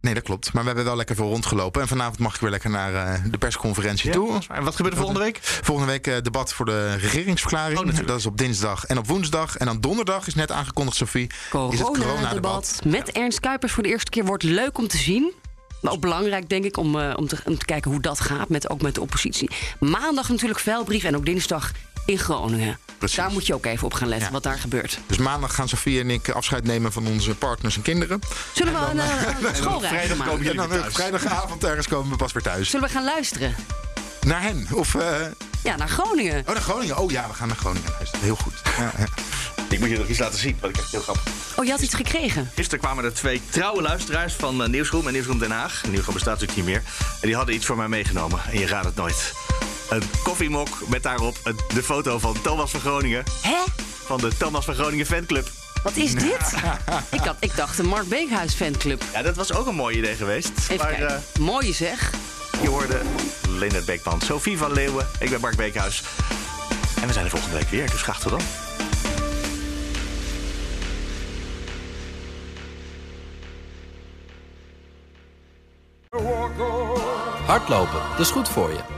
Nee, 0.00 0.14
dat 0.14 0.22
klopt. 0.22 0.52
Maar 0.52 0.62
we 0.62 0.68
hebben 0.68 0.84
wel 0.86 0.96
lekker 0.96 1.16
veel 1.16 1.28
rondgelopen. 1.28 1.82
En 1.82 1.88
vanavond 1.88 2.18
mag 2.18 2.34
ik 2.34 2.40
weer 2.40 2.50
lekker 2.50 2.70
naar 2.70 2.94
eh, 2.94 3.22
de 3.30 3.38
persconferentie 3.38 4.10
toe. 4.10 4.38
En 4.48 4.64
wat 4.64 4.76
gebeurt 4.76 4.94
er 4.94 5.00
volgende 5.00 5.24
week? 5.24 5.38
Volgende 5.42 5.92
week 5.92 6.06
eh, 6.06 6.22
debat 6.22 6.52
voor 6.52 6.66
de 6.66 6.94
regeringsverklaring. 6.94 7.94
dat 7.94 8.18
is 8.18 8.26
op 8.26 8.38
dinsdag 8.38 8.84
en 8.84 8.98
op 8.98 9.06
woensdag. 9.06 9.56
En 9.56 9.66
dan 9.66 9.80
donderdag 9.80 10.26
is 10.26 10.34
net 10.34 10.52
aangekondigd, 10.52 10.96
Sophie. 10.96 11.26
Is 11.70 11.78
het 11.78 11.88
Corona-debat 11.88 12.80
met 12.84 13.12
Ernst 13.12 13.40
Kuipers 13.40 13.72
voor 13.72 13.82
de 13.82 13.88
eerste 13.88 14.10
keer 14.10 14.24
wordt 14.24 14.42
leuk 14.42 14.78
om 14.78 14.88
te 14.88 14.96
zien. 14.96 15.32
Maar 15.80 15.92
ook 15.92 16.00
belangrijk, 16.00 16.48
denk 16.48 16.64
ik, 16.64 16.76
om, 16.76 17.00
eh, 17.00 17.12
om, 17.16 17.26
te, 17.26 17.36
om 17.44 17.58
te 17.58 17.64
kijken 17.64 17.90
hoe 17.90 18.00
dat 18.00 18.20
gaat, 18.20 18.48
met, 18.48 18.70
ook 18.70 18.82
met 18.82 18.94
de 18.94 19.00
oppositie. 19.00 19.50
Maandag 19.80 20.28
natuurlijk 20.28 20.60
veilbrief 20.60 21.04
en 21.04 21.16
ook 21.16 21.24
dinsdag 21.24 21.72
in 22.08 22.18
Groningen. 22.18 22.78
Precies. 22.98 23.16
Daar 23.16 23.30
moet 23.30 23.46
je 23.46 23.54
ook 23.54 23.66
even 23.66 23.84
op 23.84 23.94
gaan 23.94 24.08
letten, 24.08 24.32
wat 24.32 24.42
daar 24.42 24.58
gebeurt. 24.58 24.98
Dus 25.06 25.16
maandag 25.16 25.54
gaan 25.54 25.68
Sophie 25.68 26.00
en 26.00 26.10
ik 26.10 26.28
afscheid 26.28 26.64
nemen 26.64 26.92
van 26.92 27.06
onze 27.06 27.34
partners 27.34 27.76
en 27.76 27.82
kinderen. 27.82 28.20
Zullen 28.52 28.72
we 28.72 28.78
een, 28.90 29.00
eh, 29.00 29.48
een 29.48 29.56
schoolreis 29.56 30.14
maken? 30.14 30.46
En 30.50 30.56
dan 30.56 30.72
eh, 30.72 30.84
vrijdagavond 30.88 31.64
ergens 31.64 31.88
komen 31.88 32.10
we 32.10 32.16
pas 32.16 32.32
weer 32.32 32.42
thuis. 32.42 32.70
Zullen 32.70 32.86
we 32.86 32.92
gaan 32.92 33.04
luisteren? 33.04 33.54
Naar 34.20 34.42
hen? 34.42 34.66
Of, 34.72 34.94
eh, 34.94 35.16
Ja, 35.62 35.76
naar 35.76 35.88
Groningen. 35.88 36.38
Oh, 36.46 36.52
naar 36.52 36.62
Groningen. 36.62 36.96
Oh 36.96 37.10
ja, 37.10 37.28
we 37.28 37.34
gaan 37.34 37.48
naar 37.48 37.56
Groningen 37.56 37.90
luisteren. 37.96 38.24
Heel 38.24 38.36
goed. 38.36 38.54
Ja, 38.78 38.92
ja. 38.98 39.04
Ik 39.68 39.78
moet 39.78 39.88
je 39.88 39.98
nog 39.98 40.06
iets 40.06 40.18
laten 40.18 40.38
zien, 40.38 40.56
wat 40.60 40.70
ik 40.70 40.76
echt 40.76 40.90
heel 40.90 41.00
grappig. 41.00 41.32
Oh, 41.56 41.64
je 41.64 41.70
had 41.70 41.80
iets 41.80 41.94
gekregen. 41.94 42.50
Gisteren 42.54 42.80
kwamen 42.80 43.04
er 43.04 43.14
twee 43.14 43.42
trouwe 43.50 43.82
luisteraars 43.82 44.34
van 44.34 44.62
eh, 44.62 44.68
Nieuwsroom 44.68 45.06
en 45.06 45.12
Nieuwsroom 45.12 45.38
Den 45.38 45.50
Haag. 45.50 45.82
Nieuwsroom 45.88 46.14
bestaat 46.14 46.40
natuurlijk 46.40 46.66
niet 46.66 46.76
meer. 46.76 46.82
En 47.20 47.26
die 47.26 47.36
hadden 47.36 47.54
iets 47.54 47.66
voor 47.66 47.76
mij 47.76 47.88
meegenomen. 47.88 48.40
En 48.50 48.58
je 48.58 48.66
raadt 48.66 48.86
het 48.86 48.96
nooit. 48.96 49.32
Een 49.90 50.02
koffiemok 50.22 50.68
met 50.88 51.02
daarop 51.02 51.36
de 51.74 51.82
foto 51.82 52.18
van 52.18 52.40
Thomas 52.42 52.70
van 52.70 52.80
Groningen. 52.80 53.24
Hè? 53.42 53.56
Van 54.04 54.18
de 54.20 54.36
Thomas 54.36 54.64
van 54.64 54.74
Groningen 54.74 55.06
fanclub. 55.06 55.48
Wat 55.82 55.96
is 55.96 56.14
dit? 56.28 56.52
ik, 57.10 57.20
had, 57.20 57.36
ik 57.40 57.56
dacht 57.56 57.76
de 57.76 57.82
Mark 57.82 58.08
Beekhuis 58.08 58.54
fanclub. 58.54 59.02
Ja, 59.12 59.22
dat 59.22 59.36
was 59.36 59.52
ook 59.52 59.66
een 59.66 59.74
mooi 59.74 59.96
idee 59.98 60.14
geweest. 60.16 60.50
Even 60.58 60.76
maar 60.76 60.86
kijken. 60.86 61.08
eh, 61.34 61.40
Mooie 61.40 61.72
zeg. 61.72 62.10
je 62.62 62.68
hoorde 62.68 63.00
Leonard 63.48 63.84
Beekman, 63.84 64.20
Sophie 64.20 64.58
van 64.58 64.72
Leeuwen. 64.72 65.06
Ik 65.20 65.30
ben 65.30 65.40
Mark 65.40 65.56
Beekhuis. 65.56 66.02
En 67.00 67.06
we 67.06 67.12
zijn 67.12 67.24
er 67.24 67.30
volgende 67.30 67.56
week 67.56 67.68
weer, 67.68 67.90
dus 67.90 68.02
graag 68.02 68.20
tot 68.20 68.30
dan. 68.30 68.40
Hardlopen, 77.46 78.00
dat 78.10 78.20
is 78.20 78.30
goed 78.30 78.48
voor 78.48 78.70
je. 78.70 78.97